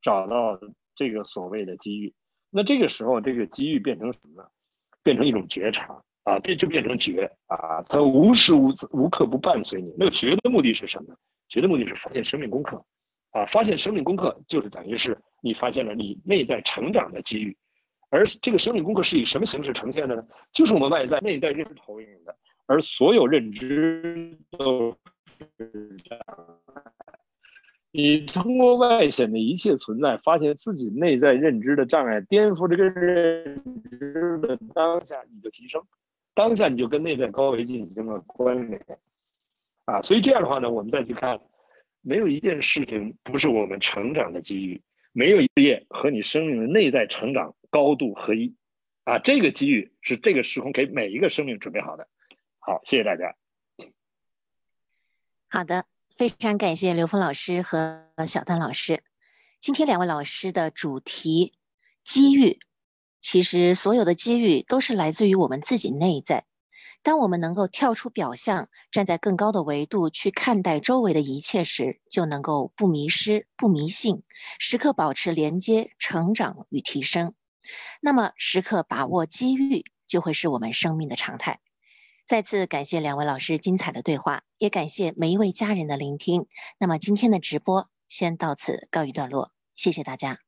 [0.00, 0.58] 找到
[0.94, 2.14] 这个所谓的机遇。
[2.50, 4.48] 那这个时候，这个机遇变成什么呢？
[5.02, 6.02] 变成一种觉察。
[6.24, 9.94] 啊，这就变成觉啊，它无时无无刻不伴随你。
[9.96, 11.14] 那个觉的目的是什么？
[11.48, 12.84] 觉的目的是发现生命功课
[13.36, 17.54] 啊，发现生命功课就是等于是你发现了你内在成长的机遇，
[18.08, 20.26] 而这个生命功课是以什么形式呈现的呢？
[20.52, 22.34] 就是我们外在内在认知投影的，
[22.64, 24.96] 而所有认知都
[25.58, 26.24] 是这样。
[27.90, 35.82] 你通过外显的一切存在，发现自己内在认知的障碍，颠覆这个认知的当下，你就提升。
[36.34, 38.82] 当下你就跟内在高维进行了关联，
[39.84, 41.38] 啊，所以这样的话呢，我们再去看，
[42.08, 44.80] 没有一件事情不是我们成长的机遇，
[45.10, 48.54] 没有一页和你生命的内在成长高度合一，
[49.02, 52.06] 啊，这个机遇是这个时空给每一个生命准备好的。
[52.60, 53.34] 好，谢谢大家。
[55.48, 55.84] 好的，
[56.16, 59.02] 非常感谢刘峰老师和小丹老师，
[59.60, 61.54] 今天两位老师的主题
[62.04, 62.60] 机遇。
[63.20, 66.44] 其实，所有的机遇都是来自于我们自己内在。
[67.06, 74.24] 当我们能够跳出表象，站在更高的维度去看待周围的一切时，就能够不迷失、不迷信，
[74.58, 77.32] 时刻保持连接、成长与提升。
[78.00, 81.60] 那么，时刻把握机遇，就会是我们生命的常态。
[82.26, 86.48] 再次感谢两位老师精彩的对话，也感谢每一位家人的聆听。
[86.76, 90.45] 那么，今天的直播先到此告一段落，谢谢大家。